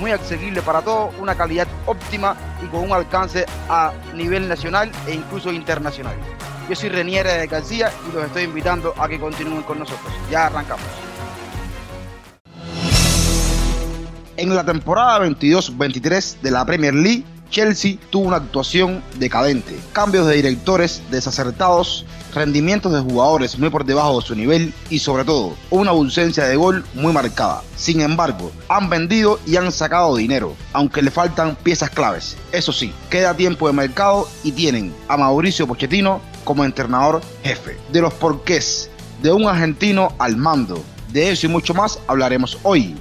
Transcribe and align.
muy 0.00 0.10
accesibles 0.12 0.64
para 0.64 0.80
todos, 0.80 1.14
una 1.20 1.34
calidad 1.34 1.68
óptima 1.86 2.34
y 2.64 2.66
con 2.68 2.80
un 2.80 2.92
alcance 2.92 3.44
a 3.68 3.92
nivel 4.14 4.48
nacional 4.48 4.90
e 5.06 5.14
incluso 5.14 5.52
internacional. 5.52 6.16
Yo 6.68 6.74
soy 6.74 6.88
Reniere 6.88 7.46
García 7.46 7.92
y 8.08 8.14
los 8.14 8.24
estoy 8.24 8.44
invitando 8.44 8.94
a 8.96 9.06
que 9.08 9.20
continúen 9.20 9.62
con 9.62 9.78
nosotros. 9.78 10.12
Ya 10.30 10.46
arrancamos. 10.46 10.86
En 14.38 14.54
la 14.54 14.64
temporada 14.64 15.20
22-23 15.26 16.40
de 16.40 16.50
la 16.50 16.64
Premier 16.64 16.94
League, 16.94 17.24
Chelsea 17.50 17.98
tuvo 18.08 18.28
una 18.28 18.38
actuación 18.38 19.02
decadente, 19.18 19.78
cambios 19.92 20.26
de 20.26 20.36
directores 20.36 21.02
desacertados, 21.10 22.06
rendimientos 22.34 22.92
de 22.92 23.00
jugadores 23.00 23.58
muy 23.58 23.70
por 23.70 23.84
debajo 23.84 24.20
de 24.20 24.26
su 24.26 24.34
nivel 24.34 24.72
y 24.88 24.98
sobre 24.98 25.24
todo 25.24 25.56
una 25.70 25.90
ausencia 25.90 26.44
de 26.44 26.56
gol 26.56 26.84
muy 26.94 27.12
marcada. 27.12 27.62
Sin 27.76 28.00
embargo, 28.00 28.50
han 28.68 28.88
vendido 28.88 29.38
y 29.46 29.56
han 29.56 29.72
sacado 29.72 30.16
dinero, 30.16 30.54
aunque 30.72 31.02
le 31.02 31.10
faltan 31.10 31.56
piezas 31.56 31.90
claves. 31.90 32.36
Eso 32.52 32.72
sí, 32.72 32.92
queda 33.08 33.36
tiempo 33.36 33.66
de 33.66 33.72
mercado 33.72 34.28
y 34.44 34.52
tienen 34.52 34.94
a 35.08 35.16
Mauricio 35.16 35.66
Pochettino 35.66 36.20
como 36.44 36.64
entrenador 36.64 37.20
jefe. 37.42 37.76
De 37.92 38.00
los 38.00 38.14
porqués 38.14 38.90
de 39.22 39.32
un 39.32 39.46
argentino 39.46 40.14
al 40.18 40.36
mando. 40.36 40.82
De 41.12 41.30
eso 41.30 41.46
y 41.46 41.50
mucho 41.50 41.74
más 41.74 41.98
hablaremos 42.06 42.58
hoy. 42.62 42.96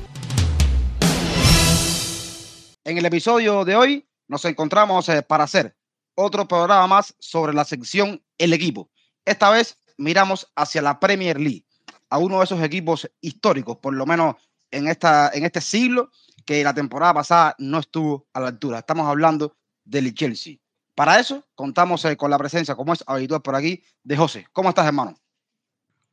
En 2.84 2.98
el 2.98 3.06
episodio 3.06 3.66
de 3.66 3.76
hoy 3.76 4.10
nos 4.28 4.46
encontramos 4.46 5.08
eh, 5.10 5.22
para 5.22 5.44
hacer 5.44 5.76
otro 6.16 6.48
programa 6.48 6.88
más 6.88 7.16
sobre 7.20 7.54
la 7.54 7.64
sección 7.64 8.22
El 8.38 8.54
equipo. 8.54 8.90
Esta 9.30 9.52
vez 9.52 9.78
miramos 10.00 10.52
hacia 10.56 10.82
la 10.82 11.00
Premier 11.00 11.40
League, 11.40 11.64
a 12.10 12.18
uno 12.18 12.40
de 12.40 12.46
esos 12.46 12.64
equipos 12.64 13.08
históricos, 13.22 13.78
por 13.78 13.94
lo 13.94 14.08
menos 14.08 14.38
en, 14.72 14.88
esta, 14.88 15.30
en 15.32 15.46
este 15.46 15.62
siglo, 15.62 16.10
que 16.48 16.64
la 16.64 16.74
temporada 16.74 17.14
pasada 17.14 17.56
no 17.60 17.78
estuvo 17.78 18.26
a 18.34 18.40
la 18.40 18.48
altura. 18.48 18.80
Estamos 18.80 19.06
hablando 19.06 19.56
del 19.86 20.16
Chelsea. 20.16 20.56
Para 20.96 21.20
eso 21.20 21.46
contamos 21.54 22.04
eh, 22.06 22.18
con 22.18 22.32
la 22.32 22.40
presencia, 22.40 22.74
como 22.74 22.92
es 22.92 23.04
habitual 23.06 23.44
por 23.44 23.56
aquí, 23.56 23.84
de 24.04 24.18
José. 24.18 24.48
¿Cómo 24.52 24.70
estás, 24.70 24.88
hermano? 24.88 25.16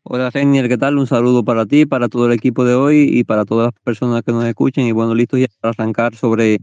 Hola, 0.03 0.29
Renier, 0.29 0.69
¿qué 0.69 0.77
tal? 0.77 0.99
Un 0.99 1.07
saludo 1.07 1.43
para 1.43 1.65
ti, 1.65 1.87
para 1.87 2.11
todo 2.11 2.27
el 2.27 2.33
equipo 2.33 2.67
de 2.67 2.75
hoy 2.75 3.09
y 3.11 3.25
para 3.25 3.47
todas 3.47 3.73
las 3.73 3.83
personas 3.83 4.23
que 4.25 4.33
nos 4.33 4.45
escuchen. 4.45 4.85
Y 4.87 4.93
bueno, 4.93 5.15
listos 5.15 5.41
ya 5.41 5.47
para 5.63 5.71
arrancar 5.71 6.15
sobre 6.17 6.59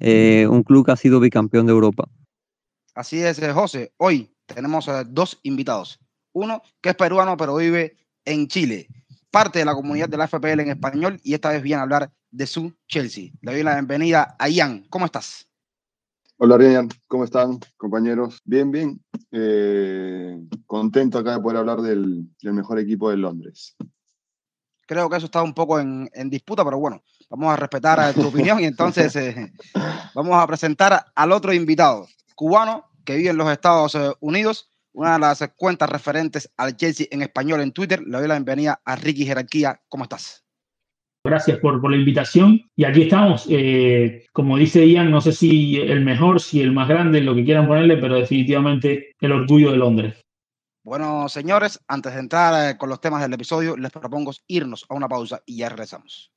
eh, 0.00 0.46
un 0.48 0.62
club 0.62 0.86
que 0.86 0.92
ha 0.92 0.96
sido 0.96 1.20
bicampeón 1.20 1.66
de 1.66 1.72
Europa. 1.72 2.08
Así 2.98 3.22
es, 3.22 3.38
eh, 3.38 3.52
José. 3.52 3.92
Hoy 3.98 4.28
tenemos 4.44 4.90
dos 5.06 5.38
invitados. 5.44 6.00
Uno 6.32 6.60
que 6.80 6.88
es 6.88 6.96
peruano, 6.96 7.36
pero 7.36 7.54
vive 7.54 7.96
en 8.24 8.48
Chile, 8.48 8.88
parte 9.30 9.60
de 9.60 9.64
la 9.64 9.74
comunidad 9.76 10.08
de 10.08 10.16
la 10.16 10.26
FPL 10.26 10.62
en 10.62 10.70
español 10.70 11.20
y 11.22 11.32
esta 11.32 11.50
vez 11.50 11.62
viene 11.62 11.78
a 11.78 11.82
hablar 11.84 12.10
de 12.32 12.46
su 12.48 12.74
Chelsea. 12.88 13.30
Le 13.40 13.52
doy 13.52 13.62
la 13.62 13.74
bienvenida 13.74 14.34
a 14.36 14.48
Ian. 14.48 14.84
¿Cómo 14.90 15.06
estás? 15.06 15.48
Hola, 16.38 16.58
Ryan, 16.58 16.88
¿cómo 17.06 17.22
están, 17.22 17.60
compañeros? 17.76 18.42
Bien, 18.44 18.72
bien. 18.72 19.00
Eh, 19.30 20.36
contento 20.66 21.18
acá 21.18 21.34
de 21.34 21.40
poder 21.40 21.58
hablar 21.58 21.80
del, 21.82 22.28
mejor 22.42 22.80
equipo 22.80 23.10
de 23.10 23.16
Londres. 23.18 23.76
Creo 24.88 25.08
que 25.08 25.18
eso 25.18 25.26
está 25.26 25.40
un 25.44 25.54
poco 25.54 25.78
en, 25.78 26.10
disputa, 26.24 26.64
pero 26.64 26.80
bueno, 26.80 27.00
vamos 27.30 27.52
a 27.52 27.56
respetar 27.56 28.12
tu 28.12 28.26
opinión 28.26 28.58
y 28.58 28.64
entonces 28.64 29.14
eh, 29.14 29.52
vamos 30.16 30.34
a 30.34 30.44
presentar 30.48 31.12
al 31.14 31.30
otro 31.30 31.52
invitado, 31.52 32.08
cubano 32.38 32.84
que 33.04 33.16
vive 33.16 33.30
en 33.30 33.36
los 33.36 33.50
Estados 33.50 33.98
Unidos, 34.20 34.70
una 34.92 35.14
de 35.14 35.18
las 35.18 35.44
cuentas 35.56 35.90
referentes 35.90 36.48
al 36.56 36.76
Chelsea 36.76 37.08
en 37.10 37.22
español 37.22 37.60
en 37.60 37.72
Twitter. 37.72 38.00
Le 38.06 38.16
doy 38.16 38.28
la 38.28 38.34
bienvenida 38.34 38.80
a 38.84 38.94
Ricky 38.94 39.26
Jerarquía. 39.26 39.80
¿Cómo 39.88 40.04
estás? 40.04 40.44
Gracias 41.24 41.58
por, 41.58 41.80
por 41.80 41.90
la 41.90 41.96
invitación. 41.96 42.60
Y 42.76 42.84
aquí 42.84 43.02
estamos. 43.02 43.46
Eh, 43.50 44.24
como 44.32 44.56
dice 44.56 44.88
Ian, 44.88 45.10
no 45.10 45.20
sé 45.20 45.32
si 45.32 45.78
el 45.78 46.04
mejor, 46.04 46.40
si 46.40 46.60
el 46.60 46.70
más 46.70 46.88
grande, 46.88 47.20
lo 47.22 47.34
que 47.34 47.44
quieran 47.44 47.66
ponerle, 47.66 47.96
pero 47.96 48.14
definitivamente 48.14 49.16
el 49.20 49.32
orgullo 49.32 49.72
de 49.72 49.78
Londres. 49.78 50.24
Bueno, 50.84 51.28
señores, 51.28 51.80
antes 51.88 52.14
de 52.14 52.20
entrar 52.20 52.70
eh, 52.70 52.78
con 52.78 52.88
los 52.88 53.00
temas 53.00 53.20
del 53.20 53.32
episodio, 53.32 53.76
les 53.76 53.90
propongo 53.90 54.30
irnos 54.46 54.86
a 54.88 54.94
una 54.94 55.08
pausa 55.08 55.42
y 55.44 55.56
ya 55.56 55.68
regresamos. 55.68 56.30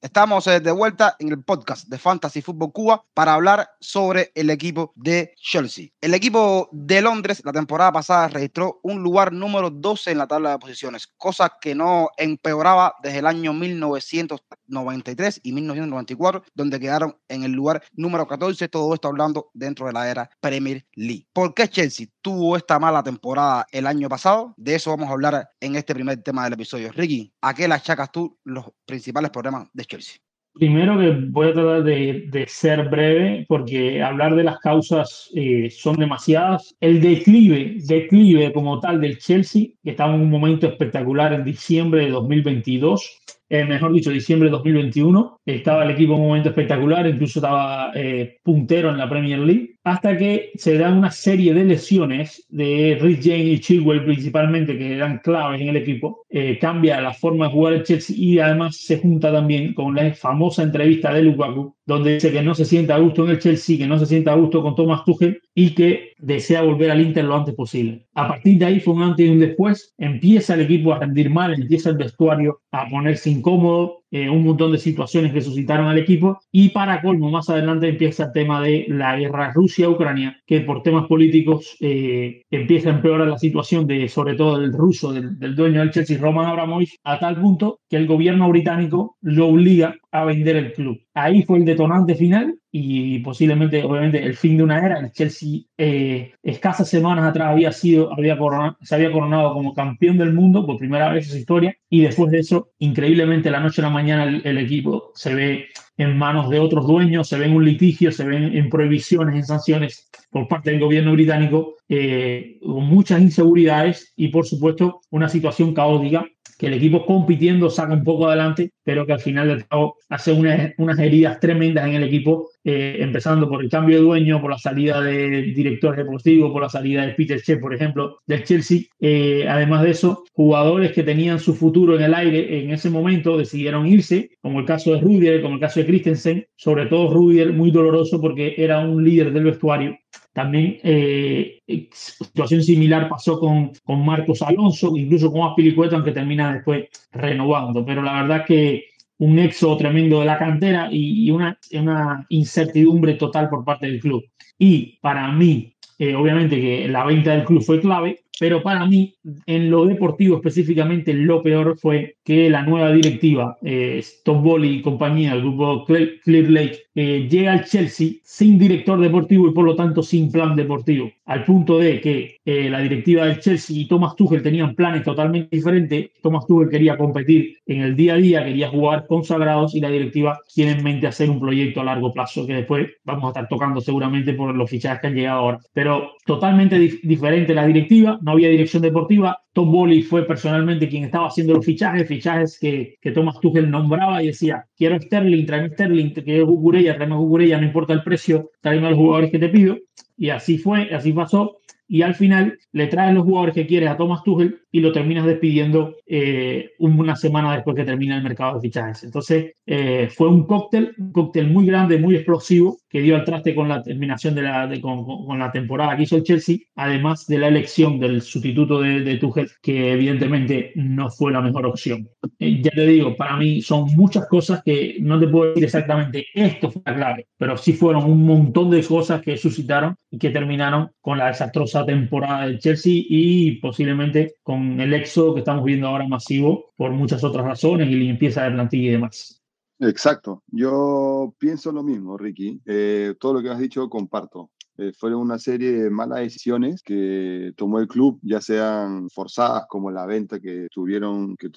Estamos 0.00 0.46
eh, 0.46 0.60
de 0.60 0.70
vuelta 0.70 1.16
en 1.18 1.30
el 1.30 1.42
podcast 1.42 1.88
de 1.88 1.98
Fantasy 1.98 2.40
Football 2.40 2.70
Cuba 2.70 3.04
para 3.14 3.34
hablar 3.34 3.68
sobre 3.80 4.30
el 4.36 4.48
equipo 4.48 4.92
de 4.94 5.34
Chelsea. 5.34 5.88
El 6.00 6.14
equipo 6.14 6.68
de 6.70 7.02
Londres 7.02 7.42
la 7.44 7.50
temporada 7.50 7.90
pasada 7.90 8.28
registró 8.28 8.78
un 8.84 9.02
lugar 9.02 9.32
número 9.32 9.70
12 9.70 10.12
en 10.12 10.18
la 10.18 10.28
tabla 10.28 10.52
de 10.52 10.58
posiciones, 10.60 11.08
cosa 11.16 11.52
que 11.60 11.74
no 11.74 12.10
empeoraba 12.16 12.94
desde 13.02 13.18
el 13.18 13.26
año 13.26 13.52
1993 13.52 15.40
y 15.42 15.52
1994, 15.52 16.44
donde 16.54 16.78
quedaron 16.78 17.16
en 17.26 17.42
el 17.42 17.50
lugar 17.50 17.82
número 17.94 18.28
14. 18.28 18.68
Todo 18.68 18.94
esto 18.94 19.08
hablando 19.08 19.50
dentro 19.52 19.88
de 19.88 19.94
la 19.94 20.08
era 20.08 20.30
Premier 20.38 20.86
League. 20.94 21.26
¿Por 21.32 21.54
qué 21.54 21.66
Chelsea 21.66 22.06
tuvo 22.22 22.56
esta 22.56 22.78
mala 22.78 23.02
temporada 23.02 23.66
el 23.72 23.84
año 23.84 24.08
pasado? 24.08 24.54
De 24.56 24.76
eso 24.76 24.90
vamos 24.90 25.08
a 25.08 25.12
hablar 25.12 25.50
en 25.58 25.74
este 25.74 25.92
primer 25.92 26.22
tema 26.22 26.44
del 26.44 26.52
episodio. 26.52 26.92
Ricky, 26.92 27.34
¿a 27.40 27.52
qué 27.52 27.66
le 27.66 27.74
achacas 27.74 28.12
tú 28.12 28.38
los 28.44 28.64
principales 28.86 29.32
problemas 29.32 29.66
de 29.72 29.87
Chelsea? 29.88 30.18
Primero 30.54 30.98
que 30.98 31.10
voy 31.30 31.48
a 31.48 31.52
tratar 31.52 31.84
de, 31.84 32.44
ser 32.48 32.88
breve 32.88 33.46
porque 33.48 34.02
hablar 34.02 34.34
de 34.34 34.42
las 34.42 34.58
causas 34.58 35.30
eh, 35.34 35.70
son 35.70 35.96
demasiadas. 35.96 36.74
El 36.80 37.00
declive, 37.00 37.76
declive 37.84 38.52
como 38.52 38.80
tal 38.80 39.00
del 39.00 39.18
Chelsea, 39.18 39.66
que 39.84 39.90
estaba 39.90 40.14
en 40.14 40.22
un 40.22 40.30
momento 40.30 40.66
espectacular 40.66 41.32
en 41.32 41.44
diciembre 41.44 42.06
de 42.06 42.10
2022, 42.10 43.20
eh, 43.48 43.64
mejor 43.64 43.92
dicho, 43.92 44.10
diciembre 44.10 44.48
de 44.48 44.52
2021, 44.52 45.40
estaba 45.46 45.84
el 45.84 45.90
equipo 45.90 46.14
en 46.14 46.20
un 46.20 46.26
momento 46.28 46.50
espectacular, 46.50 47.06
incluso 47.06 47.38
estaba 47.38 47.92
eh, 47.94 48.38
puntero 48.42 48.90
en 48.90 48.98
la 48.98 49.08
Premier 49.08 49.38
League 49.38 49.78
hasta 49.84 50.16
que 50.16 50.50
se 50.56 50.76
dan 50.76 50.98
una 50.98 51.10
serie 51.10 51.54
de 51.54 51.64
lesiones 51.64 52.44
de 52.48 52.98
Rich 53.00 53.22
James 53.22 53.46
y 53.46 53.60
Chilwell 53.60 54.04
principalmente, 54.04 54.76
que 54.76 54.94
eran 54.94 55.18
claves 55.18 55.60
en 55.60 55.68
el 55.68 55.76
equipo, 55.76 56.24
eh, 56.28 56.58
cambia 56.60 57.00
la 57.00 57.14
forma 57.14 57.46
de 57.46 57.52
jugar 57.52 57.72
el 57.74 57.82
Chelsea 57.84 58.14
y 58.16 58.38
además 58.38 58.76
se 58.76 58.98
junta 58.98 59.32
también 59.32 59.72
con 59.72 59.94
la 59.94 60.12
famosa 60.12 60.62
entrevista 60.62 61.12
de 61.12 61.22
Lukaku, 61.22 61.74
donde 61.86 62.14
dice 62.14 62.30
que 62.30 62.42
no 62.42 62.54
se 62.54 62.66
siente 62.66 62.92
a 62.92 62.98
gusto 62.98 63.24
en 63.24 63.30
el 63.30 63.38
Chelsea, 63.38 63.78
que 63.78 63.86
no 63.86 63.98
se 63.98 64.06
siente 64.06 64.30
a 64.30 64.34
gusto 64.34 64.62
con 64.62 64.74
Thomas 64.74 65.04
Tuchel 65.04 65.40
y 65.60 65.74
que 65.74 66.12
desea 66.18 66.62
volver 66.62 66.88
al 66.88 67.00
Inter 67.00 67.24
lo 67.24 67.34
antes 67.34 67.52
posible. 67.52 68.06
A 68.14 68.28
partir 68.28 68.58
de 68.58 68.64
ahí 68.64 68.78
fue 68.78 68.94
un 68.94 69.02
antes 69.02 69.26
y 69.26 69.28
un 69.28 69.40
después, 69.40 69.92
empieza 69.98 70.54
el 70.54 70.60
equipo 70.60 70.92
a 70.92 71.00
rendir 71.00 71.30
mal, 71.30 71.52
empieza 71.52 71.90
el 71.90 71.96
vestuario 71.96 72.60
a 72.70 72.88
ponerse 72.88 73.30
incómodo, 73.30 74.04
eh, 74.10 74.28
un 74.28 74.44
montón 74.44 74.72
de 74.72 74.78
situaciones 74.78 75.32
que 75.32 75.40
suscitaron 75.40 75.86
al 75.86 75.98
equipo 75.98 76.38
y 76.50 76.70
para 76.70 77.02
colmo 77.02 77.30
más 77.30 77.48
adelante 77.50 77.88
empieza 77.88 78.24
el 78.24 78.32
tema 78.32 78.62
de 78.62 78.86
la 78.88 79.16
guerra 79.16 79.52
Rusia-Ucrania 79.52 80.40
que 80.46 80.60
por 80.60 80.82
temas 80.82 81.06
políticos 81.06 81.76
eh, 81.80 82.42
empieza 82.50 82.90
a 82.90 82.94
empeorar 82.94 83.28
la 83.28 83.38
situación 83.38 83.86
de 83.86 84.08
sobre 84.08 84.34
todo 84.34 84.58
del 84.58 84.72
ruso, 84.72 85.12
del, 85.12 85.38
del 85.38 85.54
dueño 85.54 85.80
del 85.80 85.90
Chelsea, 85.90 86.18
Roman 86.18 86.46
Abramovich, 86.46 86.96
a 87.04 87.18
tal 87.18 87.40
punto 87.40 87.80
que 87.88 87.96
el 87.96 88.06
gobierno 88.06 88.48
británico 88.48 89.16
lo 89.20 89.48
obliga 89.48 89.94
a 90.10 90.24
vender 90.24 90.56
el 90.56 90.72
club. 90.72 91.00
Ahí 91.14 91.42
fue 91.42 91.58
el 91.58 91.64
detonante 91.64 92.14
final 92.14 92.58
y 92.70 93.18
posiblemente, 93.20 93.82
obviamente, 93.82 94.22
el 94.22 94.34
fin 94.36 94.56
de 94.56 94.62
una 94.62 94.78
era. 94.78 95.00
El 95.00 95.10
Chelsea, 95.12 95.60
eh, 95.76 96.32
escasas 96.42 96.88
semanas 96.88 97.24
atrás, 97.24 97.48
había 97.48 97.72
sido, 97.72 98.12
había 98.12 98.38
se 98.82 98.94
había 98.94 99.12
coronado 99.12 99.52
como 99.52 99.74
campeón 99.74 100.18
del 100.18 100.32
mundo 100.32 100.66
por 100.66 100.78
primera 100.78 101.12
vez 101.12 101.26
en 101.26 101.32
su 101.32 101.38
historia. 101.38 101.76
Y 101.88 102.02
después 102.02 102.30
de 102.30 102.38
eso, 102.40 102.70
increíblemente, 102.78 103.50
la 103.50 103.60
noche 103.60 103.80
a 103.82 103.86
la 103.86 103.90
mañana, 103.98 104.40
el, 104.44 104.58
equipo 104.58 105.10
se 105.14 105.34
ve 105.34 105.68
en 105.96 106.16
manos 106.16 106.48
de 106.50 106.60
otros 106.60 106.86
dueños, 106.86 107.28
se 107.28 107.36
ve 107.36 107.46
en 107.46 107.56
un 107.56 107.64
litigio, 107.64 108.12
se 108.12 108.24
ven 108.24 108.56
en 108.56 108.70
prohibiciones, 108.70 109.34
en 109.34 109.44
sanciones 109.44 110.08
por 110.30 110.46
parte 110.46 110.70
del 110.70 110.78
gobierno 110.80 111.12
británico 111.12 111.77
eh, 111.88 112.58
muchas 112.62 113.20
inseguridades 113.20 114.12
y, 114.16 114.28
por 114.28 114.46
supuesto, 114.46 115.00
una 115.10 115.28
situación 115.28 115.74
caótica 115.74 116.26
que 116.58 116.66
el 116.66 116.74
equipo 116.74 117.06
compitiendo 117.06 117.70
saca 117.70 117.94
un 117.94 118.02
poco 118.02 118.26
adelante, 118.26 118.72
pero 118.82 119.06
que 119.06 119.12
al 119.12 119.20
final 119.20 119.48
del 119.48 119.64
hace 120.08 120.32
unas, 120.32 120.98
heridas 120.98 121.38
tremendas 121.38 121.86
en 121.86 121.94
el 121.94 122.02
equipo, 122.02 122.50
eh, 122.64 122.96
empezando 122.98 123.48
por 123.48 123.62
el 123.62 123.70
cambio 123.70 123.96
de 123.96 124.02
dueño, 124.02 124.40
por 124.40 124.50
la 124.50 124.58
salida 124.58 125.00
de 125.00 125.42
director 125.42 125.96
deportivo, 125.96 126.52
por 126.52 126.62
la 126.62 126.68
salida 126.68 127.06
de 127.06 127.14
Peter 127.14 127.40
Che, 127.40 127.58
por 127.58 127.72
ejemplo, 127.72 128.18
del 128.26 128.42
Chelsea. 128.42 128.80
Eh, 129.00 129.46
además 129.48 129.84
de 129.84 129.90
eso, 129.90 130.24
jugadores 130.32 130.92
que 130.92 131.04
tenían 131.04 131.38
su 131.38 131.54
futuro 131.54 131.94
en 131.94 132.02
el 132.02 132.14
aire 132.14 132.60
en 132.60 132.72
ese 132.72 132.90
momento 132.90 133.38
decidieron 133.38 133.86
irse, 133.86 134.30
como 134.42 134.58
el 134.58 134.66
caso 134.66 134.92
de 134.92 135.00
Rudiger, 135.00 135.40
como 135.42 135.54
el 135.54 135.60
caso 135.60 135.78
de 135.78 135.86
Christensen, 135.86 136.46
sobre 136.56 136.86
todo 136.86 137.12
Rudiger, 137.12 137.52
muy 137.52 137.70
doloroso 137.70 138.20
porque 138.20 138.54
era 138.58 138.80
un 138.80 139.04
líder 139.04 139.32
del 139.32 139.44
vestuario 139.44 139.96
también 140.32 140.78
eh, 140.82 141.60
situación 141.92 142.62
similar 142.62 143.08
pasó 143.08 143.40
con, 143.40 143.72
con 143.84 144.04
Marcos 144.04 144.42
Alonso, 144.42 144.96
incluso 144.96 145.32
con 145.32 145.42
Aspilicueta, 145.42 145.96
aunque 145.96 146.12
termina 146.12 146.54
después 146.54 146.86
renovando. 147.12 147.84
Pero 147.84 148.02
la 148.02 148.22
verdad 148.22 148.44
que 148.46 148.84
un 149.18 149.38
éxodo 149.38 149.76
tremendo 149.76 150.20
de 150.20 150.26
la 150.26 150.38
cantera 150.38 150.88
y, 150.90 151.30
una, 151.30 151.58
una 151.72 152.26
incertidumbre 152.28 153.14
total 153.14 153.48
por 153.48 153.64
parte 153.64 153.86
del 153.86 154.00
club. 154.00 154.24
Y 154.58 154.98
para 155.00 155.30
mí, 155.32 155.74
eh, 155.98 156.14
obviamente 156.14 156.60
que 156.60 156.88
la 156.88 157.04
venta 157.04 157.32
del 157.32 157.44
club 157.44 157.62
fue 157.62 157.80
clave, 157.80 158.20
pero 158.38 158.62
para 158.62 158.86
mí, 158.86 159.16
en 159.46 159.70
lo 159.70 159.84
deportivo 159.84 160.36
específicamente, 160.36 161.12
lo 161.12 161.42
peor 161.42 161.76
fue 161.78 162.17
que 162.28 162.50
la 162.50 162.62
nueva 162.62 162.92
directiva, 162.92 163.56
eh, 163.62 164.04
Tom 164.22 164.42
Bolly 164.42 164.68
y 164.68 164.82
compañía, 164.82 165.32
el 165.32 165.40
grupo 165.40 165.86
Clear 165.86 166.50
Lake, 166.50 166.80
eh, 166.94 167.26
llega 167.26 167.52
al 167.52 167.64
Chelsea 167.64 168.16
sin 168.22 168.58
director 168.58 169.00
deportivo 169.00 169.48
y 169.48 169.54
por 169.54 169.64
lo 169.64 169.74
tanto 169.74 170.02
sin 170.02 170.30
plan 170.30 170.54
deportivo, 170.54 171.10
al 171.24 171.44
punto 171.44 171.78
de 171.78 172.02
que 172.02 172.36
eh, 172.44 172.68
la 172.68 172.80
directiva 172.80 173.24
del 173.24 173.38
Chelsea 173.40 173.78
y 173.78 173.86
Thomas 173.86 174.14
Tuchel 174.14 174.42
tenían 174.42 174.74
planes 174.74 175.04
totalmente 175.04 175.56
diferentes. 175.56 176.10
Thomas 176.20 176.44
Tuchel 176.46 176.68
quería 176.68 176.98
competir 176.98 177.56
en 177.64 177.80
el 177.80 177.96
día 177.96 178.12
a 178.12 178.16
día, 178.18 178.44
quería 178.44 178.68
jugar 178.68 179.06
consagrados 179.06 179.74
y 179.74 179.80
la 179.80 179.88
directiva 179.88 180.38
tiene 180.54 180.72
en 180.72 180.84
mente 180.84 181.06
hacer 181.06 181.30
un 181.30 181.40
proyecto 181.40 181.80
a 181.80 181.84
largo 181.84 182.12
plazo 182.12 182.46
que 182.46 182.54
después 182.54 182.88
vamos 183.04 183.24
a 183.24 183.28
estar 183.28 183.48
tocando 183.48 183.80
seguramente 183.80 184.34
por 184.34 184.54
los 184.54 184.68
fichajes 184.68 185.00
que 185.00 185.06
han 185.06 185.14
llegado 185.14 185.38
ahora. 185.38 185.60
Pero 185.72 186.10
totalmente 186.26 186.78
diferente 187.02 187.54
la 187.54 187.66
directiva, 187.66 188.18
no 188.20 188.32
había 188.32 188.50
dirección 188.50 188.82
deportiva. 188.82 189.38
Tom 189.54 189.72
Bolly 189.72 190.02
fue 190.02 190.24
personalmente 190.24 190.88
quien 190.88 191.04
estaba 191.04 191.28
haciendo 191.28 191.54
los 191.54 191.64
fichajes, 191.64 192.06
fichajes 192.18 192.58
que, 192.60 192.96
que 193.00 193.12
Thomas 193.12 193.38
Tuchel 193.40 193.70
nombraba 193.70 194.22
y 194.22 194.26
decía, 194.26 194.66
quiero 194.76 195.00
Sterling, 195.00 195.46
tráeme 195.46 195.70
Sterling, 195.70 196.10
quiero 196.10 196.46
Cucurella, 196.46 196.96
tráeme 196.96 197.16
Cucurella, 197.16 197.58
no 197.58 197.66
importa 197.66 197.92
el 197.92 198.02
precio, 198.02 198.50
tráeme 198.60 198.88
a 198.88 198.90
los 198.90 198.98
jugadores 198.98 199.30
que 199.30 199.38
te 199.38 199.48
pido. 199.48 199.78
Y 200.16 200.30
así 200.30 200.58
fue, 200.58 200.92
así 200.92 201.12
pasó 201.12 201.58
y 201.88 202.02
al 202.02 202.14
final 202.14 202.58
le 202.72 202.86
traes 202.86 203.14
los 203.14 203.24
jugadores 203.24 203.54
que 203.54 203.66
quieres 203.66 203.88
a 203.88 203.96
Thomas 203.96 204.22
Tuchel 204.22 204.60
y 204.70 204.80
lo 204.80 204.92
terminas 204.92 205.26
despidiendo 205.26 205.96
eh, 206.06 206.70
una 206.78 207.16
semana 207.16 207.54
después 207.54 207.76
que 207.76 207.84
termina 207.84 208.16
el 208.16 208.22
mercado 208.22 208.54
de 208.54 208.60
fichajes. 208.60 209.04
Entonces, 209.04 209.52
eh, 209.66 210.08
fue 210.14 210.28
un 210.28 210.46
cóctel, 210.46 210.94
un 210.98 211.12
cóctel 211.12 211.48
muy 211.48 211.66
grande, 211.66 211.98
muy 211.98 212.16
explosivo, 212.16 212.78
que 212.88 213.00
dio 213.00 213.16
al 213.16 213.24
traste 213.24 213.54
con 213.54 213.68
la 213.68 213.82
terminación 213.82 214.34
de 214.34 214.42
la, 214.42 214.70
con, 214.80 215.38
la 215.38 215.52
temporada 215.52 215.96
que 215.96 216.04
hizo 216.04 216.16
el 216.16 216.22
Chelsea, 216.22 216.56
además 216.74 217.26
de 217.26 217.38
la 217.38 217.48
elección 217.48 217.98
del 217.98 218.22
sustituto 218.22 218.80
de, 218.80 219.00
de 219.00 219.16
Tuchel, 219.16 219.50
que 219.62 219.92
evidentemente 219.92 220.72
no 220.74 221.10
fue 221.10 221.32
la 221.32 221.40
mejor 221.40 221.66
opción. 221.66 222.08
Eh, 222.38 222.60
ya 222.62 222.70
te 222.70 222.86
digo, 222.86 223.16
para 223.16 223.36
mí 223.36 223.60
son 223.62 223.86
muchas 223.96 224.26
cosas 224.26 224.62
que 224.64 224.96
no 225.00 225.18
te 225.18 225.28
puedo 225.28 225.50
decir 225.50 225.64
exactamente 225.64 226.26
esto 226.34 226.70
fue 226.70 226.82
la 226.86 226.94
clave, 226.94 227.26
pero 227.36 227.56
sí 227.56 227.72
fueron 227.72 228.04
un 228.04 228.24
montón 228.24 228.70
de 228.70 228.82
cosas 228.82 229.20
que 229.22 229.36
suscitaron 229.36 229.96
y 230.10 230.18
que 230.18 230.30
terminaron 230.30 230.90
con 231.00 231.18
la 231.18 231.28
desastrosa 231.28 231.84
temporada 231.84 232.46
del 232.46 232.58
Chelsea 232.58 232.92
y 233.08 233.52
posiblemente 233.60 234.34
con 234.42 234.57
el 234.80 234.94
éxodo 234.94 235.34
que 235.34 235.40
estamos 235.40 235.64
viendo 235.64 235.88
ahora 235.88 236.06
masivo 236.06 236.72
por 236.76 236.90
muchas 236.92 237.24
otras 237.24 237.44
razones 237.44 237.88
y 237.88 237.94
limpieza 237.94 238.44
de 238.44 238.52
plantilla 238.52 238.88
y 238.88 238.92
demás. 238.92 239.42
Exacto, 239.80 240.42
yo 240.48 241.34
pienso 241.38 241.70
lo 241.70 241.82
mismo, 241.82 242.18
Ricky. 242.18 242.60
Eh, 242.66 243.14
todo 243.20 243.34
lo 243.34 243.42
que 243.42 243.50
has 243.50 243.58
dicho 243.58 243.88
comparto. 243.88 244.50
Eh, 244.78 244.92
fueron 244.96 245.20
una 245.20 245.38
serie 245.38 245.72
de 245.72 245.90
malas 245.90 246.20
decisiones 246.20 246.82
que 246.82 247.52
tomó 247.56 247.80
el 247.80 247.88
club, 247.88 248.20
ya 248.22 248.40
sean 248.40 249.10
forzadas 249.10 249.66
como 249.68 249.90
la 249.90 250.06
venta 250.06 250.38
que 250.38 250.68
tuvieron 250.70 251.36
que, 251.36 251.48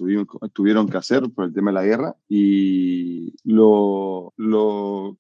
hacer 0.97 1.29
por 1.33 1.45
el 1.45 1.53
tema 1.53 1.71
de 1.71 1.75
la 1.75 1.85
guerra. 1.85 2.15
Y 2.27 3.33
lo, 3.43 4.33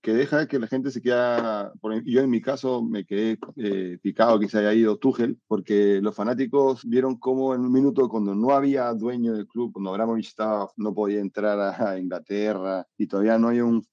que 0.01 0.13
deja 0.13 0.41
es 0.41 0.47
que 0.47 0.59
la 0.59 0.67
gente 0.67 0.89
se 0.89 1.01
queda, 1.01 1.73
yo 2.05 2.21
en 2.21 2.29
mi 2.29 2.41
caso 2.41 2.83
me 2.83 3.05
quedé 3.05 3.37
eh, 3.57 3.99
picado 4.01 4.39
que 4.39 4.49
se 4.49 4.57
haya 4.59 4.73
ido 4.73 4.97
Tuchel 4.97 5.37
porque 5.47 5.99
los 6.01 6.15
fanáticos 6.15 6.83
vieron 6.85 7.17
cómo 7.17 7.53
en 7.53 7.61
un 7.61 7.71
minuto 7.71 8.09
cuando 8.09 8.33
no 8.33 8.51
había 8.51 8.91
dueño 8.93 9.33
del 9.33 9.47
club, 9.47 9.73
cuando 9.73 9.91
Abramovich 9.91 10.27
estaba, 10.27 10.69
no 10.77 10.93
podía 10.93 11.19
entrar 11.19 11.59
a 11.59 11.99
Inglaterra 11.99 12.85
y 12.97 13.07
todavía 13.07 13.37
no 13.37 13.49
hay 13.49 13.61
un, 13.61 13.83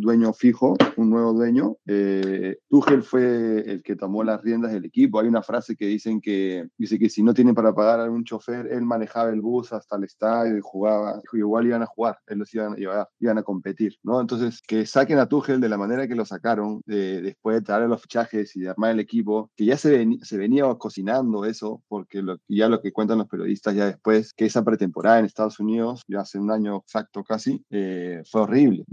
dueño 0.00 0.32
fijo, 0.32 0.76
un 0.96 1.10
nuevo 1.10 1.32
dueño, 1.32 1.76
eh, 1.86 2.56
fue 3.02 3.49
el 3.58 3.82
que 3.82 3.96
tomó 3.96 4.24
las 4.24 4.40
riendas 4.42 4.72
del 4.72 4.84
equipo. 4.84 5.20
Hay 5.20 5.28
una 5.28 5.42
frase 5.42 5.76
que 5.76 5.86
dicen 5.86 6.20
que 6.20 6.68
dice 6.76 6.98
que 6.98 7.08
si 7.08 7.22
no 7.22 7.34
tienen 7.34 7.54
para 7.54 7.74
pagar 7.74 8.00
a 8.00 8.10
un 8.10 8.24
chofer, 8.24 8.66
él 8.70 8.82
manejaba 8.82 9.30
el 9.30 9.40
bus 9.40 9.72
hasta 9.72 9.96
el 9.96 10.04
estadio 10.04 10.56
y 10.56 10.60
jugaba. 10.62 11.20
Igual 11.32 11.66
iban 11.66 11.82
a 11.82 11.86
jugar, 11.86 12.18
él 12.26 12.38
los 12.38 12.54
iban, 12.54 12.76
iban 13.18 13.38
a 13.38 13.42
competir, 13.42 13.96
¿no? 14.02 14.20
Entonces, 14.20 14.60
que 14.66 14.86
saquen 14.86 15.18
a 15.18 15.26
Tuchel 15.26 15.60
de 15.60 15.68
la 15.68 15.78
manera 15.78 16.06
que 16.06 16.14
lo 16.14 16.24
sacaron, 16.24 16.82
después 16.86 17.56
de 17.56 17.62
traer 17.62 17.88
los 17.88 18.02
fichajes 18.02 18.54
y 18.56 18.60
de 18.60 18.70
armar 18.70 18.92
el 18.92 19.00
equipo, 19.00 19.50
que 19.56 19.64
ya 19.64 19.76
se, 19.76 20.06
se 20.22 20.36
venía 20.36 20.64
cocinando 20.74 21.44
eso, 21.44 21.82
porque 21.88 22.22
lo, 22.22 22.38
ya 22.48 22.68
lo 22.68 22.80
que 22.80 22.92
cuentan 22.92 23.18
los 23.18 23.28
periodistas 23.28 23.74
ya 23.74 23.86
después, 23.86 24.32
que 24.34 24.46
esa 24.46 24.64
pretemporada 24.64 25.18
en 25.18 25.24
Estados 25.24 25.60
Unidos, 25.60 26.02
ya 26.08 26.20
hace 26.20 26.38
un 26.38 26.50
año 26.50 26.78
exacto 26.78 27.24
casi, 27.24 27.64
eh, 27.70 28.22
fue 28.30 28.42
horrible. 28.42 28.84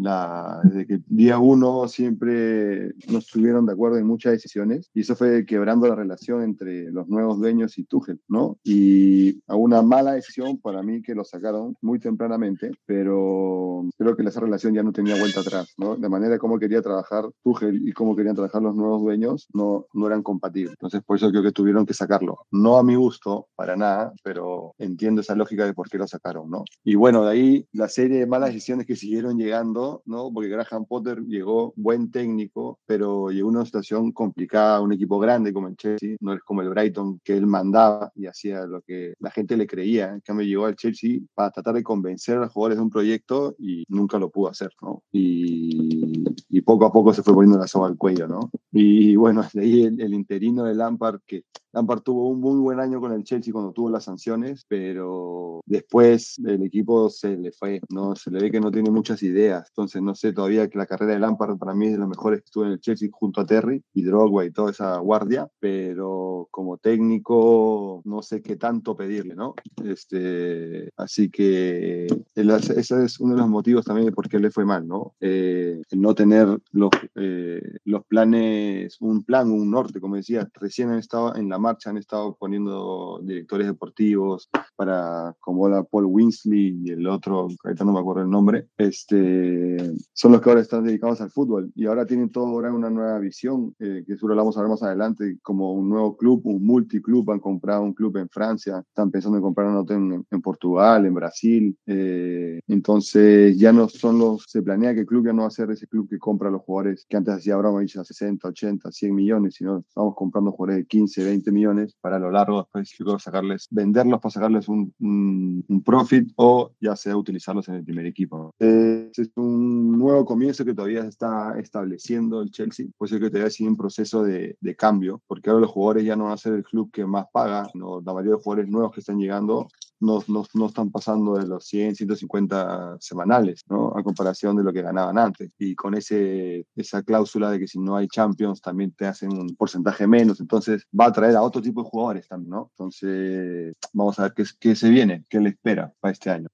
Desde 0.64 0.88
que 0.88 1.00
día 1.08 1.40
uno 1.40 1.88
siempre 1.88 2.94
no 3.10 3.20
estuvieron 3.20 3.66
de 3.66 3.74
acuerdo 3.74 3.98
en 3.98 4.08
muchas 4.08 4.34
decisiones 4.34 4.47
y 4.94 5.02
eso 5.02 5.16
fue 5.16 5.46
quebrando 5.46 5.88
la 5.88 5.96
relación 5.96 6.44
entre 6.44 6.92
los 6.92 7.08
nuevos 7.08 7.40
dueños 7.40 7.78
y 7.78 7.84
Tuchel, 7.84 8.20
¿no? 8.28 8.58
Y 8.64 9.42
a 9.48 9.56
una 9.56 9.82
mala 9.82 10.14
decisión 10.14 10.58
para 10.58 10.82
mí 10.82 11.02
que 11.02 11.16
lo 11.16 11.24
sacaron 11.24 11.76
muy 11.82 12.00
tempranamente, 12.00 12.72
pero 12.86 13.84
creo 13.98 14.16
que 14.16 14.24
esa 14.24 14.40
relación 14.40 14.74
ya 14.74 14.84
no 14.84 14.92
tenía 14.92 15.18
vuelta 15.18 15.42
atrás, 15.42 15.74
¿no? 15.78 15.96
De 15.96 16.10
manera 16.10 16.38
como 16.38 16.60
quería 16.60 16.82
trabajar 16.82 17.26
Tuchel 17.44 17.88
y 17.88 17.92
cómo 17.94 18.16
querían 18.16 18.36
trabajar 18.36 18.62
los 18.62 18.76
nuevos 18.76 19.02
dueños 19.02 19.48
no, 19.54 19.86
no 19.94 20.08
eran 20.08 20.24
compatibles. 20.24 20.72
Entonces, 20.74 21.02
por 21.04 21.18
eso 21.18 21.30
creo 21.30 21.44
que 21.44 21.52
tuvieron 21.52 21.86
que 21.86 21.94
sacarlo. 21.94 22.40
No 22.52 22.78
a 22.78 22.84
mi 22.84 22.96
gusto, 22.96 23.48
para 23.56 23.76
nada, 23.76 24.14
pero 24.24 24.74
entiendo 24.78 25.22
esa 25.22 25.36
lógica 25.36 25.66
de 25.66 25.74
por 25.74 25.90
qué 25.90 25.98
lo 25.98 26.08
sacaron, 26.08 26.50
¿no? 26.50 26.64
Y 26.84 26.96
bueno, 26.96 27.24
de 27.24 27.32
ahí 27.32 27.68
la 27.72 27.88
serie 27.90 28.20
de 28.20 28.28
malas 28.28 28.50
decisiones 28.50 28.86
que 28.86 28.96
siguieron 28.96 29.38
llegando, 29.38 30.02
¿no? 30.06 30.32
Porque 30.34 30.50
Graham 30.50 30.86
Potter 30.86 31.22
llegó 31.22 31.74
buen 31.76 32.12
técnico, 32.12 32.80
pero 32.86 33.30
llegó 33.30 33.50
una 33.50 33.66
situación 33.66 34.12
complicada 34.12 34.37
un 34.82 34.94
equipo 34.94 35.20
grande 35.20 35.54
como 35.54 35.68
el 35.68 35.76
Chelsea, 35.76 36.16
no 36.20 36.34
es 36.34 36.42
como 36.42 36.62
el 36.62 36.70
Brighton 36.70 37.20
que 37.24 37.36
él 37.36 37.48
mandaba 37.48 38.12
y 38.16 38.28
hacía 38.28 38.66
lo 38.66 38.82
que 38.82 39.14
la 39.20 39.32
gente 39.32 39.58
le 39.58 39.68
creía. 39.68 40.14
En 40.14 40.22
cambio, 40.22 40.46
llegó 40.46 40.66
al 40.66 40.76
Chelsea 40.76 41.20
para 41.34 41.52
tratar 41.52 41.76
de 41.76 41.84
convencer 41.84 42.38
a 42.38 42.42
los 42.42 42.52
jugadores 42.52 42.78
de 42.78 42.84
un 42.84 42.90
proyecto 42.90 43.56
y 43.60 43.84
nunca 43.88 44.20
lo 44.20 44.30
pudo 44.30 44.50
hacer, 44.50 44.72
¿no? 44.82 45.04
Y, 45.12 46.24
y 46.50 46.62
poco 46.62 46.86
a 46.86 46.92
poco 46.92 47.14
se 47.14 47.24
fue 47.24 47.34
poniendo 47.34 47.60
la 47.60 47.68
soga 47.68 47.88
al 47.88 47.98
cuello, 47.98 48.28
¿no? 48.28 48.50
Y 48.72 49.16
bueno, 49.16 49.44
de 49.54 49.62
ahí 49.62 49.84
el, 49.84 50.00
el 50.02 50.14
interino 50.14 50.64
de 50.64 50.76
Lampard, 50.76 51.22
que 51.26 51.44
Lampard 51.74 52.02
tuvo 52.02 52.30
un 52.30 52.40
muy 52.40 52.60
buen 52.60 52.80
año 52.80 53.00
con 53.00 53.12
el 53.12 53.24
Chelsea 53.24 53.54
cuando 53.54 53.72
tuvo 53.72 53.90
las 53.90 54.06
sanciones, 54.06 54.66
pero 54.68 55.62
después 55.66 56.40
el 56.40 56.64
equipo 56.64 57.10
se 57.10 57.38
le 57.38 57.52
fue, 57.52 57.82
¿no? 57.90 58.16
Se 58.16 58.32
le 58.32 58.42
ve 58.42 58.52
que 58.52 58.60
no 58.60 58.72
tiene 58.72 58.90
muchas 58.90 59.22
ideas. 59.22 59.68
Entonces, 59.70 60.02
no 60.02 60.16
sé 60.16 60.34
todavía 60.34 60.68
que 60.70 60.78
la 60.78 60.86
carrera 60.86 61.14
de 61.14 61.20
Lampard 61.20 61.58
para 61.58 61.76
mí 61.76 61.88
es 61.88 61.94
de 61.94 62.00
las 62.00 62.08
mejores 62.08 62.40
que 62.40 62.46
estuvo 62.46 62.66
en 62.66 62.72
el 62.72 62.80
Chelsea 62.80 63.10
junto 63.12 63.42
a 63.42 63.46
Terry 63.46 63.84
y 63.94 64.04
Drogba 64.18 64.46
y 64.46 64.52
toda 64.52 64.72
esa 64.72 64.98
guardia, 64.98 65.48
pero 65.60 66.48
como 66.50 66.78
técnico 66.78 68.02
no 68.04 68.22
sé 68.24 68.42
qué 68.42 68.56
tanto 68.56 68.96
pedirle, 68.96 69.36
¿no? 69.36 69.54
Este, 69.84 70.92
así 70.98 71.30
que 71.30 72.08
ese 72.36 73.04
es 73.04 73.20
uno 73.20 73.36
de 73.36 73.42
los 73.42 73.50
motivos 73.50 73.86
también 73.86 74.08
de 74.08 74.12
por 74.12 74.28
qué 74.28 74.40
le 74.40 74.50
fue 74.50 74.66
mal, 74.66 74.88
¿no? 74.88 75.14
Eh, 75.20 75.82
no 75.92 76.16
tener 76.16 76.48
los, 76.72 76.90
eh, 77.16 77.62
los 77.86 78.06
planes, 78.06 78.98
un 79.02 79.24
plan, 79.24 79.52
un 79.52 79.70
norte, 79.70 80.02
como 80.02 80.16
decía, 80.16 80.50
recién 80.54 80.90
han 80.90 81.00
estado 81.00 81.36
en 81.36 81.50
la 81.50 81.60
marcha, 81.60 81.92
han 81.92 81.98
estado 81.98 82.36
poniendo 82.40 83.20
directores 83.24 83.68
deportivos 83.68 84.50
para, 84.76 85.36
como 85.40 85.70
la 85.70 85.84
Paul 85.84 86.06
Winsley 86.06 86.82
y 86.84 86.92
el 86.92 87.08
otro, 87.08 87.50
ahorita 87.64 87.86
no 87.86 87.94
me 87.94 88.00
acuerdo 88.00 88.24
el 88.24 88.30
nombre, 88.30 88.68
este, 88.78 89.78
son 90.14 90.32
los 90.32 90.42
que 90.42 90.50
ahora 90.50 90.62
están 90.62 90.84
dedicados 90.84 91.22
al 91.22 91.30
fútbol 91.30 91.72
y 91.76 91.86
ahora 91.86 92.06
tienen 92.06 92.32
todo 92.32 92.48
ahora 92.48 92.74
una 92.74 92.90
nueva 92.90 93.20
visión, 93.20 93.76
eh, 93.80 94.04
que 94.08 94.16
seguro 94.16 94.36
la 94.36 94.42
vamos 94.42 94.58
a 94.58 94.62
ver 94.62 94.70
más 94.70 94.82
adelante, 94.82 95.38
como 95.42 95.74
un 95.74 95.90
nuevo 95.90 96.16
club, 96.16 96.42
un 96.46 96.66
multiclub, 96.66 97.30
han 97.32 97.40
comprado 97.40 97.84
un 97.84 97.94
club 97.94 98.18
en 98.18 98.30
Francia, 98.30 98.84
están 98.88 99.12
pensando 99.12 99.38
en 99.38 99.44
comprar 99.44 99.68
un 99.68 99.76
hotel 99.76 99.98
en, 99.98 100.26
en 100.32 100.42
Portugal, 100.42 101.06
en 101.06 101.14
Brasil, 101.14 101.78
eh, 101.86 102.60
entonces 102.68 103.58
ya 103.58 103.74
no 103.74 103.90
son 103.90 104.18
los, 104.18 104.46
se 104.48 104.62
planea 104.62 104.94
que 104.94 105.02
el 105.02 105.06
club 105.06 105.26
ya 105.26 105.34
no 105.34 105.42
va 105.42 105.50
a 105.50 105.52
ser 105.52 105.70
ese 105.72 105.88
club 105.88 106.10
que 106.10 106.18
compra 106.18 106.48
a 106.48 106.52
los 106.52 106.62
jugadores 106.62 107.06
que 107.08 107.18
antes 107.18 107.34
hacía 107.34 107.56
Abramovich 107.56 107.98
a 107.98 108.04
60, 108.04 108.48
80, 108.48 108.92
100 108.92 109.14
millones, 109.14 109.56
sino 109.56 109.80
estamos 109.80 110.16
comprando 110.16 110.52
jugadores 110.52 110.84
de 110.84 110.88
15, 110.88 111.26
20 111.26 111.52
millones 111.52 111.96
para 112.00 112.16
a 112.16 112.20
lo 112.20 112.32
largo 112.32 112.60
después 112.74 113.22
sacarles, 113.22 113.68
venderlos 113.70 114.22
para 114.22 114.32
sacarles 114.32 114.70
un, 114.70 114.94
un, 115.00 115.84
profit 115.84 116.32
o 116.36 116.72
ya 116.82 116.96
sea 116.96 117.16
utilizarlos 117.16 117.68
en 117.70 117.76
el 117.76 117.84
primer 117.84 118.06
equipo. 118.06 118.54
Eh, 118.60 119.10
es 119.16 119.32
un 119.36 119.98
nuevo 119.98 120.26
comienzo 120.26 120.66
que 120.66 120.74
todavía 120.74 121.06
está 121.06 121.58
estableciendo 121.60 122.42
el 122.42 122.52
Chelsea, 122.52 122.88
puede 122.98 123.12
ser 123.12 123.22
que 123.22 123.30
todavía 123.30 123.50
sigue 123.50 123.70
un 123.70 123.78
proceso 123.78 123.97
de, 124.04 124.58
de, 124.60 124.76
cambio, 124.76 125.22
porque 125.28 125.50
ahora 125.50 125.62
los 125.62 125.72
jugadores 125.72 126.06
ya 126.06 126.16
no 126.16 126.26
van 126.26 126.34
a 126.34 126.38
ser 126.38 126.54
el 126.54 126.64
club 126.64 126.92
que 126.92 127.06
más 127.06 127.26
paga, 127.32 127.68
no, 127.74 128.02
la 128.02 128.14
mayoría 128.14 128.36
de 128.36 128.42
jugadores 128.42 128.70
nuevos 128.70 128.94
que 128.94 129.00
están 129.02 129.18
llegando 129.18 129.68
no, 130.00 130.24
no, 130.28 130.46
no, 130.54 130.68
están 130.68 130.92
pasando 130.92 131.36
de 131.38 131.48
los 131.48 131.66
100, 131.66 131.96
150 131.96 132.98
semanales, 133.00 133.64
¿no? 133.68 133.94
A 133.98 134.04
comparación 134.04 134.56
de 134.56 134.64
lo 134.64 134.72
que 134.72 134.82
ganaban 134.82 135.18
antes. 135.18 135.52
Y 135.58 135.76
con 135.76 135.96
ese, 135.96 136.68
esa 136.76 137.02
cláusula 137.04 137.50
de 137.52 137.60
que 137.60 137.68
si 137.68 137.80
no 137.80 137.96
hay 137.96 138.08
Champions 138.08 138.62
también 138.62 138.92
te 138.92 139.08
hacen 139.08 139.34
un 139.34 139.56
porcentaje 139.56 140.08
menos. 140.08 140.40
Entonces 140.40 140.86
va 140.98 141.08
a 141.08 141.12
traer 141.12 141.36
a 141.36 141.42
otro 141.42 141.62
tipo 141.62 141.84
de 141.84 141.90
jugadores 141.90 142.28
también, 142.28 142.52
¿no? 142.52 142.72
Entonces 142.72 143.76
vamos 143.94 144.20
a 144.20 144.24
ver 144.24 144.34
qué, 144.36 144.44
qué 144.60 144.76
se 144.76 144.90
viene, 144.90 145.26
qué 145.30 145.40
le 145.40 145.50
espera 145.50 145.92
para 146.00 146.12
este 146.12 146.30
año. 146.30 146.48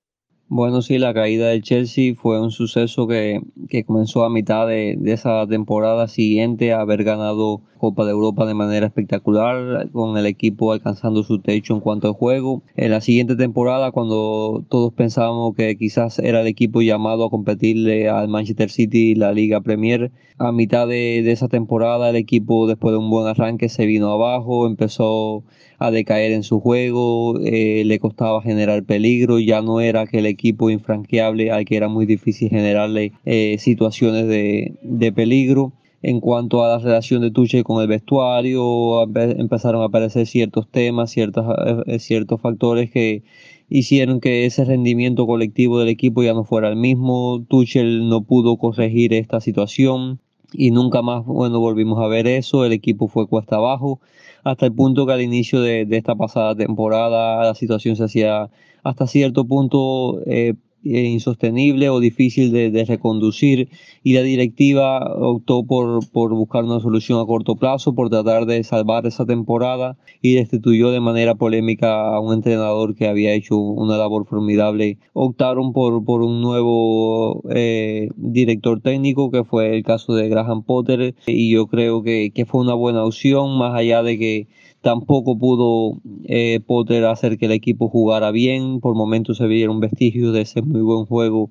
Bueno, 0.50 0.81
sí, 0.81 1.00
la 1.00 1.13
caída 1.13 1.47
del 1.47 1.63
Chelsea 1.63 2.13
fue 2.15 2.39
un 2.39 2.51
suceso 2.51 3.07
que, 3.07 3.41
que 3.69 3.83
comenzó 3.85 4.23
a 4.23 4.29
mitad 4.29 4.67
de, 4.67 4.97
esa 5.05 5.47
temporada 5.47 6.07
siguiente 6.07 6.73
a 6.73 6.81
haber 6.81 7.03
ganado 7.03 7.62
Copa 7.79 8.05
de 8.05 8.12
Europa 8.12 8.45
de 8.45 8.53
manera 8.53 8.85
espectacular, 8.85 9.89
con 9.91 10.17
el 10.17 10.25
equipo 10.25 10.71
alcanzando 10.71 11.23
su 11.23 11.39
techo 11.39 11.73
en 11.73 11.79
cuanto 11.79 12.07
al 12.07 12.13
juego. 12.13 12.62
En 12.75 12.91
la 12.91 13.01
siguiente 13.01 13.35
temporada, 13.35 13.91
cuando 13.91 14.63
todos 14.69 14.93
pensábamos 14.93 15.55
que 15.55 15.75
quizás 15.75 16.19
era 16.19 16.41
el 16.41 16.47
equipo 16.47 16.81
llamado 16.81 17.25
a 17.25 17.29
competirle 17.29 18.07
al 18.09 18.27
Manchester 18.27 18.69
City 18.69 19.15
la 19.15 19.33
Liga 19.33 19.62
Premier, 19.62 20.12
a 20.38 20.51
mitad 20.51 20.88
de, 20.88 21.23
de 21.23 21.31
esa 21.31 21.47
temporada 21.47 22.09
el 22.09 22.15
equipo 22.15 22.67
después 22.67 22.93
de 22.93 23.00
un 23.00 23.09
buen 23.09 23.27
arranque 23.27 23.69
se 23.69 23.85
vino 23.85 24.12
abajo, 24.12 24.67
empezó 24.67 25.43
a 25.84 25.92
decaer 25.92 26.32
en 26.32 26.44
su 26.44 26.62
juego, 26.62 27.38
eh, 27.42 27.84
le 27.86 28.00
costaba 28.00 28.42
generar 28.42 28.86
peligro, 28.86 29.38
ya 29.38 29.62
no 29.62 29.82
era 29.82 30.02
aquel 30.02 30.25
equipo 30.25 30.70
infranqueable 30.70 31.52
al 31.52 31.66
que 31.66 31.75
era 31.75 31.90
muy 31.90 32.06
difícil 32.06 32.50
generarle 32.50 33.12
eh, 33.25 33.58
situaciones 33.60 34.25
de, 34.28 34.75
de, 34.82 35.12
peligro. 35.12 35.74
En 36.02 36.22
cuanto 36.22 36.63
a 36.63 36.70
la 36.70 36.80
relación 36.80 37.22
de 37.22 37.32
Tuchel 37.32 37.66
con 37.66 37.82
el 37.82 37.90
vestuario, 37.90 39.04
empezaron 39.13 39.82
a 39.82 39.86
aparecer 39.86 40.25
ciertos 40.25 40.70
temas, 40.70 41.12
ciertos, 41.12 41.46
eh, 41.86 42.00
ciertos 42.00 42.40
factores 42.40 42.90
que 42.90 43.24
hicieron 43.68 44.22
que 44.22 44.46
ese 44.46 44.63
rendimiento 44.63 45.28
colectivo 45.28 45.80
del 45.80 45.90
equipo 45.90 46.24
ya 46.24 46.34
no 46.34 46.46
fuera 46.46 46.70
el 46.70 46.78
mismo. 46.78 47.44
Tuchel 47.50 48.08
no 48.08 48.24
pudo 48.24 48.56
corregir 48.56 49.13
esta 49.13 49.42
situación 49.42 50.22
y 50.53 50.72
nunca 50.72 51.01
más, 51.01 51.25
bueno, 51.25 51.60
volvimos 51.60 52.00
a 52.00 52.07
ver 52.07 52.27
eso. 52.27 52.65
El 52.65 52.74
equipo 52.74 53.07
fue 53.07 53.27
cuesta 53.27 53.57
abajo 53.57 54.00
hasta 54.43 54.65
el 54.65 54.74
punto 54.74 55.05
que 55.05 55.13
al 55.13 55.22
inicio 55.22 55.62
de, 55.62 55.88
esta 55.89 56.15
pasada 56.15 56.55
temporada 56.55 57.43
la 57.43 57.55
situación 57.55 57.95
se 57.95 58.03
hacía 58.03 58.50
hasta 58.83 59.07
cierto 59.07 59.45
punto 59.45 60.22
eh, 60.25 60.55
insostenible 60.84 61.90
o 61.90 62.00
difícil 62.00 62.52
de, 62.52 62.84
reconducir 62.86 63.70
y 64.04 64.13
la 64.13 64.22
directiva 64.22 65.00
optó 65.16 65.66
por, 65.66 66.08
por, 66.12 66.34
buscar 66.34 66.66
una 66.66 66.80
solución 66.80 67.20
a 67.20 67.25
corto 67.25 67.56
plazo, 67.56 67.96
por 67.96 68.10
tratar 68.10 68.46
de 68.46 68.63
salvar 68.63 69.06
esa 69.06 69.25
temporada 69.25 69.98
y 70.22 70.36
destituyó 70.36 70.92
de 70.92 71.00
manera 71.00 71.36
polémica 71.36 72.13
a 72.13 72.20
un 72.20 72.34
entrenador 72.34 72.96
que 72.96 73.08
había 73.08 73.34
hecho 73.34 73.58
una 73.58 73.98
labor 73.98 74.25
formidable. 74.28 74.98
Optaron 75.13 75.74
por, 75.74 76.04
por 76.04 76.22
un 76.22 76.42
nuevo 76.42 77.44
eh, 77.50 78.10
director 78.18 78.82
técnico 78.82 79.32
que 79.32 79.44
fue 79.44 79.75
el 79.75 79.84
caso 79.84 80.13
de 80.16 80.28
Graham 80.30 80.63
Potter 80.63 81.16
y 81.25 81.52
yo 81.52 81.68
creo 81.68 82.04
que, 82.04 82.32
que 82.34 82.46
fue 82.46 82.62
una 82.62 82.74
buena 82.74 83.04
opción 83.04 83.58
más 83.58 83.75
allá 83.75 84.04
de 84.04 84.18
que 84.18 84.48
Tampoco 84.84 85.38
pudo 85.38 86.02
eh, 86.25 86.60
Potter 86.60 87.06
hacer 87.06 87.38
que 87.38 87.46
el 87.46 87.54
equipo 87.54 87.88
jugara 87.88 88.32
bien. 88.32 88.82
Por 88.82 88.96
momentos 88.96 89.38
se 89.38 89.48
vieron 89.48 89.80
vestigios 89.80 90.34
de 90.34 90.42
ese 90.42 90.62
muy 90.62 90.82
buen 90.82 91.06
juego 91.06 91.50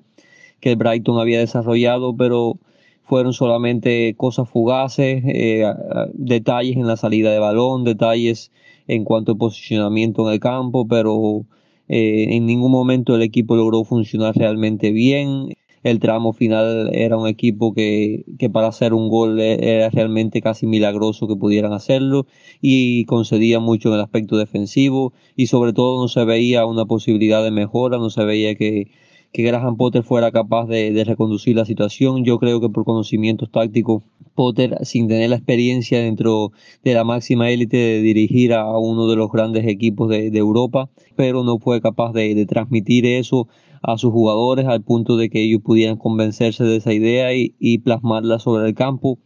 que 0.59 0.69
el 0.69 0.75
Brighton 0.75 1.19
había 1.19 1.39
desarrollado, 1.39 2.15
pero 2.15 2.59
fueron 3.01 3.33
solamente 3.33 4.13
cosas 4.17 4.47
fugaces, 4.47 5.23
eh, 5.25 5.65
detalles 6.13 6.77
en 6.77 6.85
la 6.85 6.95
salida 6.95 7.31
de 7.31 7.39
balón, 7.39 7.83
detalles 7.83 8.51
en 8.87 9.03
cuanto 9.03 9.31
al 9.31 9.39
posicionamiento 9.39 10.27
en 10.27 10.33
el 10.33 10.39
campo, 10.39 10.87
pero 10.87 11.43
eh, 11.89 12.35
en 12.35 12.45
ningún 12.45 12.71
momento 12.71 13.15
el 13.15 13.23
equipo 13.23 13.55
logró 13.55 13.83
funcionar 13.83 14.35
realmente 14.35 14.91
bien 14.91 15.55
el 15.83 15.99
tramo 15.99 16.33
final 16.33 16.89
era 16.93 17.17
un 17.17 17.27
equipo 17.27 17.73
que, 17.73 18.25
que, 18.39 18.49
para 18.49 18.67
hacer 18.67 18.93
un 18.93 19.09
gol 19.09 19.39
e, 19.39 19.75
era 19.75 19.89
realmente 19.89 20.41
casi 20.41 20.65
milagroso 20.65 21.27
que 21.27 21.35
pudieran 21.35 21.73
hacerlo 21.73 22.25
y 22.61 23.05
concedía 23.05 23.59
mucho 23.59 23.89
en 23.89 23.95
el 23.95 24.01
aspecto 24.01 24.37
defensivo 24.37 25.13
y 25.35 25.47
sobre 25.47 25.73
todo 25.73 26.01
no 26.01 26.07
se 26.07 26.23
veía 26.25 26.65
una 26.65 26.85
posibilidad 26.85 27.43
de 27.43 27.51
mejora, 27.51 27.97
no 27.97 28.09
se 28.09 28.23
veía 28.23 28.55
que, 28.55 28.87
que 29.33 29.43
Graham 29.43 29.75
Potter 29.75 30.03
fuera 30.03 30.31
capaz 30.31 30.67
de, 30.67 30.91
de, 30.91 31.03
reconducir 31.03 31.55
la 31.55 31.65
situación. 31.65 32.23
Yo 32.23 32.39
creo 32.39 32.61
que 32.61 32.69
por 32.69 32.85
conocimientos 32.85 33.51
tácticos, 33.51 34.03
Potter, 34.35 34.77
sin 34.81 35.07
tener 35.07 35.29
la 35.29 35.35
experiencia 35.35 35.99
dentro 35.99 36.53
de 36.83 36.93
la 36.93 37.03
máxima 37.03 37.51
élite 37.51 37.77
de 37.77 38.01
dirigir 38.01 38.53
a 38.53 38.77
uno 38.79 39.07
de 39.07 39.15
los 39.15 39.31
grandes 39.31 39.67
equipos 39.67 40.09
de, 40.09 40.31
de 40.31 40.39
Europa, 40.39 40.89
pero 41.15 41.43
no 41.43 41.59
fue 41.59 41.81
capaz 41.81 42.13
de, 42.13 42.33
de 42.33 42.45
transmitir 42.47 43.05
eso 43.05 43.47
a 43.83 43.97
sus 43.97 44.11
jugadores 44.11 44.65
al 44.65 44.81
punto 44.81 45.17
de 45.17 45.29
que 45.29 45.43
ellos 45.43 45.61
pudieran 45.61 45.97
convencerse 45.97 46.63
de 46.63 46.77
esa 46.77 46.93
idea 46.93 47.33
y, 47.35 47.55
y 47.59 47.79
plasmarla 47.79 48.39
sobre 48.39 48.67
el 48.67 48.73
campo. 48.75 49.19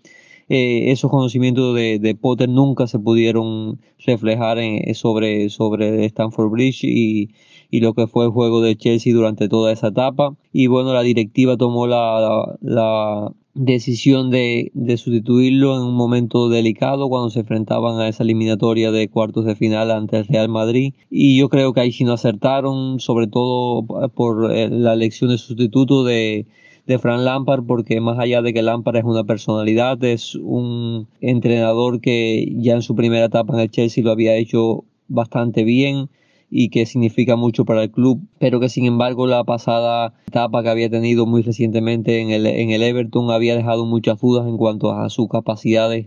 Eh, 0.50 0.92
esos 0.92 1.12
conocimientos 1.12 1.76
de, 1.76 2.00
de, 2.00 2.16
Potter 2.16 2.48
nunca 2.50 2.88
se 2.88 3.00
pudieron 3.00 3.82
reflejar 4.06 4.60
en, 4.60 4.96
sobre, 4.96 5.50
sobre 5.50 6.06
Stanford 6.06 6.50
Bridge 6.52 6.84
y, 6.86 7.30
y, 7.70 7.80
lo 7.82 7.94
que 7.94 8.08
fue 8.08 8.26
el 8.26 8.32
juego 8.32 8.62
de 8.62 8.76
Chelsea 8.76 9.14
durante 9.14 9.50
toda 9.50 9.72
esa 9.72 9.90
etapa. 9.90 10.36
Y 10.54 10.68
bueno, 10.68 10.94
la 10.94 11.02
directiva 11.02 11.58
tomó 11.58 11.88
la, 11.88 12.58
la, 12.62 13.32
decisión 13.58 14.30
de, 14.30 14.72
de, 14.76 14.98
sustituirlo 14.98 15.76
en 15.76 15.82
un 15.82 15.96
momento 15.96 16.48
delicado 16.48 17.10
cuando 17.10 17.32
se 17.32 17.40
enfrentaban 17.40 18.00
a 18.00 18.08
esa 18.08 18.24
eliminatoria 18.24 18.92
de 18.92 19.10
cuartos 19.10 19.46
de 19.46 19.56
final 19.56 19.90
ante 19.90 20.18
el 20.18 20.28
Real 20.28 20.48
Madrid 20.48 20.94
y 21.10 21.38
yo 21.40 21.50
creo 21.50 21.74
que 21.74 21.82
ahí 21.82 21.92
sí 21.92 22.04
no 22.04 22.14
acertaron 22.14 23.00
sobre 23.00 23.26
todo 23.26 23.84
por 24.14 24.52
eh, 24.52 24.70
la 24.70 24.94
elección 24.94 25.32
de 25.32 25.40
sustituto 25.40 26.04
de, 26.04 26.46
de 26.86 27.00
Fran 27.00 27.26
Lampard 27.26 27.64
porque 27.66 28.00
más 28.00 28.20
allá 28.20 28.44
de 28.44 28.54
que 28.54 28.62
Lampard 28.62 28.98
es 28.98 29.04
una 29.04 29.24
personalidad 29.24 30.04
es 30.04 30.36
un 30.36 31.08
entrenador 31.20 32.00
que 32.00 32.54
ya 32.58 32.76
en 32.76 32.84
su 32.84 32.96
primera 32.96 33.26
etapa 33.26 33.56
en 33.56 33.62
el 33.62 33.72
Chelsea 33.72 34.04
lo 34.04 34.12
había 34.12 34.36
hecho 34.36 34.86
bastante 35.08 35.64
bien 35.64 36.10
y 36.50 36.70
que 36.70 36.86
significa 36.86 37.36
mucho 37.36 37.66
para 37.66 37.84
el 37.84 37.92
club, 37.92 38.22
pero 38.40 38.60
que 38.60 38.70
sin 38.70 38.86
embargo 38.86 39.28
la 39.28 39.44
pasada 39.44 40.14
etapa 40.28 40.64
que 40.64 40.70
había 40.70 40.90
tenido 40.90 41.26
muy 41.26 41.42
recientemente 41.42 42.22
en 42.22 42.30
el, 42.32 42.46
en 42.46 42.72
el 42.72 42.84
Everton 42.84 43.32
había 43.32 43.56
dejado 43.56 43.86
muchas 43.86 44.20
dudas 44.20 44.48
en 44.48 44.58
cuanto 44.58 44.92
a 44.92 45.10
sus 45.10 45.28
capacidades 45.28 46.06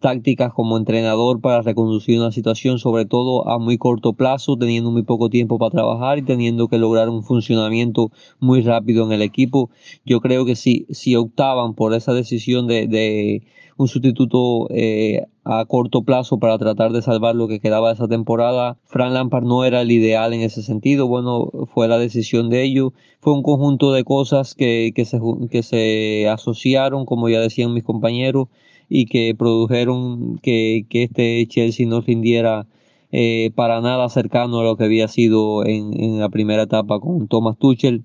tácticas 0.00 0.52
como 0.52 0.76
entrenador 0.78 1.40
para 1.40 1.60
reconducir 1.60 2.18
una 2.18 2.32
situación, 2.32 2.78
sobre 2.78 3.04
todo 3.04 3.48
a 3.48 3.58
muy 3.58 3.78
corto 3.78 4.14
plazo, 4.14 4.56
teniendo 4.56 4.90
muy 4.90 5.02
poco 5.02 5.28
tiempo 5.28 5.58
para 5.58 5.70
trabajar 5.70 6.18
y 6.18 6.22
teniendo 6.22 6.68
que 6.68 6.78
lograr 6.78 7.08
un 7.10 7.22
funcionamiento 7.22 8.10
muy 8.40 8.62
rápido 8.62 9.04
en 9.04 9.12
el 9.12 9.22
equipo. 9.22 9.70
Yo 10.04 10.20
creo 10.20 10.46
que 10.46 10.56
si, 10.56 10.86
si 10.90 11.16
optaban 11.16 11.74
por 11.74 11.94
esa 11.94 12.14
decisión 12.14 12.66
de, 12.66 12.86
de 12.86 13.42
un 13.80 13.88
sustituto 13.88 14.68
eh, 14.70 15.24
a 15.44 15.64
corto 15.64 16.02
plazo 16.02 16.38
para 16.38 16.58
tratar 16.58 16.92
de 16.92 17.00
salvar 17.00 17.34
lo 17.34 17.48
que 17.48 17.60
quedaba 17.60 17.88
de 17.88 17.94
esa 17.94 18.08
temporada. 18.08 18.76
Fran 18.84 19.14
Lampard 19.14 19.44
no 19.44 19.64
era 19.64 19.80
el 19.80 19.90
ideal 19.90 20.34
en 20.34 20.42
ese 20.42 20.62
sentido, 20.62 21.08
bueno, 21.08 21.50
fue 21.72 21.88
la 21.88 21.98
decisión 21.98 22.50
de 22.50 22.62
ellos. 22.62 22.92
Fue 23.20 23.32
un 23.32 23.42
conjunto 23.42 23.92
de 23.92 24.04
cosas 24.04 24.54
que, 24.54 24.92
que, 24.94 25.06
se, 25.06 25.18
que 25.50 25.62
se 25.62 26.28
asociaron, 26.28 27.06
como 27.06 27.30
ya 27.30 27.40
decían 27.40 27.72
mis 27.72 27.84
compañeros, 27.84 28.48
y 28.90 29.06
que 29.06 29.34
produjeron 29.34 30.38
que, 30.42 30.84
que 30.90 31.04
este 31.04 31.46
Chelsea 31.48 31.86
no 31.86 32.02
rindiera 32.02 32.66
eh, 33.12 33.50
para 33.54 33.80
nada 33.80 34.10
cercano 34.10 34.60
a 34.60 34.64
lo 34.64 34.76
que 34.76 34.84
había 34.84 35.08
sido 35.08 35.64
en, 35.64 35.98
en 35.98 36.18
la 36.20 36.28
primera 36.28 36.64
etapa 36.64 37.00
con 37.00 37.28
Thomas 37.28 37.56
Tuchel 37.58 38.04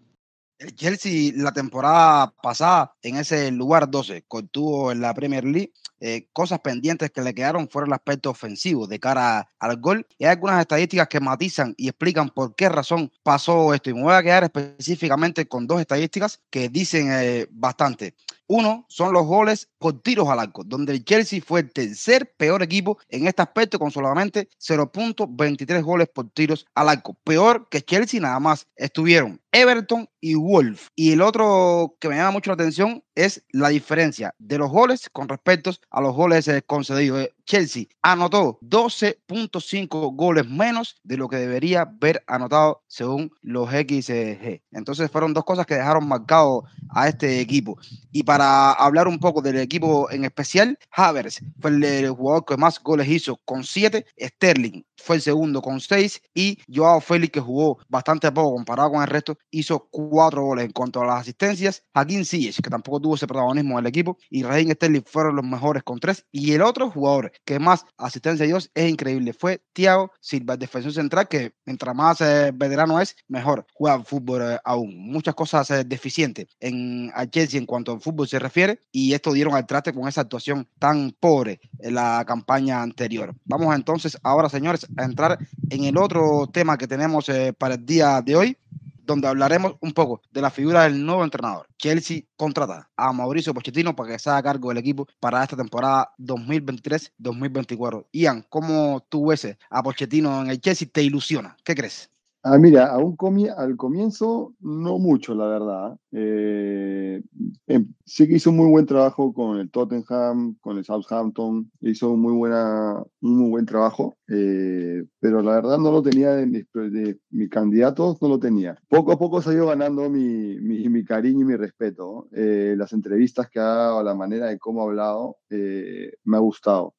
El 0.57 0.73
Chelsea 0.73 1.33
la 1.35 1.51
temporada 1.51 2.33
pasada 2.41 2.95
en 3.01 3.17
ese 3.17 3.51
lugar 3.51 3.91
12, 3.91 4.23
contuvo 4.27 4.91
en 4.91 5.01
la 5.01 5.13
Premier 5.13 5.43
League, 5.43 5.73
eh, 5.99 6.29
cosas 6.31 6.59
pendientes 6.59 7.11
que 7.11 7.21
le 7.21 7.33
quedaron 7.33 7.67
fueron 7.67 7.89
el 7.89 7.95
aspecto 7.95 8.29
ofensivo 8.29 8.87
de 8.87 8.99
cara 8.99 9.49
al 9.59 9.81
gol. 9.81 10.07
Y 10.17 10.25
hay 10.25 10.31
algunas 10.31 10.61
estadísticas 10.61 11.07
que 11.09 11.19
matizan 11.19 11.73
y 11.77 11.89
explican 11.89 12.29
por 12.29 12.55
qué 12.55 12.69
razón 12.69 13.11
pasó 13.23 13.73
esto. 13.73 13.89
Y 13.89 13.95
me 13.95 14.03
voy 14.03 14.13
a 14.13 14.23
quedar 14.23 14.43
específicamente 14.43 15.47
con 15.47 15.67
dos 15.67 15.81
estadísticas 15.81 16.41
que 16.49 16.69
dicen 16.69 17.09
eh, 17.11 17.47
bastante. 17.49 18.15
Uno 18.47 18.85
son 18.89 19.13
los 19.13 19.25
goles 19.25 19.69
por 19.79 20.01
tiros 20.01 20.27
al 20.29 20.39
arco, 20.39 20.63
donde 20.63 20.93
el 20.93 21.03
Chelsea 21.03 21.41
fue 21.45 21.61
el 21.61 21.71
tercer 21.71 22.33
peor 22.37 22.61
equipo 22.61 22.99
en 23.09 23.27
este 23.27 23.41
aspecto 23.41 23.79
con 23.79 23.91
solamente 23.91 24.49
0.23 24.59 25.81
goles 25.83 26.09
por 26.13 26.29
tiros 26.29 26.65
al 26.75 26.89
arco. 26.89 27.17
Peor 27.23 27.67
que 27.69 27.81
Chelsea 27.81 28.19
nada 28.19 28.39
más. 28.39 28.67
Estuvieron 28.75 29.41
Everton 29.51 30.07
y 30.19 30.35
Wolf. 30.35 30.89
Y 30.95 31.13
el 31.13 31.21
otro 31.21 31.95
que 31.99 32.09
me 32.09 32.15
llama 32.15 32.31
mucho 32.31 32.51
la 32.51 32.55
atención 32.55 33.03
es 33.15 33.43
la 33.51 33.69
diferencia 33.69 34.35
de 34.37 34.57
los 34.57 34.69
goles 34.69 35.09
con 35.11 35.29
respecto 35.29 35.71
a 35.89 36.01
los 36.01 36.13
goles 36.13 36.47
eh, 36.47 36.61
concedidos. 36.61 37.29
Chelsea 37.45 37.85
anotó 38.01 38.59
12.5 38.61 40.15
goles 40.15 40.47
menos 40.47 40.95
de 41.03 41.17
lo 41.17 41.27
que 41.27 41.37
debería 41.37 41.81
haber 41.81 42.23
anotado 42.27 42.83
según 42.87 43.31
los 43.41 43.69
XG. 43.69 44.61
Entonces 44.71 45.11
fueron 45.11 45.33
dos 45.33 45.45
cosas 45.45 45.65
que 45.65 45.75
dejaron 45.75 46.07
marcado 46.07 46.65
a 46.89 47.07
este 47.07 47.39
equipo. 47.39 47.77
Y 48.11 48.23
para 48.23 48.71
hablar 48.73 49.07
un 49.07 49.19
poco 49.19 49.41
del 49.41 49.57
equipo 49.57 50.09
en 50.09 50.25
especial, 50.25 50.77
Havers 50.91 51.41
fue 51.59 51.71
el, 51.71 52.09
jugador 52.09 52.45
que 52.45 52.57
más 52.57 52.81
goles 52.81 53.07
hizo 53.07 53.37
con 53.45 53.63
7, 53.63 54.05
Sterling 54.19 54.83
fue 54.97 55.17
el 55.17 55.21
segundo 55.21 55.61
con 55.61 55.79
6 55.79 56.21
y 56.33 56.57
Joao 56.73 57.01
Félix 57.01 57.33
que 57.33 57.39
jugó 57.39 57.77
bastante 57.89 58.31
poco 58.31 58.55
comparado 58.55 58.91
con 58.91 59.01
el 59.01 59.07
resto, 59.07 59.37
hizo 59.51 59.87
4 59.91 60.41
goles 60.41 60.65
en 60.65 60.71
cuanto 60.71 61.01
a 61.01 61.05
las 61.05 61.21
asistencias. 61.21 61.83
Joaquín 61.93 62.25
Ziyech, 62.25 62.61
que 62.61 62.69
tampoco 62.69 62.99
tuvo 62.99 63.15
ese 63.15 63.27
protagonismo 63.27 63.77
en 63.77 63.85
el 63.85 63.89
equipo, 63.89 64.17
y 64.29 64.43
Raheem 64.43 64.71
Sterling 64.71 65.03
fueron 65.05 65.35
los 65.35 65.45
mejores 65.45 65.83
con 65.83 65.99
3. 65.99 66.25
Y 66.31 66.53
el 66.53 66.61
otro 66.61 66.89
jugador 66.89 67.31
que 67.43 67.59
más 67.59 67.85
asistencia 67.97 68.45
dio 68.45 68.57
es 68.57 68.69
increíble. 68.75 69.33
Fue 69.33 69.61
Thiago 69.73 70.11
Silva, 70.19 70.57
defensor 70.57 70.93
central, 70.93 71.27
que 71.27 71.53
mientras 71.65 71.95
más 71.95 72.21
eh, 72.21 72.51
veterano 72.53 72.99
es, 72.99 73.15
mejor 73.27 73.65
juega 73.73 74.03
fútbol 74.03 74.41
eh, 74.41 74.59
aún. 74.63 74.95
Muchas 74.97 75.35
cosas 75.35 75.69
eh, 75.71 75.83
deficientes 75.83 76.47
en 76.59 77.11
Chelsea 77.29 77.59
en 77.59 77.65
cuanto 77.65 77.93
al 77.93 78.01
fútbol 78.01 78.27
se 78.27 78.39
refiere, 78.39 78.79
y 78.91 79.13
esto 79.13 79.33
dieron 79.33 79.55
al 79.55 79.65
traste 79.65 79.93
con 79.93 80.07
esa 80.07 80.21
actuación 80.21 80.67
tan 80.79 81.11
pobre 81.19 81.59
en 81.79 81.95
la 81.95 82.23
campaña 82.25 82.81
anterior. 82.81 83.35
Vamos 83.45 83.75
entonces 83.75 84.17
ahora, 84.23 84.49
señores, 84.49 84.87
a 84.97 85.03
entrar 85.03 85.37
en 85.69 85.83
el 85.83 85.97
otro 85.97 86.47
tema 86.51 86.77
que 86.77 86.87
tenemos 86.87 87.29
para 87.57 87.75
el 87.75 87.85
día 87.85 88.21
de 88.21 88.35
hoy 88.35 88.57
donde 89.05 89.27
hablaremos 89.27 89.75
un 89.81 89.93
poco 89.93 90.21
de 90.31 90.41
la 90.41 90.49
figura 90.49 90.83
del 90.83 91.05
nuevo 91.05 91.23
entrenador. 91.23 91.67
Chelsea 91.77 92.23
contrata 92.35 92.89
a 92.95 93.13
Mauricio 93.13 93.53
Pochettino 93.53 93.95
para 93.95 94.13
que 94.13 94.19
sea 94.19 94.37
a 94.37 94.43
cargo 94.43 94.69
del 94.69 94.79
equipo 94.79 95.07
para 95.19 95.43
esta 95.43 95.55
temporada 95.55 96.11
2023-2024. 96.19 98.07
Ian, 98.11 98.45
¿cómo 98.49 99.05
tú 99.09 99.27
ves 99.27 99.47
a 99.69 99.83
Pochettino 99.83 100.41
en 100.41 100.49
el 100.49 100.59
Chelsea? 100.59 100.87
¿Te 100.91 101.03
ilusiona? 101.03 101.55
¿Qué 101.63 101.75
crees? 101.75 102.09
Ah, 102.47 102.59
mira, 102.59 102.85
aún 102.91 103.17
al 103.57 103.75
comienzo 103.75 104.53
no 104.59 104.99
mucho, 104.99 105.33
la 105.33 105.47
verdad. 105.47 105.97
Eh, 106.11 107.19
em, 107.65 107.91
sí 108.05 108.27
que 108.27 108.35
hizo 108.35 108.51
un 108.51 108.57
muy 108.57 108.69
buen 108.69 108.85
trabajo 108.85 109.33
con 109.33 109.57
el 109.57 109.71
Tottenham, 109.71 110.55
con 110.61 110.77
el 110.77 110.85
Southampton, 110.85 111.71
hizo 111.81 112.11
un 112.11 112.21
muy, 112.21 112.33
buena, 112.33 113.01
un 113.21 113.37
muy 113.39 113.49
buen 113.49 113.65
trabajo, 113.65 114.17
eh, 114.27 115.03
pero 115.19 115.41
la 115.41 115.55
verdad 115.55 115.79
no 115.79 115.91
lo 115.91 116.03
tenía 116.03 116.35
de 116.35 116.45
mis, 116.45 116.65
de 116.71 117.17
mis, 117.31 117.49
candidatos, 117.49 118.21
no 118.21 118.29
lo 118.29 118.39
tenía. 118.39 118.77
Poco 118.89 119.13
a 119.13 119.17
poco 119.17 119.41
se 119.41 119.49
ha 119.49 119.53
ido 119.53 119.65
ganando 119.65 120.07
mi, 120.11 120.59
mi, 120.59 120.87
mi 120.87 121.03
cariño 121.03 121.41
y 121.41 121.45
mi 121.45 121.55
respeto. 121.55 122.27
Eh, 122.31 122.75
las 122.77 122.93
entrevistas 122.93 123.49
que 123.49 123.59
ha 123.59 123.63
dado, 123.63 124.03
la 124.03 124.13
manera 124.13 124.45
de 124.49 124.59
cómo 124.59 124.81
ha 124.81 124.85
hablado, 124.85 125.37
me 125.49 126.37
ha 126.37 126.39
gustado. 126.41 126.93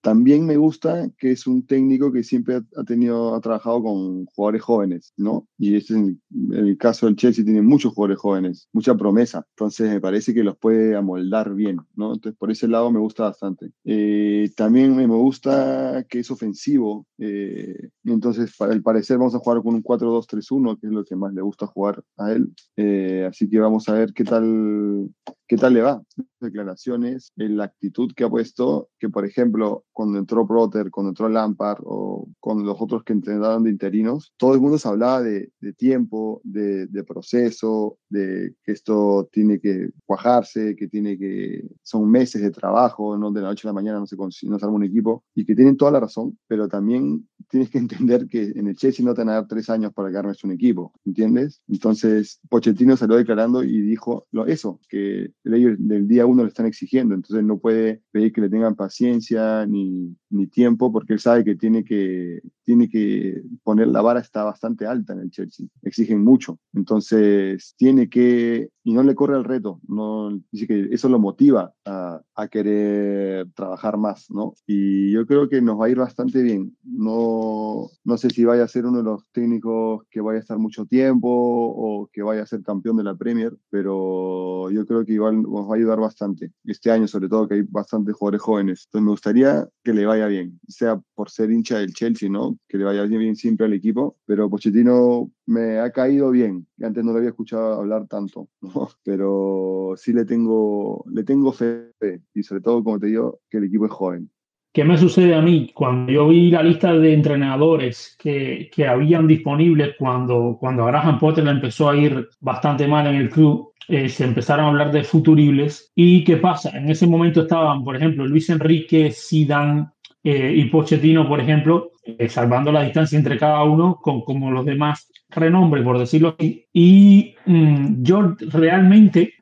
También 0.00 0.46
me 0.46 0.56
gusta 0.56 1.10
que 1.18 1.32
es 1.32 1.46
un 1.46 1.66
técnico 1.66 2.12
que 2.12 2.22
siempre 2.22 2.60
ha, 2.76 2.84
tenido, 2.84 3.34
ha 3.34 3.40
trabajado 3.40 3.82
con 3.82 4.26
jugadores 4.26 4.62
jóvenes, 4.62 5.12
¿no? 5.16 5.46
Y 5.58 5.76
este 5.76 5.94
en, 5.94 6.20
el 6.52 6.76
caso 6.78 7.06
del 7.06 7.16
Chelsea 7.16 7.44
tiene 7.44 7.62
muchos 7.62 7.94
jugadores 7.94 8.18
jóvenes, 8.18 8.68
mucha 8.72 8.94
promesa. 8.94 9.46
Entonces 9.50 9.90
me 9.90 10.00
parece 10.00 10.34
que 10.34 10.44
los 10.44 10.56
puede 10.56 10.96
amoldar 10.96 11.54
bien, 11.54 11.78
¿no? 11.94 12.14
Entonces 12.14 12.38
por 12.38 12.50
ese 12.50 12.68
lado 12.68 12.90
me 12.90 13.00
gusta 13.00 13.24
bastante. 13.24 13.70
Eh, 13.84 14.50
también 14.56 14.94
me 14.96 15.06
gusta 15.06 16.04
que 16.08 16.20
es 16.20 16.30
ofensivo. 16.30 17.06
Eh, 17.18 17.88
entonces, 18.04 18.58
al 18.60 18.82
parecer 18.82 19.18
vamos 19.18 19.34
a 19.34 19.38
jugar 19.38 19.62
con 19.62 19.74
un 19.74 19.82
4-2-3-1, 19.82 20.78
que 20.80 20.86
es 20.86 20.92
lo 20.92 21.04
que 21.04 21.16
más 21.16 21.32
le 21.34 21.42
gusta 21.42 21.66
jugar 21.66 22.02
a 22.16 22.32
él. 22.32 22.52
Eh, 22.76 23.26
así 23.28 23.48
que 23.48 23.58
vamos 23.58 23.88
a 23.88 23.94
ver 23.94 24.12
qué 24.12 24.24
tal, 24.24 25.10
qué 25.48 25.56
tal 25.56 25.74
le 25.74 25.80
va. 25.80 26.02
Declaraciones, 26.40 27.32
la 27.36 27.64
actitud 27.64 28.12
que 28.14 28.24
ha 28.24 28.28
puesto, 28.28 28.90
que 29.00 29.08
por 29.08 29.24
ejemplo, 29.24 29.84
cuando 29.92 30.18
entró 30.18 30.46
Proter, 30.46 30.90
cuando 30.90 31.10
entró 31.10 31.28
Lampard 31.28 31.80
o 31.84 32.28
con 32.38 32.64
los 32.64 32.76
otros 32.80 33.02
que 33.02 33.14
entrenaron 33.14 33.64
de 33.64 33.70
interinos, 33.70 34.32
todo 34.36 34.54
el 34.54 34.60
mundo 34.60 34.78
se 34.78 34.88
hablaba 34.88 35.22
de, 35.22 35.50
tiempo, 35.76 36.40
de, 36.44 36.86
proceso, 37.04 37.98
de 38.08 38.54
que 38.62 38.72
esto 38.72 39.28
tiene 39.32 39.58
que 39.58 39.90
cuajarse, 40.04 40.76
que 40.76 40.86
tiene 40.86 41.18
que, 41.18 41.66
son 41.82 42.08
meses 42.08 42.42
de 42.42 42.50
trabajo, 42.50 43.16
no 43.16 43.32
de 43.32 43.40
la 43.40 43.48
noche 43.48 43.66
a 43.66 43.70
la 43.70 43.74
mañana 43.74 43.98
no 43.98 44.06
se, 44.06 44.16
no 44.16 44.58
se 44.58 44.64
arma 44.64 44.76
un 44.76 44.84
equipo, 44.84 45.24
y 45.34 45.44
que 45.44 45.54
tienen 45.54 45.76
toda 45.76 45.90
la 45.90 46.00
razón, 46.00 46.38
pero 46.46 46.68
también 46.68 47.26
tienes 47.48 47.70
que 47.70 47.78
entender 47.78 48.26
que 48.28 48.52
en 48.54 48.68
el 48.68 48.76
Chelsea 48.76 49.04
no 49.04 49.14
te 49.14 49.22
van 49.22 49.30
a 49.30 49.34
dar 49.34 49.48
tres 49.48 49.70
años 49.70 49.92
para 49.94 50.10
que 50.10 50.18
armes 50.18 50.44
un 50.44 50.52
equipo, 50.52 50.92
¿entiendes? 51.04 51.62
Entonces, 51.68 52.40
Pochettino 52.48 52.96
salió 52.96 53.16
declarando 53.16 53.62
y 53.62 53.80
dijo 53.80 54.26
lo, 54.30 54.46
eso, 54.46 54.80
que 54.88 55.32
ellos 55.56 55.76
del 55.78 56.06
día 56.06 56.26
uno 56.26 56.42
le 56.42 56.48
están 56.48 56.66
exigiendo, 56.66 57.14
entonces 57.14 57.44
no 57.44 57.58
puede 57.58 58.02
pedir 58.10 58.32
que 58.32 58.40
le 58.40 58.50
tengan 58.50 58.74
paciencia 58.74 59.66
ni, 59.66 60.16
ni 60.30 60.46
tiempo 60.46 60.92
porque 60.92 61.14
él 61.14 61.20
sabe 61.20 61.44
que 61.44 61.56
tiene 61.56 61.84
que, 61.84 62.40
tiene 62.64 62.88
que 62.88 63.42
poner 63.62 63.88
la 63.88 64.02
vara 64.02 64.20
está 64.20 64.44
bastante 64.44 64.86
alta 64.86 65.12
en 65.12 65.20
el 65.20 65.30
Chelsea, 65.30 65.66
exigen 65.82 66.22
mucho, 66.22 66.58
entonces 66.74 67.74
tiene 67.76 68.08
que, 68.08 68.70
y 68.84 68.94
no 68.94 69.02
le 69.02 69.14
corre 69.14 69.36
el 69.36 69.44
reto, 69.44 69.80
no, 69.88 70.38
dice 70.50 70.66
que 70.66 70.88
eso 70.90 71.08
lo 71.08 71.18
motiva 71.18 71.72
a, 71.84 72.20
a 72.34 72.48
querer 72.48 73.48
trabajar 73.54 73.96
más, 73.96 74.30
¿no? 74.30 74.54
Y 74.66 75.12
yo 75.12 75.26
creo 75.26 75.48
que 75.48 75.60
nos 75.62 75.80
va 75.80 75.86
a 75.86 75.90
ir 75.90 75.98
bastante 75.98 76.42
bien, 76.42 76.76
no, 76.84 77.88
no 78.04 78.18
sé 78.18 78.30
si 78.30 78.44
vaya 78.44 78.64
a 78.64 78.68
ser 78.68 78.86
uno 78.86 78.98
de 78.98 79.04
los 79.04 79.28
técnicos 79.32 80.04
que 80.10 80.20
vaya 80.20 80.38
a 80.38 80.40
estar 80.40 80.58
mucho 80.58 80.86
tiempo 80.86 81.28
o 81.30 82.08
que 82.12 82.22
vaya 82.22 82.42
a 82.42 82.46
ser 82.46 82.62
campeón 82.62 82.96
de 82.96 83.04
la 83.04 83.16
Premier, 83.16 83.56
pero 83.70 84.70
yo 84.70 84.86
creo 84.86 85.04
que 85.04 85.12
igual 85.12 85.37
nos 85.42 85.68
va 85.68 85.74
a 85.74 85.76
ayudar 85.76 86.00
bastante, 86.00 86.52
este 86.64 86.90
año 86.90 87.08
sobre 87.08 87.28
todo 87.28 87.48
que 87.48 87.54
hay 87.54 87.62
bastantes 87.62 88.14
jugadores 88.14 88.42
jóvenes, 88.42 88.84
entonces 88.86 89.04
me 89.04 89.10
gustaría 89.10 89.68
que 89.82 89.92
le 89.92 90.06
vaya 90.06 90.26
bien, 90.26 90.60
sea 90.68 91.00
por 91.14 91.30
ser 91.30 91.50
hincha 91.50 91.78
del 91.78 91.92
Chelsea, 91.92 92.28
¿no? 92.28 92.58
Que 92.68 92.78
le 92.78 92.84
vaya 92.84 93.04
bien 93.04 93.36
siempre 93.36 93.66
al 93.66 93.72
equipo, 93.72 94.16
pero 94.26 94.48
Pochettino 94.50 95.30
me 95.46 95.78
ha 95.78 95.90
caído 95.90 96.30
bien, 96.30 96.66
antes 96.82 97.04
no 97.04 97.12
lo 97.12 97.18
había 97.18 97.30
escuchado 97.30 97.74
hablar 97.74 98.06
tanto. 98.06 98.48
Pero 99.04 99.94
sí 99.96 100.12
le 100.12 100.24
tengo, 100.24 101.04
le 101.10 101.24
tengo 101.24 101.52
fe 101.52 101.92
y 102.34 102.42
sobre 102.42 102.60
todo, 102.60 102.84
como 102.84 102.98
te 102.98 103.06
digo, 103.06 103.40
que 103.48 103.58
el 103.58 103.64
equipo 103.64 103.86
es 103.86 103.92
joven. 103.92 104.30
¿Qué 104.72 104.84
me 104.84 104.98
sucede 104.98 105.34
a 105.34 105.40
mí? 105.40 105.72
Cuando 105.74 106.12
yo 106.12 106.28
vi 106.28 106.50
la 106.50 106.62
lista 106.62 106.92
de 106.92 107.14
entrenadores 107.14 108.16
que, 108.18 108.70
que 108.72 108.86
habían 108.86 109.26
disponibles 109.26 109.94
cuando, 109.98 110.56
cuando 110.60 110.84
Graham 110.84 111.18
Potter 111.18 111.46
empezó 111.48 111.90
a 111.90 111.96
ir 111.96 112.28
bastante 112.40 112.86
mal 112.86 113.06
en 113.06 113.16
el 113.16 113.30
club, 113.30 113.72
eh, 113.88 114.10
se 114.10 114.24
empezaron 114.24 114.66
a 114.66 114.68
hablar 114.68 114.92
de 114.92 115.02
futuribles. 115.02 115.90
¿Y 115.94 116.22
qué 116.22 116.36
pasa? 116.36 116.76
En 116.76 116.90
ese 116.90 117.06
momento 117.06 117.42
estaban, 117.42 117.82
por 117.82 117.96
ejemplo, 117.96 118.26
Luis 118.26 118.50
Enrique, 118.50 119.10
Zidane 119.10 119.86
eh, 120.22 120.52
y 120.54 120.66
Pochettino, 120.66 121.26
por 121.26 121.40
ejemplo, 121.40 121.92
eh, 122.04 122.28
salvando 122.28 122.70
la 122.70 122.82
distancia 122.82 123.16
entre 123.18 123.38
cada 123.38 123.64
uno, 123.64 123.98
con 124.02 124.20
como 124.20 124.50
los 124.50 124.66
demás 124.66 125.10
renombre, 125.30 125.82
por 125.82 125.98
decirlo 125.98 126.34
así. 126.38 126.66
Y 126.72 127.34
mm, 127.46 128.02
yo 128.02 128.34
realmente 128.40 129.34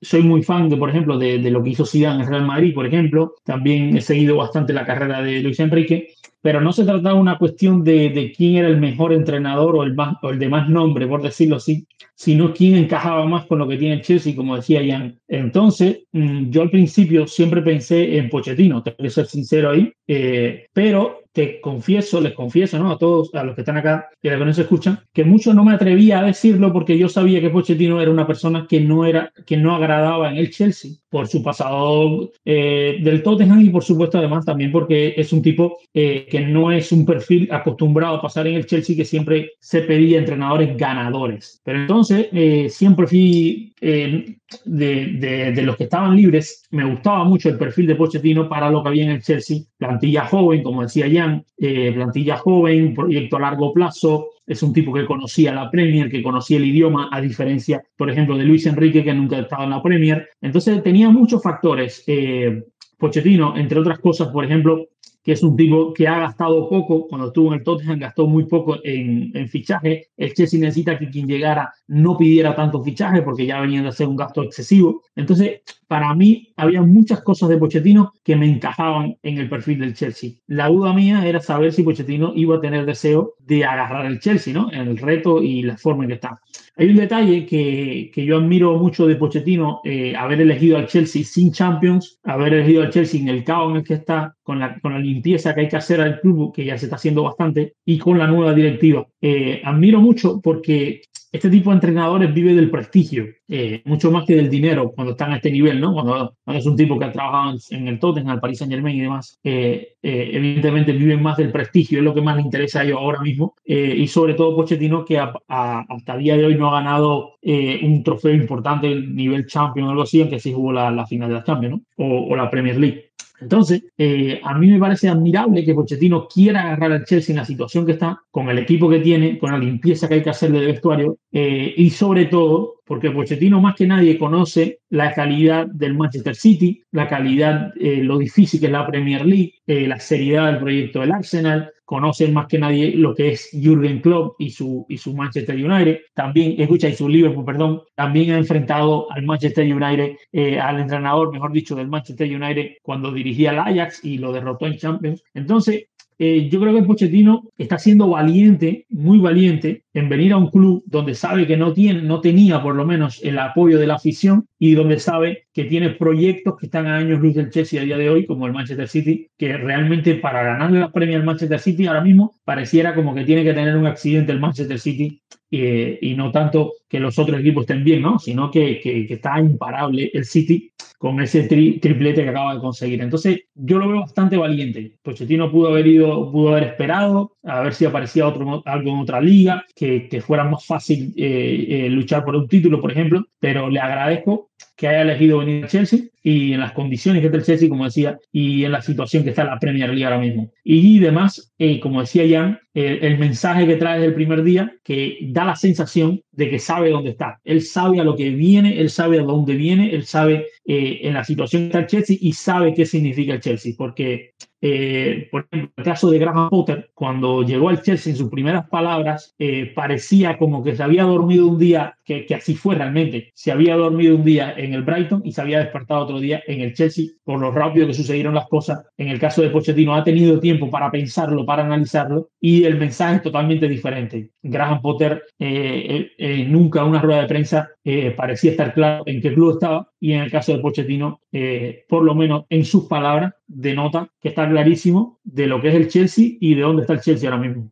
soy 0.00 0.22
muy 0.22 0.42
fan, 0.42 0.68
de, 0.68 0.76
por 0.76 0.90
ejemplo, 0.90 1.18
de, 1.18 1.38
de, 1.38 1.50
lo 1.50 1.62
que 1.62 1.70
hizo 1.70 1.84
Zidane 1.84 2.22
en 2.22 2.30
Real 2.30 2.46
Madrid, 2.46 2.74
por 2.74 2.86
ejemplo. 2.86 3.34
También 3.44 3.96
he 3.96 4.00
seguido 4.00 4.36
bastante 4.36 4.72
la 4.72 4.86
carrera 4.86 5.22
de 5.22 5.40
Luis 5.40 5.60
Enrique 5.60 6.14
pero 6.46 6.60
no 6.60 6.72
se 6.72 6.84
trataba 6.84 7.16
de 7.16 7.20
una 7.20 7.38
cuestión 7.38 7.82
de, 7.82 8.08
de, 8.10 8.30
quién 8.30 8.54
era 8.54 8.68
el 8.68 8.78
mejor 8.78 9.12
entrenador 9.12 9.74
o 9.74 9.82
el, 9.82 9.94
más, 9.96 10.16
o 10.22 10.30
el 10.30 10.38
de 10.38 10.48
más 10.48 10.68
nombre, 10.68 11.04
por 11.08 11.20
decirlo 11.20 11.56
así, 11.56 11.88
sino 12.14 12.52
quién 12.54 12.76
encajaba 12.76 13.26
más 13.26 13.46
con 13.46 13.58
lo 13.58 13.66
que 13.66 13.76
tiene 13.76 14.00
Chelsea, 14.00 14.36
como 14.36 14.54
decía 14.54 14.80
Jan. 14.86 15.18
Entonces, 15.26 16.04
mm, 16.12 16.50
yo 16.50 16.62
al 16.62 16.70
principio 16.70 17.26
siempre 17.26 17.62
pensé 17.62 18.16
en 18.16 18.30
Pochettino, 18.30 18.80
tengo 18.80 18.98
que 18.98 19.10
ser 19.10 19.26
sincero 19.26 19.70
ahí, 19.70 19.92
Eh, 20.06 20.66
pero 20.72 21.24
te 21.36 21.60
confieso, 21.60 22.18
les 22.18 22.32
confieso, 22.32 22.78
¿no? 22.78 22.90
A 22.90 22.96
todos, 22.96 23.34
a 23.34 23.44
los 23.44 23.54
que 23.54 23.60
están 23.60 23.76
acá 23.76 24.08
y 24.22 24.28
a 24.28 24.30
los 24.30 24.40
que 24.40 24.46
no 24.46 24.54
se 24.54 24.62
escuchan, 24.62 25.00
que 25.12 25.22
mucho 25.22 25.52
no 25.52 25.64
me 25.64 25.74
atrevía 25.74 26.20
a 26.20 26.22
decirlo 26.22 26.72
porque 26.72 26.96
yo 26.96 27.10
sabía 27.10 27.42
que 27.42 27.50
Pochettino 27.50 28.00
era 28.00 28.10
una 28.10 28.26
persona 28.26 28.66
que 28.66 28.80
no 28.80 29.04
era, 29.04 29.30
que 29.44 29.58
no 29.58 29.76
agradaba 29.76 30.30
en 30.30 30.38
el 30.38 30.50
Chelsea 30.50 30.92
por 31.10 31.28
su 31.28 31.42
pasado 31.42 32.30
eh, 32.42 33.00
del 33.02 33.22
Tottenham 33.22 33.60
y 33.60 33.68
por 33.68 33.84
supuesto 33.84 34.16
además 34.16 34.46
también 34.46 34.72
porque 34.72 35.12
es 35.14 35.30
un 35.34 35.42
tipo 35.42 35.76
eh, 35.92 36.26
que 36.30 36.40
no 36.40 36.72
es 36.72 36.90
un 36.90 37.04
perfil 37.04 37.48
acostumbrado 37.52 38.16
a 38.16 38.22
pasar 38.22 38.46
en 38.46 38.54
el 38.54 38.64
Chelsea 38.64 38.96
que 38.96 39.04
siempre 39.04 39.50
se 39.60 39.82
pedía 39.82 40.18
entrenadores 40.18 40.74
ganadores. 40.74 41.60
Pero 41.64 41.80
entonces 41.80 42.28
eh, 42.32 42.70
siempre 42.70 43.06
fui 43.06 43.74
de, 43.78 44.38
de, 44.64 45.52
de, 45.54 45.62
los 45.62 45.76
que 45.76 45.84
estaban 45.84 46.16
libres, 46.16 46.66
me 46.70 46.88
gustaba 46.88 47.24
mucho 47.24 47.50
el 47.50 47.58
perfil 47.58 47.88
de 47.88 47.94
Pochettino 47.94 48.48
para 48.48 48.70
lo 48.70 48.82
que 48.82 48.88
había 48.88 49.04
en 49.04 49.10
el 49.10 49.22
Chelsea, 49.22 49.58
plantilla 49.76 50.26
joven, 50.26 50.62
como 50.62 50.82
decía 50.82 51.06
ya 51.06 51.42
eh, 51.58 51.92
plantilla 51.92 52.36
joven, 52.36 52.94
proyecto 52.94 53.36
a 53.36 53.40
largo 53.40 53.72
plazo. 53.72 54.30
Es 54.46 54.62
un 54.62 54.72
tipo 54.72 54.92
que 54.92 55.06
conocía 55.06 55.52
la 55.52 55.70
Premier, 55.70 56.10
que 56.10 56.22
conocía 56.22 56.58
el 56.58 56.66
idioma, 56.66 57.08
a 57.12 57.20
diferencia, 57.20 57.82
por 57.96 58.10
ejemplo, 58.10 58.36
de 58.36 58.44
Luis 58.44 58.66
Enrique, 58.66 59.04
que 59.04 59.14
nunca 59.14 59.38
estaba 59.38 59.64
en 59.64 59.70
la 59.70 59.82
Premier. 59.82 60.28
Entonces 60.40 60.82
tenía 60.82 61.10
muchos 61.10 61.42
factores. 61.42 62.04
Eh, 62.06 62.62
Pochettino, 62.98 63.56
entre 63.56 63.78
otras 63.78 63.98
cosas, 63.98 64.28
por 64.28 64.44
ejemplo, 64.44 64.86
que 65.26 65.32
es 65.32 65.42
un 65.42 65.56
tipo 65.56 65.92
que 65.92 66.06
ha 66.06 66.20
gastado 66.20 66.68
poco, 66.68 67.08
cuando 67.08 67.26
estuvo 67.26 67.48
en 67.48 67.58
el 67.58 67.64
Tottenham 67.64 67.98
gastó 67.98 68.28
muy 68.28 68.44
poco 68.44 68.76
en, 68.84 69.48
fichaje. 69.48 70.10
El 70.16 70.32
Chelsea 70.34 70.60
necesita 70.60 70.96
que 70.96 71.10
quien 71.10 71.26
llegara 71.26 71.72
no 71.88 72.16
pidiera 72.16 72.54
tanto 72.54 72.80
fichaje 72.80 73.22
porque 73.22 73.44
ya 73.44 73.60
venían 73.60 73.82
de 73.82 73.88
hacer 73.88 74.06
un 74.06 74.14
gasto 74.14 74.44
excesivo. 74.44 75.02
Entonces, 75.16 75.62
para 75.88 76.14
mí, 76.14 76.52
había 76.56 76.80
muchas 76.80 77.22
cosas 77.22 77.48
de 77.48 77.58
Pochettino 77.58 78.12
que 78.22 78.36
me 78.36 78.48
encajaban 78.48 79.16
en 79.24 79.38
el 79.38 79.48
perfil 79.48 79.80
del 79.80 79.94
Chelsea. 79.94 80.30
La 80.46 80.68
duda 80.68 80.92
mía 80.92 81.26
era 81.26 81.40
saber 81.40 81.72
si 81.72 81.82
Pochettino 81.82 82.32
iba 82.36 82.58
a 82.58 82.60
tener 82.60 82.86
deseo 82.86 83.34
de 83.40 83.64
agarrar 83.64 84.06
el 84.06 84.20
Chelsea, 84.20 84.54
¿no? 84.54 84.70
En 84.70 84.86
el 84.86 84.96
reto 84.96 85.42
y 85.42 85.62
la 85.62 85.76
forma 85.76 86.04
en 86.04 86.10
que 86.10 86.14
está. 86.14 86.40
Hay 86.78 86.90
un 86.90 86.96
detalle 86.96 87.46
que, 87.46 88.10
que 88.12 88.24
yo 88.26 88.36
admiro 88.36 88.76
mucho 88.76 89.06
de 89.06 89.16
Pochettino, 89.16 89.80
eh, 89.82 90.14
haber 90.14 90.42
elegido 90.42 90.76
al 90.76 90.86
Chelsea 90.86 91.24
sin 91.24 91.50
Champions, 91.50 92.18
haber 92.22 92.52
elegido 92.52 92.82
al 92.82 92.90
Chelsea 92.90 93.18
en 93.18 93.28
el 93.28 93.44
caos 93.44 93.70
en 93.70 93.76
el 93.76 93.84
que 93.84 93.94
está, 93.94 94.36
con 94.42 94.58
la, 94.58 94.78
con 94.80 94.92
la 94.92 94.98
limpieza 94.98 95.54
que 95.54 95.62
hay 95.62 95.68
que 95.68 95.76
hacer 95.76 96.02
al 96.02 96.20
club, 96.20 96.54
que 96.54 96.66
ya 96.66 96.76
se 96.76 96.86
está 96.86 96.96
haciendo 96.96 97.22
bastante, 97.22 97.74
y 97.84 97.96
con 97.96 98.18
la 98.18 98.26
nueva 98.26 98.52
directiva. 98.52 99.06
Eh, 99.22 99.62
admiro 99.64 100.00
mucho 100.00 100.38
porque 100.42 101.00
este 101.32 101.50
tipo 101.50 101.70
de 101.70 101.76
entrenadores 101.76 102.32
vive 102.32 102.54
del 102.54 102.70
prestigio, 102.70 103.26
eh, 103.48 103.82
mucho 103.84 104.10
más 104.10 104.24
que 104.24 104.36
del 104.36 104.48
dinero 104.48 104.92
cuando 104.92 105.12
están 105.12 105.32
a 105.32 105.36
este 105.36 105.50
nivel, 105.50 105.80
¿no? 105.80 105.92
Cuando, 105.92 106.36
cuando 106.44 106.60
es 106.60 106.66
un 106.66 106.76
tipo 106.76 106.98
que 106.98 107.04
ha 107.06 107.12
trabajado 107.12 107.58
en 107.70 107.88
el 107.88 107.98
Tottenham, 107.98 108.34
el 108.34 108.40
Paris 108.40 108.58
Saint 108.58 108.72
Germain 108.72 108.96
y 108.96 109.00
demás, 109.00 109.38
eh, 109.42 109.95
eh, 110.08 110.30
evidentemente 110.34 110.92
viven 110.92 111.20
más 111.20 111.36
del 111.36 111.50
prestigio, 111.50 111.98
es 111.98 112.04
lo 112.04 112.14
que 112.14 112.20
más 112.20 112.36
les 112.36 112.44
interesa 112.44 112.80
a 112.80 112.84
ellos 112.84 112.98
ahora 113.00 113.20
mismo. 113.20 113.56
Eh, 113.64 113.94
y 113.98 114.06
sobre 114.06 114.34
todo 114.34 114.54
Pochettino, 114.54 115.04
que 115.04 115.18
a, 115.18 115.32
a, 115.48 115.80
hasta 115.88 116.14
el 116.14 116.20
día 116.22 116.36
de 116.36 116.46
hoy 116.46 116.54
no 116.54 116.68
ha 116.68 116.80
ganado 116.80 117.32
eh, 117.42 117.80
un 117.82 118.04
trofeo 118.04 118.32
importante, 118.32 118.86
el 118.86 119.16
nivel 119.16 119.46
Champions 119.46 119.88
o 119.88 119.90
algo 119.90 120.02
así, 120.02 120.20
aunque 120.20 120.38
sí 120.38 120.52
jugó 120.52 120.72
la, 120.72 120.92
la 120.92 121.06
final 121.06 121.28
de 121.28 121.34
la 121.34 121.42
Champions, 121.42 121.76
¿no? 121.76 122.04
O, 122.04 122.28
o 122.32 122.36
la 122.36 122.48
Premier 122.48 122.78
League. 122.78 123.10
Entonces, 123.40 123.82
eh, 123.98 124.40
a 124.42 124.56
mí 124.56 124.70
me 124.70 124.78
parece 124.78 125.08
admirable 125.08 125.64
que 125.64 125.74
Pochettino 125.74 126.26
quiera 126.28 126.62
agarrar 126.62 126.92
al 126.92 127.04
Chelsea 127.04 127.32
en 127.32 127.38
la 127.38 127.44
situación 127.44 127.84
que 127.84 127.92
está, 127.92 128.22
con 128.30 128.48
el 128.48 128.58
equipo 128.58 128.88
que 128.88 129.00
tiene, 129.00 129.38
con 129.38 129.50
la 129.50 129.58
limpieza 129.58 130.08
que 130.08 130.14
hay 130.14 130.22
que 130.22 130.30
hacer 130.30 130.52
del 130.52 130.66
vestuario 130.66 131.18
eh, 131.32 131.74
y 131.76 131.90
sobre 131.90 132.26
todo 132.26 132.75
porque 132.86 133.10
Pochettino 133.10 133.60
más 133.60 133.74
que 133.74 133.86
nadie 133.86 134.18
conoce 134.18 134.80
la 134.90 135.12
calidad 135.12 135.66
del 135.66 135.94
Manchester 135.94 136.34
City, 136.34 136.82
la 136.92 137.08
calidad, 137.08 137.72
eh, 137.78 138.02
lo 138.02 138.18
difícil 138.18 138.60
que 138.60 138.66
es 138.66 138.72
la 138.72 138.86
Premier 138.86 139.26
League, 139.26 139.54
la 139.66 139.98
seriedad 139.98 140.46
del 140.46 140.60
proyecto 140.60 141.00
del 141.00 141.12
Arsenal, 141.12 141.72
conocen 141.86 142.34
más 142.34 142.48
que 142.48 142.58
nadie 142.58 142.94
lo 142.96 143.14
que 143.14 143.30
es 143.30 143.48
Jürgen 143.52 144.00
Klopp 144.00 144.34
y 144.40 144.50
su, 144.50 144.84
y 144.88 144.98
su 144.98 145.14
Manchester 145.14 145.54
United. 145.54 146.00
También, 146.14 146.60
escucha, 146.60 146.88
y 146.88 146.96
su 146.96 147.08
Liverpool, 147.08 147.44
perdón, 147.44 147.82
también 147.94 148.32
ha 148.32 148.38
enfrentado 148.38 149.10
al 149.10 149.22
Manchester 149.22 149.64
United, 149.72 150.16
eh, 150.32 150.58
al 150.58 150.80
entrenador, 150.80 151.32
mejor 151.32 151.52
dicho, 151.52 151.76
del 151.76 151.88
Manchester 151.88 152.28
United 152.28 152.72
cuando 152.82 153.12
dirigía 153.12 153.50
al 153.50 153.60
Ajax 153.60 154.04
y 154.04 154.18
lo 154.18 154.32
derrotó 154.32 154.66
en 154.66 154.76
Champions. 154.76 155.22
Entonces, 155.32 155.86
eh, 156.18 156.48
yo 156.48 156.60
creo 156.60 156.74
que 156.74 156.82
Pochettino 156.82 157.50
está 157.58 157.78
siendo 157.78 158.08
valiente, 158.08 158.86
muy 158.88 159.18
valiente, 159.18 159.84
en 159.92 160.08
venir 160.08 160.32
a 160.32 160.38
un 160.38 160.50
club 160.50 160.82
donde 160.86 161.14
sabe 161.14 161.46
que 161.46 161.56
no, 161.56 161.72
tiene, 161.72 162.02
no 162.02 162.20
tenía 162.20 162.62
por 162.62 162.74
lo 162.74 162.86
menos 162.86 163.22
el 163.22 163.38
apoyo 163.38 163.78
de 163.78 163.86
la 163.86 163.94
afición 163.94 164.46
y 164.58 164.74
donde 164.74 164.98
sabe 164.98 165.46
que 165.52 165.64
tiene 165.64 165.90
proyectos 165.90 166.56
que 166.58 166.66
están 166.66 166.86
a 166.86 166.96
años 166.96 167.20
luz 167.20 167.34
del 167.34 167.50
Chelsea 167.50 167.80
a 167.80 167.84
día 167.84 167.98
de 167.98 168.08
hoy, 168.08 168.26
como 168.26 168.46
el 168.46 168.52
Manchester 168.52 168.88
City, 168.88 169.28
que 169.36 169.56
realmente 169.56 170.14
para 170.14 170.42
ganarle 170.42 170.80
la 170.80 170.92
premia 170.92 171.16
al 171.16 171.24
Manchester 171.24 171.58
City 171.58 171.86
ahora 171.86 172.00
mismo 172.00 172.34
pareciera 172.44 172.94
como 172.94 173.14
que 173.14 173.24
tiene 173.24 173.44
que 173.44 173.52
tener 173.52 173.76
un 173.76 173.86
accidente 173.86 174.32
el 174.32 174.40
Manchester 174.40 174.78
City 174.78 175.20
eh, 175.50 175.98
y 176.00 176.14
no 176.14 176.32
tanto 176.32 176.72
que 176.88 177.00
los 177.00 177.18
otros 177.18 177.40
equipos 177.40 177.62
estén 177.62 177.84
bien, 177.84 178.02
¿no? 178.02 178.18
sino 178.18 178.50
que, 178.50 178.80
que, 178.80 179.06
que 179.06 179.14
está 179.14 179.40
imparable 179.40 180.10
el 180.12 180.24
City 180.24 180.72
con 180.98 181.20
ese 181.20 181.44
tri, 181.44 181.78
triplete 181.78 182.22
que 182.22 182.30
acaba 182.30 182.54
de 182.54 182.60
conseguir. 182.60 183.02
Entonces, 183.02 183.40
yo 183.54 183.78
lo 183.78 183.88
veo 183.88 184.00
bastante 184.00 184.36
valiente. 184.36 184.98
Pochettino 185.02 185.50
pudo 185.50 185.68
haber 185.68 185.86
ido, 185.86 186.30
pudo 186.32 186.50
haber 186.50 186.64
esperado, 186.64 187.36
a 187.44 187.60
ver 187.60 187.74
si 187.74 187.84
aparecía 187.84 188.26
otro, 188.26 188.62
algo 188.64 188.90
en 188.90 188.98
otra 188.98 189.20
liga, 189.20 189.64
que, 189.74 190.08
que 190.08 190.20
fuera 190.20 190.44
más 190.44 190.64
fácil 190.64 191.12
eh, 191.16 191.66
eh, 191.68 191.90
luchar 191.90 192.24
por 192.24 192.36
un 192.36 192.48
título, 192.48 192.80
por 192.80 192.92
ejemplo, 192.92 193.24
pero 193.40 193.68
le 193.68 193.80
agradezco 193.80 194.50
que 194.76 194.88
haya 194.88 195.02
elegido 195.02 195.38
venir 195.38 195.64
a 195.64 195.68
Chelsea 195.68 196.00
y 196.22 196.52
en 196.52 196.60
las 196.60 196.72
condiciones 196.72 197.20
que 197.20 197.26
está 197.26 197.38
el 197.38 197.44
Chelsea, 197.44 197.68
como 197.68 197.84
decía, 197.84 198.18
y 198.30 198.64
en 198.64 198.72
la 198.72 198.82
situación 198.82 199.24
que 199.24 199.30
está 199.30 199.44
la 199.44 199.58
Premier 199.58 199.88
League 199.88 200.04
ahora 200.04 200.18
mismo. 200.18 200.50
Y 200.64 200.98
además, 200.98 201.54
eh, 201.58 201.80
como 201.80 202.00
decía 202.00 202.24
Jan, 202.28 202.58
el, 202.74 203.02
el, 203.02 203.18
mensaje 203.18 203.66
que 203.66 203.76
trae 203.76 203.94
desde 203.94 204.08
el 204.08 204.14
primer 204.14 204.42
día, 204.42 204.74
que 204.84 205.18
da 205.28 205.44
la 205.44 205.56
sensación 205.56 206.20
de 206.32 206.50
que 206.50 206.58
sabe 206.58 206.75
dónde 206.84 207.10
está. 207.10 207.40
Él 207.44 207.62
sabe 207.62 208.00
a 208.00 208.04
lo 208.04 208.16
que 208.16 208.30
viene, 208.30 208.80
él 208.80 208.90
sabe 208.90 209.18
a 209.18 209.22
dónde 209.22 209.54
viene, 209.54 209.94
él 209.94 210.04
sabe 210.04 210.46
eh, 210.64 211.00
en 211.02 211.14
la 211.14 211.24
situación 211.24 211.62
que 211.62 211.66
está 211.66 211.78
el 211.80 211.86
Chelsea 211.86 212.16
y 212.20 212.32
sabe 212.32 212.74
qué 212.74 212.86
significa 212.86 213.34
el 213.34 213.40
Chelsea, 213.40 213.74
porque 213.76 214.34
eh, 214.60 215.28
por 215.30 215.46
ejemplo, 215.50 215.72
el 215.76 215.84
caso 215.84 216.10
de 216.10 216.18
Graham 216.18 216.48
Potter, 216.48 216.90
cuando 216.94 217.42
llegó 217.42 217.68
al 217.68 217.82
Chelsea 217.82 218.12
en 218.12 218.16
sus 218.16 218.30
primeras 218.30 218.68
palabras, 218.68 219.34
eh, 219.38 219.72
parecía 219.74 220.38
como 220.38 220.64
que 220.64 220.74
se 220.74 220.82
había 220.82 221.04
dormido 221.04 221.46
un 221.46 221.58
día, 221.58 221.98
que, 222.04 222.26
así 222.34 222.54
fue 222.54 222.74
realmente, 222.74 223.32
se 223.34 223.52
había 223.52 223.76
dormido 223.76 224.16
un 224.16 224.24
día 224.24 224.54
en 224.56 224.72
el 224.72 224.82
Brighton 224.82 225.22
y 225.24 225.32
se 225.32 225.40
había 225.40 225.58
despertado 225.58 226.04
otro 226.04 226.20
día 226.20 226.42
en 226.46 226.60
el 226.60 226.74
Chelsea 226.74 227.06
por 227.24 227.40
lo 227.40 227.50
rápido 227.50 227.86
que 227.86 227.94
sucedieron 227.94 228.34
las 228.34 228.48
cosas. 228.48 228.84
En 228.96 229.08
el 229.08 229.18
caso 229.18 229.42
de 229.42 229.50
Pochettino 229.50 229.94
ha 229.94 230.04
tenido 230.04 230.40
tiempo 230.40 230.70
para 230.70 230.90
pensarlo, 230.90 231.44
para 231.44 231.64
analizarlo 231.64 232.30
y 232.40 232.64
el 232.64 232.78
mensaje 232.78 233.16
es 233.16 233.22
totalmente 233.22 233.68
diferente. 233.68 234.30
Graham 234.42 234.80
Potter 234.80 235.22
eh, 235.38 236.46
nunca 236.48 236.80
en 236.80 236.86
una 236.86 237.02
rueda 237.02 237.22
de 237.22 237.28
prensa 237.28 237.68
parecía 238.16 238.52
estar 238.52 238.72
claro 238.72 239.02
en 239.06 239.20
qué 239.20 239.34
club 239.34 239.54
estaba 239.54 239.88
y 240.00 240.12
en 240.12 240.20
el 240.20 240.30
caso 240.30 240.52
de 240.52 240.58
Pochettino, 240.58 241.20
eh, 241.32 241.84
por 241.88 242.04
lo 242.04 242.14
menos 242.14 242.44
en 242.50 242.64
sus 242.64 242.84
palabras, 242.84 243.34
denota 243.46 244.10
que 244.20 244.28
está 244.28 244.48
clarísimo 244.48 245.18
de 245.24 245.46
lo 245.46 245.60
que 245.60 245.68
es 245.68 245.74
el 245.74 245.88
Chelsea 245.88 246.32
y 246.40 246.54
de 246.54 246.62
dónde 246.62 246.82
está 246.82 246.94
el 246.94 247.00
Chelsea 247.00 247.30
ahora 247.30 247.42
mismo. 247.42 247.70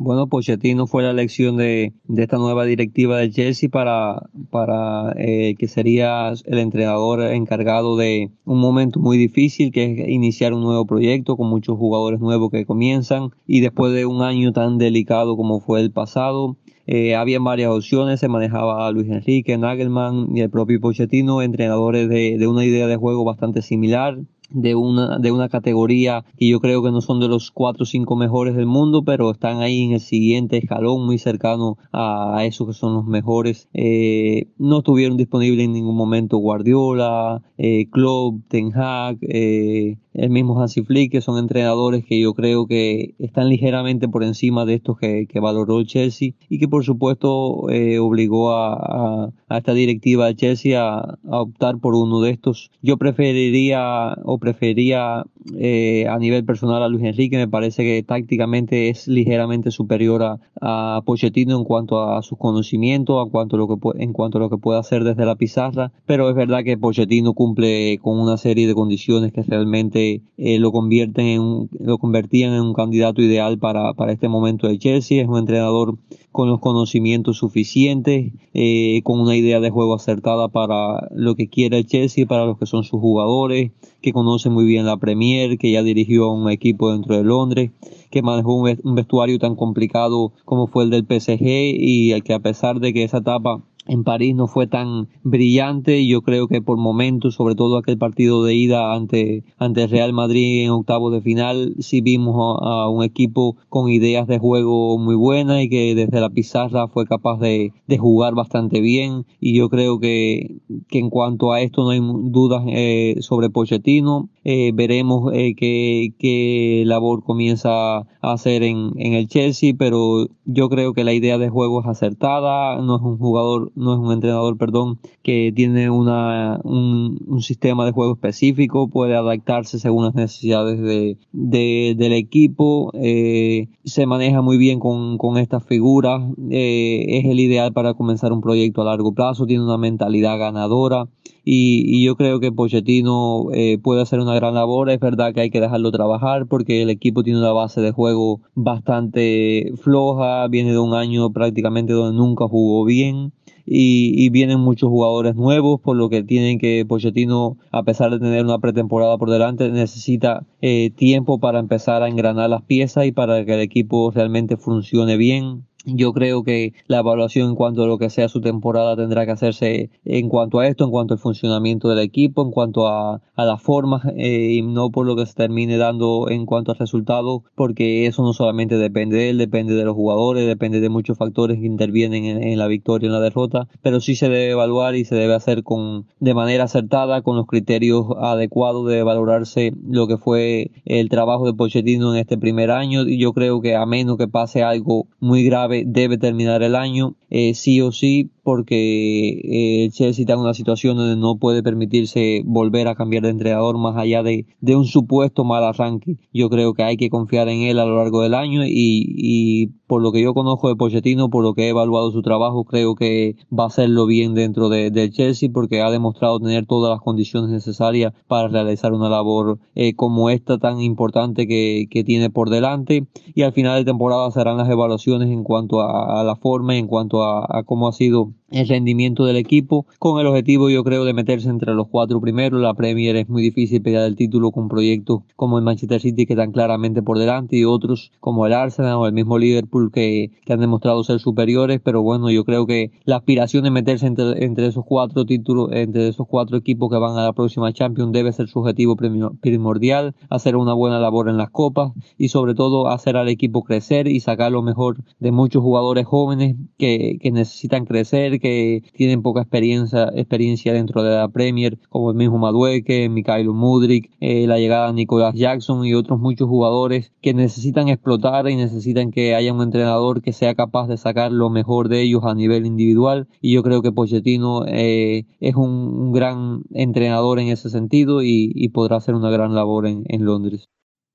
Bueno, 0.00 0.28
Pochettino 0.28 0.86
fue 0.86 1.02
la 1.02 1.10
elección 1.10 1.56
de, 1.56 1.92
de 2.04 2.22
esta 2.22 2.36
nueva 2.36 2.64
directiva 2.64 3.18
del 3.18 3.32
Chelsea 3.32 3.68
para, 3.68 4.30
para 4.48 5.12
eh, 5.16 5.56
que 5.58 5.66
sería 5.66 6.32
el 6.44 6.58
entrenador 6.58 7.20
encargado 7.20 7.96
de 7.96 8.30
un 8.44 8.60
momento 8.60 9.00
muy 9.00 9.18
difícil, 9.18 9.72
que 9.72 9.84
es 9.84 10.08
iniciar 10.08 10.54
un 10.54 10.62
nuevo 10.62 10.86
proyecto 10.86 11.36
con 11.36 11.48
muchos 11.48 11.76
jugadores 11.76 12.20
nuevos 12.20 12.52
que 12.52 12.64
comienzan 12.64 13.30
y 13.44 13.58
después 13.58 13.92
de 13.92 14.06
un 14.06 14.22
año 14.22 14.52
tan 14.52 14.78
delicado 14.78 15.36
como 15.36 15.58
fue 15.58 15.80
el 15.80 15.90
pasado, 15.90 16.56
eh, 16.88 17.14
había 17.14 17.38
varias 17.38 17.70
opciones, 17.70 18.18
se 18.18 18.28
manejaba 18.28 18.90
Luis 18.90 19.10
Enrique, 19.10 19.58
Nagelman 19.58 20.34
y 20.34 20.40
el 20.40 20.48
propio 20.48 20.80
Pochettino, 20.80 21.42
entrenadores 21.42 22.08
de, 22.08 22.38
de 22.38 22.46
una 22.46 22.64
idea 22.64 22.86
de 22.86 22.96
juego 22.96 23.24
bastante 23.24 23.60
similar, 23.60 24.18
de 24.50 24.74
una, 24.74 25.18
de 25.18 25.30
una 25.30 25.48
categoría 25.48 26.24
que 26.36 26.48
yo 26.48 26.60
creo 26.60 26.82
que 26.82 26.90
no 26.90 27.00
son 27.00 27.20
de 27.20 27.28
los 27.28 27.50
cuatro 27.50 27.82
o 27.82 27.86
cinco 27.86 28.16
mejores 28.16 28.56
del 28.56 28.66
mundo, 28.66 29.04
pero 29.04 29.30
están 29.30 29.60
ahí 29.60 29.84
en 29.84 29.92
el 29.92 30.00
siguiente 30.00 30.56
escalón, 30.56 31.04
muy 31.04 31.18
cercano 31.18 31.76
a 31.92 32.44
esos 32.44 32.66
que 32.66 32.72
son 32.72 32.94
los 32.94 33.04
mejores. 33.04 33.68
Eh, 33.74 34.48
no 34.58 34.78
estuvieron 34.78 35.16
disponibles 35.16 35.66
en 35.66 35.72
ningún 35.72 35.96
momento 35.96 36.38
Guardiola, 36.38 37.42
eh, 37.58 37.88
Klopp, 37.90 38.40
Ten 38.48 38.72
Hag, 38.74 39.18
eh, 39.22 39.98
el 40.18 40.30
mismo 40.30 40.60
Hansi 40.60 40.82
Flick, 40.82 41.12
que 41.12 41.20
son 41.20 41.38
entrenadores 41.38 42.04
que 42.04 42.18
yo 42.18 42.34
creo 42.34 42.66
que 42.66 43.14
están 43.18 43.48
ligeramente 43.48 44.08
por 44.08 44.24
encima 44.24 44.64
de 44.64 44.74
estos 44.74 44.98
que, 44.98 45.26
valoró 45.38 45.78
el 45.78 45.86
Chelsea 45.86 46.32
y 46.48 46.58
que 46.58 46.66
por 46.66 46.84
supuesto 46.84 47.70
eh, 47.70 48.00
obligó 48.00 48.50
a, 48.52 49.30
esta 49.50 49.72
directiva 49.72 50.26
de 50.26 50.34
Chelsea 50.34 50.82
a, 50.82 51.16
optar 51.30 51.78
por 51.78 51.94
uno 51.94 52.20
de 52.20 52.32
estos. 52.32 52.72
Yo 52.82 52.96
preferiría 52.96 54.16
o 54.24 54.38
prefería 54.38 55.24
eh, 55.56 56.06
a 56.08 56.18
nivel 56.18 56.44
personal 56.44 56.82
a 56.82 56.88
Luis 56.88 57.04
Enrique, 57.04 57.36
me 57.36 57.46
parece 57.46 57.84
que 57.84 58.02
tácticamente 58.02 58.88
es 58.88 59.06
ligeramente 59.06 59.70
superior 59.70 60.24
a, 60.24 60.40
a 60.60 61.02
Pochettino 61.04 61.56
en 61.56 61.64
cuanto 61.64 62.02
a 62.02 62.20
sus 62.22 62.36
conocimientos, 62.36 63.24
en 63.24 63.30
cuanto 63.30 63.54
a 63.54 63.58
lo 63.60 63.68
que 63.68 63.78
en 64.02 64.12
cuanto 64.12 64.38
a 64.38 64.40
lo 64.40 64.50
que 64.50 64.58
puede 64.58 64.80
hacer 64.80 65.04
desde 65.04 65.24
la 65.24 65.36
pizarra, 65.36 65.92
pero 66.04 66.28
es 66.28 66.34
verdad 66.34 66.64
que 66.64 66.76
Pochettino 66.76 67.32
cumple 67.32 67.98
con 68.02 68.18
una 68.18 68.36
serie 68.36 68.66
de 68.66 68.74
condiciones 68.74 69.32
que 69.32 69.42
realmente 69.42 70.07
eh, 70.36 70.58
lo 70.58 70.72
convierten 70.72 71.26
en 71.26 71.68
lo 71.78 71.98
convertían 71.98 72.54
en 72.54 72.62
un 72.62 72.74
candidato 72.74 73.22
ideal 73.22 73.58
para, 73.58 73.94
para 73.94 74.12
este 74.12 74.28
momento 74.28 74.68
de 74.68 74.78
Chelsea, 74.78 75.22
es 75.22 75.28
un 75.28 75.38
entrenador 75.38 75.96
con 76.32 76.48
los 76.48 76.60
conocimientos 76.60 77.38
suficientes, 77.38 78.32
eh, 78.54 79.00
con 79.02 79.20
una 79.20 79.34
idea 79.34 79.60
de 79.60 79.70
juego 79.70 79.94
acertada 79.94 80.48
para 80.48 81.08
lo 81.10 81.34
que 81.34 81.48
quiere 81.48 81.78
el 81.78 81.86
Chelsea, 81.86 82.26
para 82.26 82.46
los 82.46 82.58
que 82.58 82.66
son 82.66 82.84
sus 82.84 83.00
jugadores, 83.00 83.72
que 84.02 84.12
conoce 84.12 84.48
muy 84.50 84.64
bien 84.64 84.86
la 84.86 84.98
Premier, 84.98 85.58
que 85.58 85.72
ya 85.72 85.82
dirigió 85.82 86.28
un 86.28 86.48
equipo 86.50 86.92
dentro 86.92 87.16
de 87.16 87.24
Londres, 87.24 87.70
que 88.10 88.22
manejó 88.22 88.54
un 88.54 88.94
vestuario 88.94 89.38
tan 89.38 89.56
complicado 89.56 90.32
como 90.44 90.66
fue 90.66 90.84
el 90.84 90.90
del 90.90 91.06
PSG 91.06 91.42
y 91.42 92.20
que 92.22 92.34
a 92.34 92.40
pesar 92.40 92.80
de 92.80 92.92
que 92.92 93.04
esa 93.04 93.18
etapa 93.18 93.60
en 93.88 94.04
París 94.04 94.34
no 94.34 94.46
fue 94.46 94.66
tan 94.66 95.08
brillante. 95.22 96.06
Yo 96.06 96.22
creo 96.22 96.46
que 96.46 96.62
por 96.62 96.76
momentos, 96.76 97.34
sobre 97.34 97.54
todo 97.54 97.76
aquel 97.78 97.98
partido 97.98 98.44
de 98.44 98.54
ida 98.54 98.94
ante, 98.94 99.44
ante 99.56 99.86
Real 99.86 100.12
Madrid 100.12 100.64
en 100.64 100.70
octavos 100.70 101.12
de 101.12 101.20
final, 101.20 101.74
sí 101.80 102.00
vimos 102.00 102.58
a, 102.62 102.88
un 102.88 103.02
equipo 103.02 103.56
con 103.68 103.90
ideas 103.90 104.26
de 104.26 104.38
juego 104.38 104.98
muy 104.98 105.14
buenas 105.14 105.62
y 105.62 105.68
que 105.68 105.94
desde 105.94 106.20
la 106.20 106.30
pizarra 106.30 106.88
fue 106.88 107.06
capaz 107.06 107.38
de, 107.38 107.72
de 107.86 107.98
jugar 107.98 108.34
bastante 108.34 108.80
bien. 108.80 109.26
Y 109.40 109.56
yo 109.56 109.68
creo 109.68 109.98
que, 109.98 110.60
que, 110.88 110.98
en 110.98 111.10
cuanto 111.10 111.52
a 111.52 111.60
esto 111.60 111.82
no 111.82 111.90
hay 111.90 112.00
dudas 112.00 112.62
eh, 112.68 113.16
sobre 113.20 113.50
Pochettino. 113.50 114.28
Eh, 114.44 114.72
veremos 114.74 115.32
eh, 115.34 115.54
qué, 115.56 116.14
qué, 116.18 116.82
labor 116.86 117.22
comienza 117.22 117.98
a 117.98 118.06
hacer 118.20 118.62
en, 118.62 118.92
en 118.96 119.14
el 119.14 119.28
Chelsea, 119.28 119.74
pero 119.78 120.28
yo 120.50 120.70
creo 120.70 120.94
que 120.94 121.04
la 121.04 121.12
idea 121.12 121.36
de 121.36 121.50
juego 121.50 121.80
es 121.82 121.86
acertada. 121.86 122.80
No 122.80 122.96
es 122.96 123.02
un 123.02 123.18
jugador 123.18 123.70
no 123.74 123.94
es 123.94 123.98
un 124.00 124.12
entrenador, 124.12 124.56
perdón, 124.56 124.98
que 125.22 125.52
tiene 125.54 125.90
una, 125.90 126.60
un, 126.64 127.40
sistema 127.40 127.84
de 127.84 127.92
juego 127.92 128.14
específico, 128.14 128.88
puede 128.88 129.14
adaptarse 129.14 129.78
según 129.78 130.04
las 130.04 130.14
necesidades 130.14 130.80
de, 130.80 131.94
del 131.96 132.12
equipo, 132.12 132.90
eh, 132.94 133.68
se 133.84 134.06
maneja 134.06 134.42
muy 134.42 134.58
bien 134.58 134.80
con, 134.80 135.18
con 135.18 135.38
estas 135.38 135.64
figuras, 135.64 136.22
eh, 136.50 137.04
es 137.08 137.24
el 137.26 137.40
ideal 137.40 137.72
para 137.72 137.94
comenzar 137.94 138.32
un 138.32 138.40
proyecto 138.40 138.82
a 138.82 138.86
largo 138.86 139.12
plazo, 139.12 139.46
tiene 139.46 139.64
una 139.64 139.78
mentalidad 139.78 140.38
ganadora. 140.38 141.08
Y, 141.50 142.04
yo 142.04 142.14
creo 142.14 142.40
que 142.40 142.52
Pochettino 142.52 143.46
eh, 143.54 143.78
puede 143.82 144.02
hacer 144.02 144.20
una 144.20 144.34
gran 144.34 144.52
labor. 144.52 144.90
Es 144.90 145.00
verdad 145.00 145.32
que 145.32 145.40
hay 145.40 145.50
que 145.50 145.62
dejarlo 145.62 145.90
trabajar 145.90 146.44
porque 146.46 146.82
el 146.82 146.90
equipo 146.90 147.22
tiene 147.22 147.38
una 147.38 147.52
base 147.52 147.80
de 147.80 147.90
juego 147.90 148.42
bastante 148.54 149.72
floja. 149.80 150.46
Viene 150.48 150.72
de 150.72 150.78
un 150.78 150.92
año 150.92 151.32
prácticamente 151.32 151.94
donde 151.94 152.18
nunca 152.18 152.46
jugó 152.46 152.84
bien 152.84 153.32
y, 153.64 154.28
vienen 154.28 154.60
muchos 154.60 154.90
jugadores 154.90 155.36
nuevos, 155.36 155.80
por 155.80 155.96
lo 155.96 156.10
que 156.10 156.22
tienen 156.22 156.58
que 156.58 156.84
Pochettino, 156.86 157.56
a 157.70 157.82
pesar 157.82 158.10
de 158.10 158.18
tener 158.18 158.44
una 158.44 158.58
pretemporada 158.58 159.16
por 159.16 159.30
delante, 159.30 159.70
necesita 159.70 160.44
eh, 160.60 160.90
tiempo 160.96 161.38
para 161.38 161.60
empezar 161.60 162.02
a 162.02 162.08
engranar 162.08 162.50
las 162.50 162.62
piezas 162.62 163.06
y 163.06 163.12
para 163.12 163.46
que 163.46 163.54
el 163.54 163.60
equipo 163.60 164.10
realmente 164.10 164.58
funcione 164.58 165.16
bien. 165.16 165.64
Yo 165.94 166.12
creo 166.12 166.44
que 166.44 166.74
la 166.86 166.98
evaluación 166.98 167.50
en 167.50 167.54
cuanto 167.54 167.84
a 167.84 167.86
lo 167.86 167.98
que 167.98 168.10
sea 168.10 168.28
su 168.28 168.40
temporada 168.40 168.96
tendrá 168.96 169.24
que 169.24 169.32
hacerse 169.32 169.90
en 170.04 170.28
cuanto 170.28 170.58
a 170.58 170.66
esto, 170.66 170.84
en 170.84 170.90
cuanto 170.90 171.14
al 171.14 171.20
funcionamiento 171.20 171.88
del 171.88 172.00
equipo, 172.00 172.42
en 172.42 172.50
cuanto 172.50 172.86
a, 172.86 173.20
a 173.38 173.44
las 173.44 173.62
formas 173.62 174.02
eh, 174.16 174.52
y 174.52 174.62
no 174.62 174.90
por 174.90 175.06
lo 175.06 175.16
que 175.16 175.24
se 175.24 175.34
termine 175.34 175.76
dando 175.76 176.28
en 176.28 176.44
cuanto 176.44 176.72
al 176.72 176.78
resultado, 176.78 177.44
porque 177.54 178.06
eso 178.06 178.22
no 178.22 178.32
solamente 178.32 178.76
depende 178.76 179.16
de 179.16 179.30
él, 179.30 179.38
depende 179.38 179.74
de 179.74 179.84
los 179.84 179.94
jugadores, 179.94 180.46
depende 180.46 180.80
de 180.80 180.88
muchos 180.88 181.16
factores 181.16 181.58
que 181.60 181.66
intervienen 181.66 182.24
en, 182.24 182.58
la 182.58 182.66
victoria 182.66 183.06
y 183.06 183.08
en 183.08 183.12
la 183.12 183.20
derrota, 183.20 183.68
pero 183.80 184.00
sí 184.00 184.16
se 184.16 184.28
debe 184.28 184.50
evaluar 184.50 184.96
y 184.96 185.04
se 185.04 185.14
debe 185.14 185.34
hacer 185.34 185.62
con 185.62 186.06
de 186.18 186.34
manera 186.34 186.64
acertada, 186.64 187.22
con 187.22 187.36
los 187.36 187.46
criterios 187.46 188.06
adecuados 188.20 188.88
de 188.88 189.04
valorarse 189.04 189.72
lo 189.86 190.08
que 190.08 190.18
fue 190.18 190.72
el 190.84 191.08
trabajo 191.08 191.46
de 191.46 191.54
Pochettino 191.54 192.12
en 192.12 192.20
este 192.20 192.38
primer 192.38 192.72
año 192.72 193.02
y 193.02 193.18
yo 193.18 193.32
creo 193.32 193.60
que 193.60 193.76
a 193.76 193.86
menos 193.86 194.18
que 194.18 194.26
pase 194.26 194.64
algo 194.64 195.06
muy 195.20 195.44
grave 195.44 195.77
debe, 195.86 196.18
terminar 196.18 196.62
el 196.62 196.74
año 196.74 197.16
eh, 197.30 197.54
sí 197.54 197.80
o 197.80 197.92
sí 197.92 198.30
porque 198.48 199.42
eh, 199.44 199.90
Chelsea 199.90 200.22
está 200.22 200.32
en 200.32 200.38
una 200.38 200.54
situación 200.54 200.96
donde 200.96 201.16
no 201.16 201.36
puede 201.36 201.62
permitirse 201.62 202.40
volver 202.46 202.88
a 202.88 202.94
cambiar 202.94 203.24
de 203.24 203.28
entrenador 203.28 203.76
más 203.76 203.94
allá 203.98 204.22
de, 204.22 204.46
de, 204.62 204.74
un 204.74 204.86
supuesto 204.86 205.44
mal 205.44 205.64
arranque. 205.64 206.16
Yo 206.32 206.48
creo 206.48 206.72
que 206.72 206.82
hay 206.82 206.96
que 206.96 207.10
confiar 207.10 207.50
en 207.50 207.60
él 207.60 207.78
a 207.78 207.84
lo 207.84 207.96
largo 207.96 208.22
del 208.22 208.32
año 208.32 208.64
y, 208.64 209.04
y 209.18 209.66
por 209.86 210.00
lo 210.00 210.12
que 210.12 210.22
yo 210.22 210.32
conozco 210.32 210.68
de 210.68 210.76
Pochettino, 210.76 211.28
por 211.28 211.42
lo 211.44 211.52
que 211.52 211.64
he 211.64 211.68
evaluado 211.68 212.10
su 212.10 212.22
trabajo, 212.22 212.64
creo 212.64 212.94
que 212.94 213.36
va 213.52 213.64
a 213.64 213.66
hacerlo 213.66 214.06
bien 214.06 214.32
dentro 214.32 214.70
del 214.70 214.94
de 214.94 215.10
Chelsea 215.10 215.50
porque 215.52 215.82
ha 215.82 215.90
demostrado 215.90 216.40
tener 216.40 216.64
todas 216.64 216.90
las 216.90 217.02
condiciones 217.02 217.50
necesarias 217.50 218.14
para 218.28 218.48
realizar 218.48 218.94
una 218.94 219.10
labor 219.10 219.58
eh, 219.74 219.94
como 219.94 220.30
esta 220.30 220.56
tan 220.56 220.80
importante 220.80 221.46
que, 221.46 221.86
que, 221.90 222.02
tiene 222.02 222.30
por 222.30 222.48
delante 222.48 223.06
y 223.34 223.42
al 223.42 223.52
final 223.52 223.78
de 223.78 223.84
temporada 223.84 224.30
serán 224.30 224.56
las 224.56 224.70
evaluaciones 224.70 225.28
en 225.28 225.44
cuanto 225.44 225.82
a, 225.82 226.20
a 226.20 226.24
la 226.24 226.36
forma, 226.36 226.76
en 226.76 226.86
cuanto 226.86 227.22
a, 227.22 227.44
a 227.48 227.62
cómo 227.64 227.88
ha 227.88 227.92
sido 227.92 228.32
el 228.50 228.68
rendimiento 228.68 229.24
del 229.24 229.36
equipo. 229.36 229.86
Con 229.98 230.20
el 230.20 230.26
objetivo 230.26 230.70
yo 230.70 230.84
creo 230.84 231.04
de 231.04 231.12
meterse 231.12 231.48
entre 231.48 231.74
los 231.74 231.88
cuatro 231.88 232.20
primeros. 232.20 232.60
La 232.60 232.74
Premier 232.74 233.16
es 233.16 233.28
muy 233.28 233.42
difícil 233.42 233.82
pegar 233.82 234.04
el 234.04 234.16
título 234.16 234.50
con 234.50 234.68
proyectos 234.68 235.22
como 235.36 235.58
el 235.58 235.64
Manchester 235.64 236.00
City 236.00 236.26
que 236.26 236.32
están 236.32 236.52
claramente 236.52 237.02
por 237.02 237.18
delante 237.18 237.56
y 237.56 237.64
otros 237.64 238.12
como 238.20 238.46
el 238.46 238.52
Arsenal 238.52 238.94
o 238.94 239.06
el 239.06 239.12
mismo 239.12 239.38
Liverpool 239.38 239.90
que, 239.92 240.30
que 240.44 240.52
han 240.52 240.60
demostrado 240.60 241.04
ser 241.04 241.20
superiores. 241.20 241.80
Pero 241.82 242.02
bueno 242.02 242.30
yo 242.30 242.44
creo 242.44 242.66
que 242.66 242.90
la 243.04 243.16
aspiración 243.16 243.64
de 243.64 243.70
meterse 243.70 244.06
entre, 244.06 244.44
entre 244.44 244.66
esos 244.66 244.84
cuatro 244.84 245.26
títulos 245.26 245.70
entre 245.72 246.08
esos 246.08 246.26
cuatro 246.26 246.56
equipos 246.56 246.90
que 246.90 246.98
van 246.98 247.16
a 247.16 247.24
la 247.24 247.32
próxima 247.32 247.72
Champions 247.72 248.12
debe 248.12 248.32
ser 248.32 248.48
su 248.48 248.60
objetivo 248.60 248.96
primordial. 248.96 250.14
Hacer 250.30 250.56
una 250.56 250.72
buena 250.72 250.98
labor 250.98 251.28
en 251.28 251.36
las 251.36 251.50
copas 251.50 251.92
y 252.16 252.28
sobre 252.28 252.54
todo 252.54 252.88
hacer 252.88 253.16
al 253.16 253.28
equipo 253.28 253.62
crecer 253.62 254.08
y 254.08 254.20
sacar 254.20 254.52
lo 254.52 254.62
mejor 254.62 254.96
de 255.18 255.32
muchos 255.32 255.62
jugadores 255.62 256.06
jóvenes 256.06 256.56
que, 256.78 257.18
que 257.20 257.30
necesitan 257.30 257.84
crecer 257.84 258.37
que 258.38 258.82
tienen 258.94 259.22
poca 259.22 259.42
experiencia, 259.42 260.10
experiencia 260.14 260.72
dentro 260.72 261.02
de 261.02 261.16
la 261.16 261.28
Premier, 261.28 261.78
como 261.88 262.10
el 262.10 262.16
mismo 262.16 262.38
Madueque, 262.38 263.08
Mikhailo 263.08 263.54
Mudrik, 263.54 264.10
eh, 264.20 264.46
la 264.46 264.58
llegada 264.58 264.88
de 264.88 264.94
Nicolas 264.94 265.34
Jackson 265.34 265.84
y 265.84 265.94
otros 265.94 266.18
muchos 266.18 266.48
jugadores 266.48 267.12
que 267.20 267.34
necesitan 267.34 267.88
explotar 267.88 268.48
y 268.48 268.56
necesitan 268.56 269.10
que 269.10 269.34
haya 269.34 269.52
un 269.52 269.62
entrenador 269.62 270.22
que 270.22 270.32
sea 270.32 270.54
capaz 270.54 270.88
de 270.88 270.96
sacar 270.96 271.32
lo 271.32 271.50
mejor 271.50 271.88
de 271.88 272.02
ellos 272.02 272.24
a 272.24 272.34
nivel 272.34 272.66
individual. 272.66 273.28
Y 273.40 273.54
yo 273.54 273.62
creo 273.62 273.82
que 273.82 273.92
Pochettino 273.92 274.64
eh, 274.66 275.26
es 275.40 275.54
un, 275.54 276.12
gran 276.12 276.62
entrenador 276.72 277.38
en 277.38 277.48
ese 277.48 277.70
sentido 277.70 278.22
y, 278.22 278.68
podrá 278.72 278.96
hacer 278.96 279.14
una 279.14 279.30
gran 279.30 279.54
labor 279.54 279.86
en 279.86 280.24
Londres. 280.24 280.68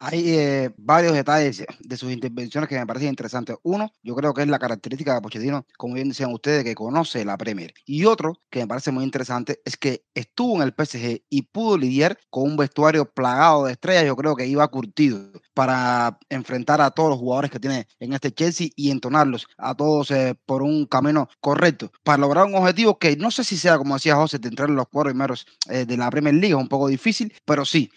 Hay 0.06 0.38
eh, 0.38 0.70
varios 0.76 1.14
detalles 1.14 1.64
de 1.80 1.98
sus 1.98 2.12
intervenciones 2.12 2.68
que 2.68 2.78
me 2.78 2.86
parecen 2.86 3.08
interesantes. 3.08 3.56
Uno, 3.64 3.90
yo 4.04 4.16
creo 4.16 4.34
que 4.34 4.42
es 4.42 4.50
la 4.50 4.60
característica 4.60 5.14
de 5.14 5.22
Pochettino, 5.22 5.66
como 5.78 5.94
bien 5.94 6.10
decían 6.10 6.34
ustedes, 6.34 6.66
que 6.66 6.76
conoce 6.76 7.24
la 7.24 7.38
Premier. 7.38 7.74
Y 7.86 8.04
otro, 8.04 8.34
que 8.50 8.60
me 8.60 8.68
parece 8.68 8.92
muy 8.92 9.06
interesante, 9.06 9.62
es 9.64 9.78
que 9.78 10.04
estuvo 10.14 10.58
en 10.58 10.64
el 10.64 10.74
PSG 10.74 11.24
y 11.30 11.44
pudo 11.44 11.78
lidiar 11.78 12.18
con 12.30 12.44
un 12.44 12.58
vestuario 12.58 13.06
plagado 13.06 13.64
de 13.64 13.72
estrellas. 13.72 14.04
Yo 14.04 14.18
creo 14.18 14.36
que 14.36 14.46
iba 14.46 14.68
curtido 14.68 15.32
para 15.54 16.20
enfrentar 16.28 16.82
a 16.82 16.92
todos 16.92 17.12
los 17.12 17.20
jugadores 17.20 17.50
que 17.50 17.62
tiene 17.62 17.88
en 18.00 18.12
este 18.12 18.34
Chelsea 18.34 18.68
y 18.76 18.92
entonarlos 18.92 19.48
a 19.58 19.74
todos 19.74 20.12
eh, 20.12 20.36
por 20.46 20.64
un 20.64 20.86
camino 20.86 21.30
correcto 21.40 21.94
para 22.04 22.18
lograr 22.18 22.46
un 22.46 22.56
objetivo 22.56 23.00
que 23.00 23.16
no 23.16 23.32
sé 23.32 23.46
si 23.46 23.56
sea, 23.58 23.78
como 23.78 23.94
decía 23.94 24.18
José, 24.18 24.38
de 24.40 24.50
entrar 24.50 24.68
en 24.68 24.76
los 24.76 24.88
cuatro 24.92 25.12
primeros 25.12 25.46
eh, 25.70 25.86
de 25.86 25.96
la 25.96 26.10
Premier 26.10 26.36
League, 26.36 26.56
es 26.56 26.62
un 26.62 26.68
poco 26.68 26.90
difícil, 26.90 27.34
pero 27.46 27.64
sí, 27.64 27.90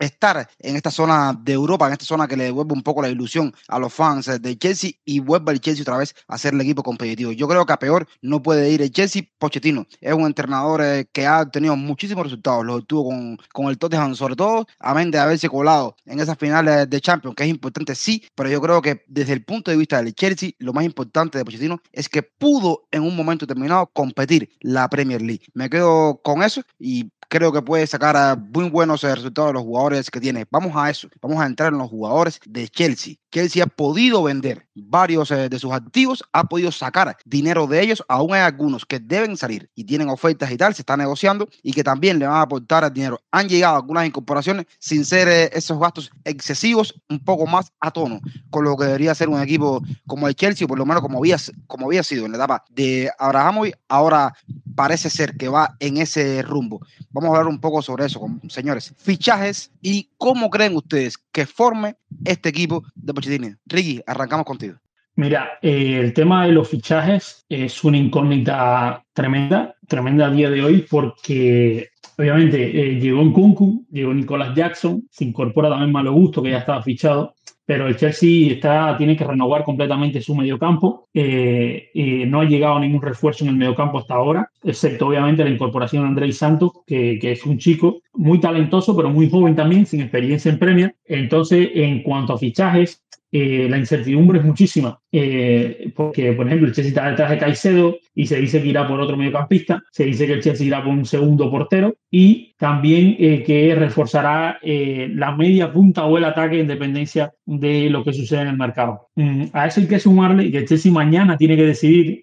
estar 0.00 0.48
en 0.58 0.76
esta 0.76 0.90
zona 0.90 1.38
de 1.40 1.52
Europa, 1.52 1.86
en 1.86 1.92
esta 1.92 2.04
zona 2.04 2.26
que 2.26 2.36
le 2.36 2.44
devuelve 2.44 2.72
un 2.72 2.82
poco 2.82 3.02
la 3.02 3.08
ilusión 3.08 3.54
a 3.68 3.78
los 3.78 3.92
fans 3.92 4.26
de 4.40 4.58
Chelsea 4.58 4.92
y 5.04 5.20
vuelve 5.20 5.52
el 5.52 5.60
Chelsea 5.60 5.82
otra 5.82 5.98
vez 5.98 6.14
a 6.26 6.38
ser 6.38 6.54
el 6.54 6.60
equipo 6.62 6.82
competitivo. 6.82 7.32
Yo 7.32 7.46
creo 7.46 7.64
que 7.66 7.72
a 7.72 7.78
peor 7.78 8.08
no 8.22 8.42
puede 8.42 8.70
ir 8.70 8.82
el 8.82 8.90
Chelsea. 8.90 9.22
Pochettino 9.38 9.86
es 10.00 10.12
un 10.12 10.26
entrenador 10.26 10.82
eh, 10.82 11.08
que 11.12 11.26
ha 11.26 11.48
tenido 11.48 11.76
muchísimos 11.76 12.24
resultados, 12.24 12.64
los 12.64 12.86
tuvo 12.86 13.10
con, 13.10 13.38
con 13.52 13.66
el 13.66 13.78
Tottenham, 13.78 14.14
sobre 14.14 14.36
todo, 14.36 14.66
amén 14.78 15.10
de 15.10 15.18
haberse 15.18 15.48
colado 15.48 15.96
en 16.06 16.20
esas 16.20 16.38
finales 16.38 16.88
de 16.88 17.00
Champions, 17.00 17.36
que 17.36 17.44
es 17.44 17.50
importante, 17.50 17.94
sí, 17.94 18.24
pero 18.34 18.48
yo 18.48 18.60
creo 18.60 18.82
que 18.82 19.04
desde 19.06 19.34
el 19.34 19.44
punto 19.44 19.70
de 19.70 19.76
vista 19.76 20.02
del 20.02 20.14
Chelsea, 20.14 20.50
lo 20.58 20.72
más 20.72 20.84
importante 20.84 21.38
de 21.38 21.44
Pochettino 21.44 21.80
es 21.92 22.08
que 22.08 22.22
pudo 22.22 22.86
en 22.90 23.02
un 23.02 23.14
momento 23.14 23.46
determinado 23.46 23.86
competir 23.92 24.50
la 24.60 24.88
Premier 24.88 25.20
League. 25.20 25.42
Me 25.54 25.68
quedo 25.68 26.20
con 26.22 26.42
eso 26.42 26.62
y 26.78 27.10
creo 27.30 27.52
que 27.52 27.62
puede 27.62 27.86
sacar 27.86 28.36
muy 28.38 28.68
buenos 28.68 29.02
resultados 29.02 29.50
de 29.50 29.54
los 29.54 29.62
jugadores 29.62 30.10
que 30.10 30.20
tiene. 30.20 30.44
Vamos 30.50 30.72
a 30.74 30.90
eso, 30.90 31.08
vamos 31.22 31.40
a 31.40 31.46
entrar 31.46 31.72
en 31.72 31.78
los 31.78 31.88
jugadores 31.88 32.40
de 32.44 32.68
Chelsea. 32.68 33.14
Que 33.30 33.40
él 33.40 33.50
sí 33.50 33.60
ha 33.60 33.66
podido 33.66 34.22
vender 34.22 34.66
varios 34.74 35.30
eh, 35.30 35.48
de 35.48 35.58
sus 35.58 35.72
activos, 35.72 36.24
ha 36.32 36.44
podido 36.44 36.72
sacar 36.72 37.16
dinero 37.24 37.66
de 37.66 37.80
ellos. 37.80 38.02
Aún 38.08 38.34
hay 38.34 38.40
algunos 38.40 38.84
que 38.84 38.98
deben 38.98 39.36
salir 39.36 39.70
y 39.74 39.84
tienen 39.84 40.08
ofertas 40.08 40.50
y 40.50 40.56
tal, 40.56 40.74
se 40.74 40.82
está 40.82 40.96
negociando 40.96 41.48
y 41.62 41.72
que 41.72 41.84
también 41.84 42.18
le 42.18 42.26
van 42.26 42.36
a 42.36 42.42
aportar 42.42 42.92
dinero. 42.92 43.20
Han 43.30 43.48
llegado 43.48 43.76
algunas 43.76 44.06
incorporaciones 44.06 44.66
sin 44.78 45.04
ser 45.04 45.28
eh, 45.28 45.50
esos 45.52 45.78
gastos 45.78 46.10
excesivos, 46.24 46.94
un 47.08 47.20
poco 47.20 47.46
más 47.46 47.72
a 47.80 47.90
tono 47.90 48.20
con 48.50 48.64
lo 48.64 48.76
que 48.76 48.84
debería 48.84 49.14
ser 49.14 49.28
un 49.28 49.40
equipo 49.40 49.82
como 50.06 50.28
el 50.28 50.34
Chelsea, 50.34 50.66
por 50.66 50.78
lo 50.78 50.86
menos 50.86 51.02
como 51.02 51.18
había, 51.18 51.36
como 51.66 51.86
había 51.86 52.02
sido 52.02 52.26
en 52.26 52.32
la 52.32 52.38
etapa 52.38 52.64
de 52.70 53.10
Abrahamovic. 53.18 53.78
Ahora 53.88 54.34
parece 54.74 55.10
ser 55.10 55.36
que 55.36 55.48
va 55.48 55.76
en 55.78 55.98
ese 55.98 56.42
rumbo. 56.42 56.80
Vamos 57.10 57.28
a 57.28 57.38
hablar 57.38 57.48
un 57.48 57.60
poco 57.60 57.82
sobre 57.82 58.06
eso, 58.06 58.20
señores. 58.48 58.94
Fichajes 58.98 59.70
y 59.80 60.10
cómo 60.16 60.50
creen 60.50 60.76
ustedes 60.76 61.18
que 61.32 61.46
forme 61.46 61.96
este 62.24 62.48
equipo 62.48 62.82
de 62.94 63.14
Pochettino. 63.14 63.56
Ricky, 63.66 64.02
arrancamos 64.06 64.46
contigo. 64.46 64.76
Mira, 65.16 65.58
eh, 65.60 65.98
el 66.00 66.14
tema 66.14 66.46
de 66.46 66.52
los 66.52 66.68
fichajes 66.68 67.44
es 67.48 67.84
una 67.84 67.98
incógnita 67.98 69.04
tremenda, 69.12 69.74
tremenda 69.86 70.26
a 70.26 70.30
día 70.30 70.48
de 70.48 70.62
hoy, 70.62 70.86
porque 70.88 71.90
obviamente 72.16 72.62
eh, 72.62 72.98
llegó 72.98 73.20
en 73.20 73.32
Kunku, 73.32 73.86
llegó 73.90 74.14
Nicolas 74.14 74.54
Jackson, 74.54 75.06
se 75.10 75.24
incorpora 75.24 75.68
también 75.68 75.92
Malo 75.92 76.12
Gusto, 76.12 76.42
que 76.42 76.50
ya 76.50 76.58
estaba 76.58 76.82
fichado, 76.82 77.34
pero 77.70 77.86
el 77.86 77.94
Chelsea 77.94 78.52
está, 78.52 78.96
tiene 78.98 79.16
que 79.16 79.22
renovar 79.22 79.62
completamente 79.62 80.20
su 80.20 80.34
mediocampo. 80.34 81.06
Eh, 81.14 82.24
no 82.26 82.40
ha 82.40 82.44
llegado 82.44 82.80
ningún 82.80 83.00
refuerzo 83.00 83.44
en 83.44 83.50
el 83.50 83.56
mediocampo 83.56 84.00
hasta 84.00 84.14
ahora, 84.14 84.50
excepto 84.64 85.06
obviamente 85.06 85.44
la 85.44 85.50
incorporación 85.50 86.02
de 86.02 86.08
Andrés 86.08 86.36
Santos, 86.36 86.72
que, 86.84 87.20
que, 87.20 87.30
es 87.30 87.46
un 87.46 87.58
chico 87.58 88.00
muy 88.12 88.40
talentoso, 88.40 88.96
pero 88.96 89.08
muy 89.08 89.30
joven 89.30 89.54
también, 89.54 89.86
sin 89.86 90.00
experiencia 90.00 90.50
en 90.50 90.58
Premier. 90.58 90.96
Entonces, 91.06 91.68
en 91.72 92.02
cuanto 92.02 92.32
a 92.32 92.38
fichajes, 92.38 93.04
eh, 93.32 93.68
la 93.70 93.78
incertidumbre 93.78 94.40
es 94.40 94.44
muchísima, 94.44 94.98
eh, 95.12 95.92
porque, 95.94 96.32
por 96.32 96.46
ejemplo, 96.46 96.66
el 96.66 96.74
Chelsea 96.74 96.88
está 96.88 97.08
detrás 97.08 97.30
de 97.30 97.38
Caicedo 97.38 97.96
y 98.14 98.26
se 98.26 98.40
dice 98.40 98.60
que 98.60 98.68
irá 98.68 98.88
por 98.88 99.00
otro 99.00 99.16
mediocampista, 99.16 99.82
se 99.92 100.04
dice 100.04 100.26
que 100.26 100.32
el 100.34 100.42
Chelsea 100.42 100.66
irá 100.66 100.82
por 100.82 100.92
un 100.92 101.06
segundo 101.06 101.48
portero 101.48 101.94
y 102.10 102.54
también 102.58 103.16
eh, 103.20 103.44
que 103.44 103.74
reforzará 103.76 104.58
la 104.62 105.36
media 105.36 105.72
punta 105.72 106.06
o 106.06 106.18
el 106.18 106.24
ataque 106.24 106.60
en 106.60 106.66
dependencia 106.66 107.32
de 107.46 107.88
lo 107.88 108.02
que 108.02 108.12
sucede 108.12 108.42
en 108.42 108.48
el 108.48 108.56
mercado. 108.56 109.08
Mm, 109.14 109.44
a 109.52 109.66
eso 109.66 109.80
hay 109.80 109.86
que 109.86 110.00
sumarle 110.00 110.50
que 110.50 110.58
el 110.58 110.66
Chelsea 110.66 110.90
mañana 110.90 111.36
tiene 111.36 111.56
que 111.56 111.66
decidir, 111.66 112.20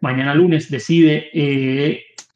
mañana 0.00 0.34
lunes 0.34 0.70
decide 0.70 1.28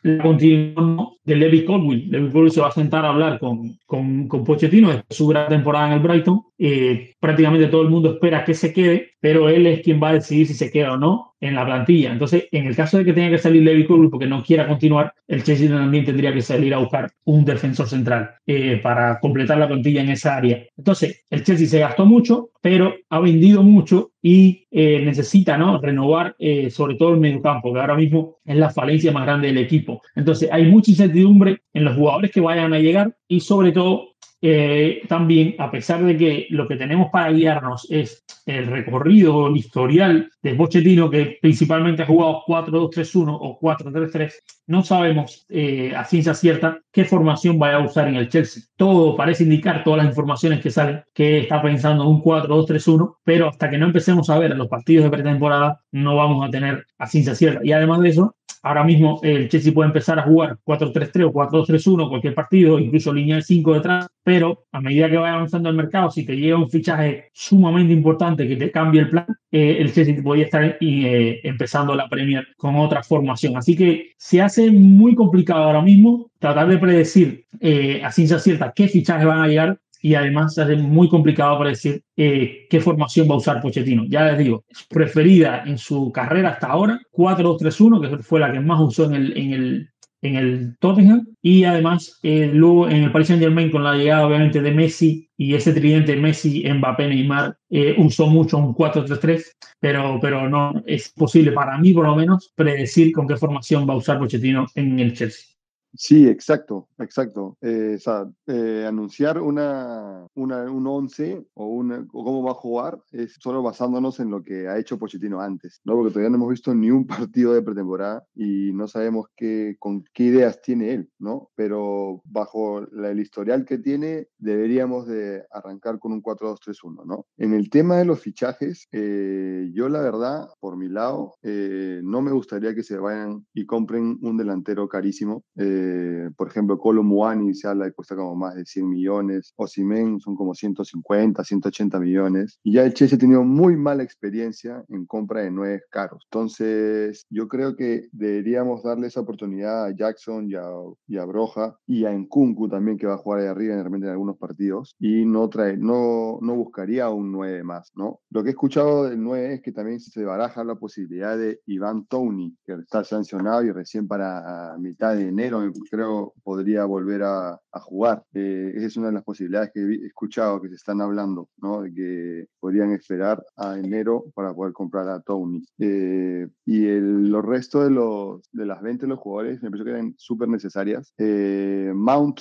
la 0.05 0.23
continuación 0.23 1.09
de 1.25 1.37
Levi 1.37 1.65
Colwill. 1.65 2.11
Levi 2.11 2.31
Colwill 2.31 2.53
se 2.53 2.61
va 2.61 2.69
a 2.69 2.73
sentar 2.73 3.05
a 3.07 3.09
hablar 3.09 3.39
con, 3.39 3.79
con, 3.87 4.29
con 4.29 4.45
Pochettino 4.45 4.91
de 4.91 5.03
su 5.09 5.27
gran 5.27 5.49
temporada 5.49 5.89
en 5.89 5.93
el 5.95 6.01
Brighton. 6.01 6.43
Eh, 6.67 7.13
prácticamente 7.21 7.67
todo 7.67 7.83
el 7.83 7.91
mundo 7.91 8.13
espera 8.13 8.43
que 8.43 8.55
se 8.55 8.73
quede, 8.73 9.11
pero 9.21 9.51
él 9.51 9.67
es 9.67 9.83
quien 9.83 10.03
va 10.03 10.09
a 10.09 10.15
decidir 10.15 10.47
si 10.47 10.55
se 10.55 10.71
queda 10.71 10.95
o 10.95 10.97
no 10.97 11.35
en 11.39 11.55
la 11.55 11.67
plantilla. 11.67 12.11
Entonces, 12.11 12.49
en 12.51 12.65
el 12.65 12.75
caso 12.75 12.97
de 12.97 13.05
que 13.05 13.13
tenga 13.13 13.29
que 13.29 13.39
salir 13.39 13.63
Levi 13.63 13.85
Colwill 13.85 14.09
porque 14.09 14.27
no 14.27 14.43
quiera 14.43 14.67
continuar, 14.67 15.13
el 15.29 15.43
Chelsea 15.43 15.69
también 15.69 16.07
tendría 16.07 16.33
que 16.33 16.41
salir 16.41 16.73
a 16.73 16.79
buscar 16.79 17.11
un 17.25 17.45
defensor 17.45 17.87
central 17.87 18.31
eh, 18.47 18.81
para 18.83 19.21
completar 19.21 19.59
la 19.59 19.69
plantilla 19.69 20.01
en 20.01 20.09
esa 20.09 20.37
área. 20.37 20.65
Entonces, 20.75 21.27
el 21.29 21.45
Chelsea 21.45 21.67
se 21.67 21.81
gastó 21.81 22.07
mucho, 22.07 22.49
pero 22.63 22.95
ha 23.11 23.21
vendido 23.21 23.63
mucho 23.63 24.13
y 24.23 24.67
eh, 24.71 25.03
necesita 25.05 25.59
¿no? 25.59 25.79
renovar 25.83 26.35
sobre 26.71 26.95
todo 26.95 27.13
el 27.13 27.21
mediocampo, 27.21 27.75
que 27.75 27.81
ahora 27.81 27.95
mismo 27.95 28.39
es 28.43 28.57
la 28.57 28.71
falencia 28.71 29.13
más 29.13 29.25
grande 29.27 29.49
del 29.49 29.59
equipo. 29.59 30.01
Entonces, 30.15 30.49
hay 30.51 30.65
mucha 30.65 30.93
incertidumbre 30.93 31.61
en 31.75 31.85
los 31.85 31.95
jugadores 31.95 32.31
que 32.31 32.41
vayan 32.41 32.73
a 32.73 32.79
llegar 32.79 33.15
y 33.29 33.41
sobre 33.41 33.73
todo 33.73 34.14
eh, 34.47 35.01
también, 35.09 35.55
a 35.59 35.71
pesar 35.71 36.05
de 36.05 36.19
que 36.19 36.47
lo 36.51 36.69
que 36.69 36.77
tenemos 36.77 37.09
para 37.11 37.33
guiarnos 37.33 37.87
es 37.91 38.27
el 38.45 38.67
recorrido, 38.67 39.47
el 39.47 39.57
historial 39.57 40.31
de 40.43 40.55
Pochettino, 40.55 41.09
que 41.09 41.39
principalmente 41.41 42.03
ha 42.03 42.07
jugado 42.07 42.43
4-2-3-1 42.47 43.39
o 43.41 43.59
4-3-3, 43.59 44.35
no 44.67 44.83
sabemos 44.83 45.47
eh, 45.49 45.95
a 45.95 46.05
ciencia 46.05 46.35
cierta 46.35 46.81
qué 46.93 47.05
formación 47.05 47.59
vaya 47.59 47.77
a 47.77 47.85
usar 47.85 48.09
en 48.09 48.17
el 48.17 48.29
Chelsea. 48.29 48.63
Todo 48.77 49.17
parece 49.17 49.45
indicar, 49.45 49.85
todas 49.85 49.99
las 49.99 50.09
informaciones 50.09 50.61
que 50.61 50.71
salen, 50.71 51.03
que 51.13 51.41
está 51.41 51.63
pensando 51.63 52.05
en 52.05 52.11
un 52.11 52.23
4-2-3-1, 52.23 53.17
pero 53.25 53.49
hasta 53.49 53.71
que 53.71 53.79
no 53.79 53.87
empecemos 53.87 54.31
a 54.31 54.39
ver 54.39 54.57
los 54.57 54.69
partidos 54.69 55.05
de 55.05 55.11
pretemporada, 55.11 55.81
no 55.93 56.17
vamos 56.17 56.47
a 56.47 56.51
tener 56.51 56.87
a 56.99 57.07
ciencia 57.07 57.35
cierta. 57.35 57.61
Y 57.65 57.73
además 57.73 58.01
de 58.01 58.09
eso, 58.09 58.37
Ahora 58.65 58.83
mismo 58.83 59.21
el 59.23 59.51
Chelsea 59.51 59.75
puede 59.75 59.89
empezar 59.89 60.19
a 60.19 60.23
jugar 60.23 60.57
4-3-3 60.65 61.27
o 61.27 61.33
4-2-3-1 61.35 62.09
cualquier 62.09 62.35
partido, 62.35 62.79
incluso 62.79 63.13
línea 63.13 63.37
de 63.37 63.43
5 63.43 63.75
detrás, 63.75 64.07
pero 64.23 64.65
a 64.73 64.81
medida 64.81 65.11
que 65.11 65.19
vaya 65.19 65.35
avanzando 65.35 65.69
el 65.69 65.77
mercado, 65.77 66.11
si 66.11 66.25
te 66.25 66.35
llega 66.35 66.57
un 66.57 66.71
fichaje 66.71 67.29
sumamente 67.35 67.93
importante 67.93 68.49
que 68.49 68.57
te 68.57 68.71
cambie 68.71 69.03
el 69.03 69.11
plan, 69.11 69.27
eh, 69.55 69.81
el 69.81 69.93
Chelsea 69.93 70.21
podría 70.21 70.47
estar 70.47 70.79
eh, 70.81 71.41
empezando 71.45 71.95
la 71.95 72.09
Premier 72.09 72.45
con 72.57 72.75
otra 72.75 73.05
formación. 73.05 73.57
Así 73.57 73.77
que 73.77 74.11
se 74.19 74.43
hace 74.43 74.69
muy 74.73 75.15
complicado 75.15 75.63
ahora 75.63 75.81
mismo 75.81 76.29
tratar 76.41 76.67
de 76.67 76.77
predecir 76.77 77.47
eh, 77.61 78.03
a 78.03 78.11
ciencia 78.11 78.41
cierta 78.41 78.73
qué 78.75 78.89
fichajes 78.89 79.25
van 79.25 79.43
a 79.43 79.47
llegar 79.47 79.79
y 80.05 80.17
además 80.17 80.53
se 80.53 80.61
hace 80.61 80.77
muy 80.77 81.09
complicado 81.09 81.57
para 81.57 81.71
decir 81.71 82.03
eh, 82.15 82.67
qué 82.69 82.79
formación 82.79 83.27
va 83.27 83.35
a 83.35 83.39
usar 83.39 83.63
Pochettino. 83.63 84.05
Ya 84.07 84.25
les 84.25 84.39
digo, 84.39 84.65
preferida 84.91 85.63
en 85.65 85.79
su 85.79 86.13
carrera 86.13 86.51
hasta 86.51 86.67
ahora, 86.67 87.01
4-2-3-1, 87.11 88.01
que 88.11 88.23
fue 88.23 88.39
la 88.39 88.53
que 88.53 88.61
más 88.61 88.81
usó 88.81 89.07
en 89.07 89.15
el, 89.15 89.39
en 89.39 89.53
el, 89.55 89.89
en 90.25 90.37
el 90.37 90.77
Tottenham, 90.79 91.27
y 91.43 91.65
además 91.65 92.19
eh, 92.23 92.51
luego 92.53 92.89
en 92.89 93.05
el 93.05 93.13
Paris 93.13 93.29
Saint 93.29 93.43
Germain 93.43 93.71
con 93.71 93.85
la 93.85 93.95
llegada 93.95 94.27
obviamente 94.27 94.63
de 94.63 94.73
Messi 94.73 95.29
y 95.37 95.55
ese 95.55 95.75
tridente 95.75 96.17
Messi, 96.17 96.65
Mbappé, 96.67 97.09
Neymar, 97.09 97.59
eh, 97.69 97.95
usó 97.99 98.27
mucho 98.27 98.57
un 98.57 98.75
4-3-3, 98.75 99.45
pero, 99.79 100.19
pero 100.21 100.49
no 100.49 100.83
es 100.87 101.11
posible 101.11 101.53
para 101.53 101.77
mí 101.77 101.93
por 101.93 102.07
lo 102.07 102.17
menos 102.17 102.53
predecir 102.57 103.13
con 103.13 103.29
qué 103.29 103.37
formación 103.37 103.87
va 103.89 103.93
a 103.93 103.99
usar 103.99 104.19
Pochettino 104.19 104.67
en 104.75 104.99
el 104.99 105.13
Chelsea. 105.13 105.55
Sí, 105.97 106.27
exacto, 106.29 106.89
exacto. 106.99 107.57
Eh, 107.61 107.99
eh, 108.47 108.85
anunciar 108.87 109.41
una, 109.41 110.27
una, 110.35 110.63
un 110.71 110.87
11 110.87 111.47
o, 111.55 111.83
cómo 112.09 112.43
va 112.43 112.51
a 112.51 112.55
jugar 112.55 113.01
es 113.13 113.37
solo 113.41 113.63
basándonos 113.63 114.19
en 114.19 114.31
lo 114.31 114.43
que 114.43 114.67
ha 114.67 114.79
hecho 114.79 114.99
Pochettino 114.99 115.41
antes, 115.41 115.81
¿no? 115.85 115.95
Porque 115.95 116.11
todavía 116.11 116.31
no 116.31 116.37
hemos 116.37 116.51
visto 116.51 116.75
ni 116.75 116.91
un 116.91 117.07
partido 117.31 117.53
de 117.55 117.63
pretemporada 117.63 118.25
y 118.35 118.73
no 118.73 118.89
sabemos 118.89 119.27
qué, 119.37 119.77
con 119.79 120.05
qué 120.13 120.25
ideas 120.25 120.61
tiene 120.63 120.93
él, 120.95 121.11
¿no? 121.19 121.51
Pero 121.55 122.23
bajo 122.25 122.81
el 122.81 123.21
historial 123.21 123.65
que 123.65 123.79
tiene, 123.79 124.27
deberíamos 124.39 125.07
de 125.07 125.45
arrancar 125.53 126.01
con 126.01 126.13
un 126.13 126.23
4-2-3-1, 126.23 127.05
¿no? 127.07 127.27
En 127.37 127.55
el 127.55 127.71
tema 127.71 127.99
de 127.99 128.05
los 128.05 128.21
fichajes, 128.21 128.89
eh, 128.91 129.71
yo 129.73 129.89
la 129.89 130.01
verdad, 130.01 130.49
por 130.59 130.77
mi 130.77 130.89
lado, 130.89 131.35
no 131.43 132.21
me 132.21 132.33
gustaría 132.33 132.75
que 132.75 132.83
se 132.83 132.99
vayan 132.99 133.47
y 133.55 133.67
compren 133.67 134.19
un 134.23 134.37
delantero 134.37 134.89
carísimo. 134.89 135.45
Eh, 135.57 135.84
eh, 135.85 136.31
por 136.37 136.49
ejemplo, 136.49 136.79
Colo 136.79 137.03
Muani 137.03 137.55
se 137.55 137.69
habla 137.69 137.87
de 137.87 137.93
cuesta 137.93 138.17
como 138.17 138.35
más 138.35 138.55
de 138.55 138.65
100 138.65 138.89
millones, 138.89 139.53
Osimen 139.57 140.21
son 140.21 140.37
como 140.37 140.55
150, 140.55 141.45
180 141.45 142.01
millones, 142.01 142.59
y 142.63 142.73
ya 142.73 142.85
el 142.85 142.95
Chelsea 142.95 143.17
ha 143.17 143.21
tenido 143.21 143.45
muy 143.45 143.77
mala 143.77 144.03
experiencia 144.03 144.85
en 144.89 145.07
compra 145.07 145.43
de 145.43 145.51
nueve 145.51 145.83
caros. 145.91 146.27
Entonces, 146.31 147.27
yo 147.31 147.49
creo 147.49 147.77
que 147.77 148.09
deberíamos 148.13 148.83
darle 148.83 149.09
esa 149.09 149.21
oportunidad 149.21 149.87
a 149.87 149.95
Jackson 149.95 150.49
y 150.49 150.55
a, 150.55 150.65
y 151.07 151.19
a 151.19 151.25
Broja 151.25 151.77
y 151.87 152.05
a 152.05 152.13
Nkunku 152.13 152.69
también, 152.69 152.97
que 152.97 153.07
va 153.07 153.15
a 153.15 153.19
jugar 153.19 153.41
ahí 153.41 153.47
arriba 153.47 153.75
en 153.75 154.05
algunos 154.05 154.39
partidos, 154.39 154.95
y 154.99 155.25
no, 155.27 155.49
trae, 155.49 155.77
no, 155.77 156.39
no 156.41 156.57
buscaría 156.57 157.11
un 157.11 157.33
9 157.33 157.63
más, 157.65 157.93
¿no? 157.95 158.21
Lo 158.31 158.43
que 158.43 158.51
he 158.51 158.53
escuchado 158.53 159.05
del 159.05 159.23
9 159.23 159.55
es 159.55 159.63
que 159.63 159.73
también 159.73 160.01
se 160.01 160.25
baraja 160.25 160.65
la 160.65 160.77
posibilidad 160.77 161.37
de 161.37 161.61
Iván 161.67 162.07
Tony, 162.07 162.57
que 162.65 162.75
está 162.75 163.05
sancionado 163.05 163.63
y 163.63 163.73
recién 163.73 164.07
para 164.07 164.77
mitad 164.79 165.15
de 165.17 165.29
enero 165.29 165.65
creo 165.91 166.35
podría 166.43 166.85
volver 166.85 167.23
a, 167.23 167.61
jugar. 167.83 168.25
Eh, 168.33 168.73
esa 168.77 168.87
es 168.87 168.97
una 168.97 169.09
de 169.09 169.15
las 169.15 169.25
posibilidades 169.25 169.71
que 169.73 169.81
he 169.81 170.07
escuchado 170.07 170.61
que 170.61 170.69
se 170.69 170.77
están 170.77 171.01
hablando, 171.01 171.49
¿no? 171.59 171.83
De 171.83 171.93
que 171.93 172.47
podrían 172.61 172.93
esperar 172.93 173.45
a 173.57 173.79
enero 173.79 174.25
para 174.35 174.55
poder 174.55 174.73
comprar 174.73 175.09
a 175.09 175.21
Tony. 175.21 175.65
Eh, 175.79 176.49
y 176.65 176.87
el, 176.87 177.29
los 177.29 177.45
restos 177.45 177.85
de, 177.85 177.91
los, 177.91 178.49
de 178.53 178.67
las 178.67 178.81
ventas 178.81 179.03
de 179.03 179.09
los 179.09 179.19
jugadores 179.19 179.63
me 179.63 179.71
pareció 179.71 179.85
que 179.85 179.91
eran 179.91 180.15
súper 180.17 180.49
necesarias. 180.49 181.13
Eh, 181.19 181.93
Mount 181.95 182.41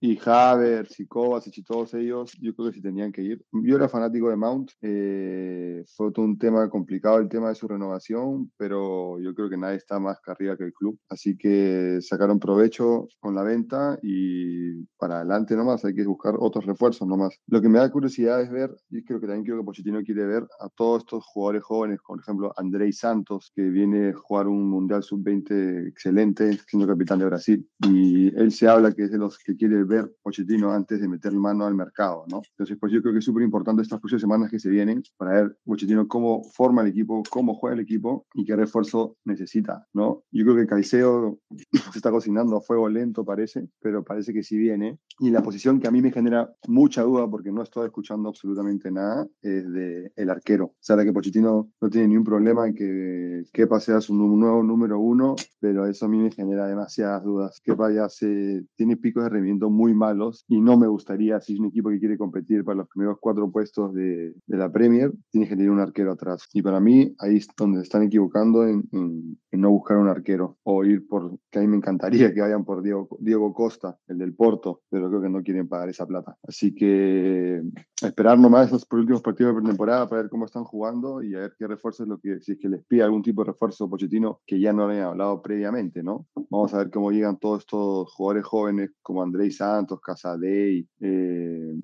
y 0.00 0.18
Havers 0.24 1.00
y 1.00 1.06
Kovacic 1.06 1.58
y 1.58 1.62
todos 1.62 1.94
ellos, 1.94 2.32
yo 2.40 2.54
creo 2.54 2.68
que 2.68 2.76
sí 2.76 2.82
tenían 2.82 3.12
que 3.12 3.22
ir. 3.22 3.44
Yo 3.52 3.76
era 3.76 3.88
fanático 3.88 4.28
de 4.28 4.36
Mount, 4.36 4.70
eh, 4.82 5.84
fue 5.96 6.12
todo 6.12 6.24
un 6.24 6.38
tema 6.38 6.68
complicado 6.68 7.18
el 7.18 7.28
tema 7.28 7.48
de 7.48 7.54
su 7.54 7.66
renovación, 7.66 8.52
pero 8.56 9.18
yo 9.20 9.34
creo 9.34 9.48
que 9.48 9.56
nadie 9.56 9.76
está 9.76 9.98
más 9.98 10.18
que 10.20 10.30
arriba 10.30 10.56
que 10.56 10.64
el 10.64 10.72
club, 10.72 10.98
así 11.08 11.36
que 11.36 11.98
sacaron 12.02 12.38
provecho 12.46 13.08
con 13.18 13.34
la 13.34 13.42
venta 13.42 13.98
y 14.02 14.84
para 14.98 15.16
adelante 15.16 15.56
nomás 15.56 15.84
hay 15.84 15.94
que 15.94 16.06
buscar 16.06 16.34
otros 16.38 16.64
refuerzos 16.64 17.06
nomás. 17.06 17.38
Lo 17.48 17.60
que 17.60 17.68
me 17.68 17.78
da 17.78 17.90
curiosidad 17.90 18.40
es 18.40 18.50
ver, 18.50 18.74
y 18.88 19.02
creo 19.04 19.20
que 19.20 19.26
también 19.26 19.44
creo 19.44 19.58
que 19.58 19.64
Pochettino 19.64 20.02
quiere 20.02 20.24
ver 20.26 20.46
a 20.60 20.68
todos 20.68 21.02
estos 21.02 21.24
jugadores 21.24 21.64
jóvenes, 21.64 21.98
por 22.06 22.20
ejemplo 22.20 22.52
Andrei 22.56 22.92
Santos, 22.92 23.52
que 23.54 23.62
viene 23.62 24.10
a 24.10 24.14
jugar 24.14 24.46
un 24.46 24.70
Mundial 24.70 25.02
Sub-20 25.02 25.88
excelente, 25.88 26.58
siendo 26.68 26.86
capitán 26.86 27.18
de 27.18 27.26
Brasil, 27.26 27.68
y 27.80 28.34
él 28.36 28.52
se 28.52 28.68
habla 28.68 28.92
que 28.92 29.04
es 29.04 29.10
de 29.10 29.18
los 29.18 29.38
que 29.38 29.56
quiere 29.56 29.82
ver 29.84 30.14
Pochettino 30.22 30.70
antes 30.70 31.00
de 31.00 31.08
meter 31.08 31.32
mano 31.32 31.66
al 31.66 31.74
mercado, 31.74 32.24
¿no? 32.30 32.42
Entonces, 32.50 32.76
pues 32.78 32.92
yo 32.92 33.02
creo 33.02 33.12
que 33.12 33.18
es 33.18 33.24
súper 33.24 33.42
importante 33.42 33.82
estas 33.82 34.00
próximas 34.00 34.22
semanas 34.22 34.50
que 34.50 34.60
se 34.60 34.70
vienen 34.70 35.02
para 35.16 35.32
ver 35.32 35.58
Pochettino 35.64 36.06
cómo 36.06 36.44
forma 36.44 36.82
el 36.82 36.88
equipo, 36.88 37.22
cómo 37.28 37.54
juega 37.54 37.74
el 37.74 37.80
equipo 37.80 38.26
y 38.34 38.44
qué 38.44 38.54
refuerzo 38.54 39.16
necesita, 39.24 39.86
¿no? 39.92 40.22
Yo 40.30 40.44
creo 40.44 40.56
que 40.56 40.66
Caicedo 40.66 41.38
se 41.92 41.98
está 41.98 42.10
cocinando 42.26 42.56
a 42.56 42.60
fuego 42.60 42.88
lento, 42.88 43.24
parece, 43.24 43.68
pero 43.80 44.02
parece 44.02 44.32
que 44.32 44.42
sí 44.42 44.58
viene. 44.58 44.98
Y 45.20 45.30
la 45.30 45.42
posición 45.42 45.78
que 45.78 45.86
a 45.86 45.90
mí 45.90 46.02
me 46.02 46.10
genera 46.10 46.52
mucha 46.66 47.02
duda, 47.02 47.28
porque 47.30 47.52
no 47.52 47.62
estoy 47.62 47.86
escuchando 47.86 48.28
absolutamente 48.28 48.90
nada, 48.90 49.26
es 49.40 49.72
de 49.72 50.12
el 50.16 50.28
arquero. 50.30 50.64
O 50.66 50.74
sea, 50.80 50.96
que 50.96 51.12
Pochettino 51.12 51.70
no 51.80 51.90
tiene 51.90 52.08
ni 52.08 52.16
un 52.16 52.24
problema 52.24 52.66
en 52.66 52.74
que 52.74 53.44
Kepa 53.52 53.78
sea 53.80 54.00
su 54.00 54.14
nuevo 54.14 54.62
número 54.62 54.98
uno, 54.98 55.36
pero 55.60 55.86
eso 55.86 56.06
a 56.06 56.08
mí 56.08 56.18
me 56.18 56.32
genera 56.32 56.66
demasiadas 56.66 57.22
dudas. 57.22 57.60
Kepa 57.62 57.92
ya 57.92 58.08
se, 58.08 58.64
tiene 58.74 58.96
picos 58.96 59.22
de 59.22 59.30
rendimiento 59.30 59.70
muy 59.70 59.94
malos 59.94 60.44
y 60.48 60.60
no 60.60 60.76
me 60.76 60.88
gustaría, 60.88 61.40
si 61.40 61.54
es 61.54 61.60
un 61.60 61.66
equipo 61.66 61.90
que 61.90 62.00
quiere 62.00 62.18
competir 62.18 62.64
para 62.64 62.78
los 62.78 62.88
primeros 62.88 63.18
cuatro 63.20 63.50
puestos 63.50 63.94
de, 63.94 64.34
de 64.46 64.56
la 64.56 64.70
Premier, 64.70 65.12
tiene 65.30 65.48
que 65.48 65.56
tener 65.56 65.70
un 65.70 65.80
arquero 65.80 66.12
atrás. 66.12 66.48
Y 66.52 66.62
para 66.62 66.80
mí, 66.80 67.14
ahí 67.20 67.36
es 67.36 67.48
donde 67.56 67.82
están 67.82 68.02
equivocando 68.02 68.66
en, 68.66 68.82
en, 68.92 69.38
no 69.52 69.70
buscar 69.70 69.96
un 69.96 70.08
arquero 70.08 70.58
o 70.64 70.84
ir 70.84 71.06
por, 71.06 71.38
que 71.50 71.58
a 71.58 71.62
mí 71.62 71.68
me 71.68 71.76
encantaría 71.76 72.15
que 72.16 72.40
vayan 72.40 72.64
por 72.64 72.82
Diego, 72.82 73.08
Diego 73.20 73.52
Costa, 73.52 73.98
el 74.08 74.18
del 74.18 74.34
Porto, 74.34 74.82
pero 74.88 75.08
creo 75.08 75.22
que 75.22 75.28
no 75.28 75.42
quieren 75.42 75.68
pagar 75.68 75.88
esa 75.88 76.06
plata. 76.06 76.36
Así 76.42 76.74
que 76.74 77.62
esperar 78.02 78.38
nomás 78.38 78.68
esos 78.68 78.86
últimos 78.90 79.22
partidos 79.22 79.54
de 79.54 79.60
pretemporada 79.60 80.08
para 80.08 80.22
ver 80.22 80.30
cómo 80.30 80.44
están 80.44 80.64
jugando 80.64 81.22
y 81.22 81.34
a 81.34 81.40
ver 81.40 81.54
qué 81.58 81.66
refuerzo 81.66 82.02
es 82.02 82.08
lo 82.08 82.18
que, 82.18 82.40
si 82.40 82.52
es 82.52 82.58
que 82.58 82.68
les 82.68 82.84
pide 82.84 83.02
algún 83.02 83.22
tipo 83.22 83.42
de 83.42 83.52
refuerzo 83.52 83.88
Pochettino 83.88 84.40
que 84.46 84.60
ya 84.60 84.72
no 84.72 84.84
habían 84.84 85.04
hablado 85.04 85.42
previamente, 85.42 86.02
¿no? 86.02 86.26
Vamos 86.50 86.74
a 86.74 86.78
ver 86.78 86.90
cómo 86.90 87.10
llegan 87.10 87.38
todos 87.38 87.60
estos 87.60 88.12
jugadores 88.12 88.44
jóvenes 88.44 88.90
como 89.02 89.22
Andrés 89.22 89.56
Santos, 89.56 90.00
Casadei, 90.00 90.86
eh, 91.00 91.74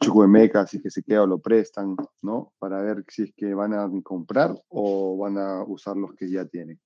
Chukwemeka, 0.00 0.66
si 0.66 0.78
es 0.78 0.82
que 0.82 0.90
se 0.90 1.02
queda 1.02 1.22
o 1.22 1.26
lo 1.26 1.38
prestan, 1.38 1.96
¿no? 2.22 2.52
Para 2.58 2.82
ver 2.82 3.04
si 3.08 3.24
es 3.24 3.32
que 3.36 3.54
van 3.54 3.74
a 3.74 3.88
comprar 4.02 4.54
o 4.68 5.16
van 5.18 5.38
a 5.38 5.64
usar 5.64 5.96
los 5.96 6.14
que 6.14 6.30
ya 6.30 6.44
tienen. 6.46 6.78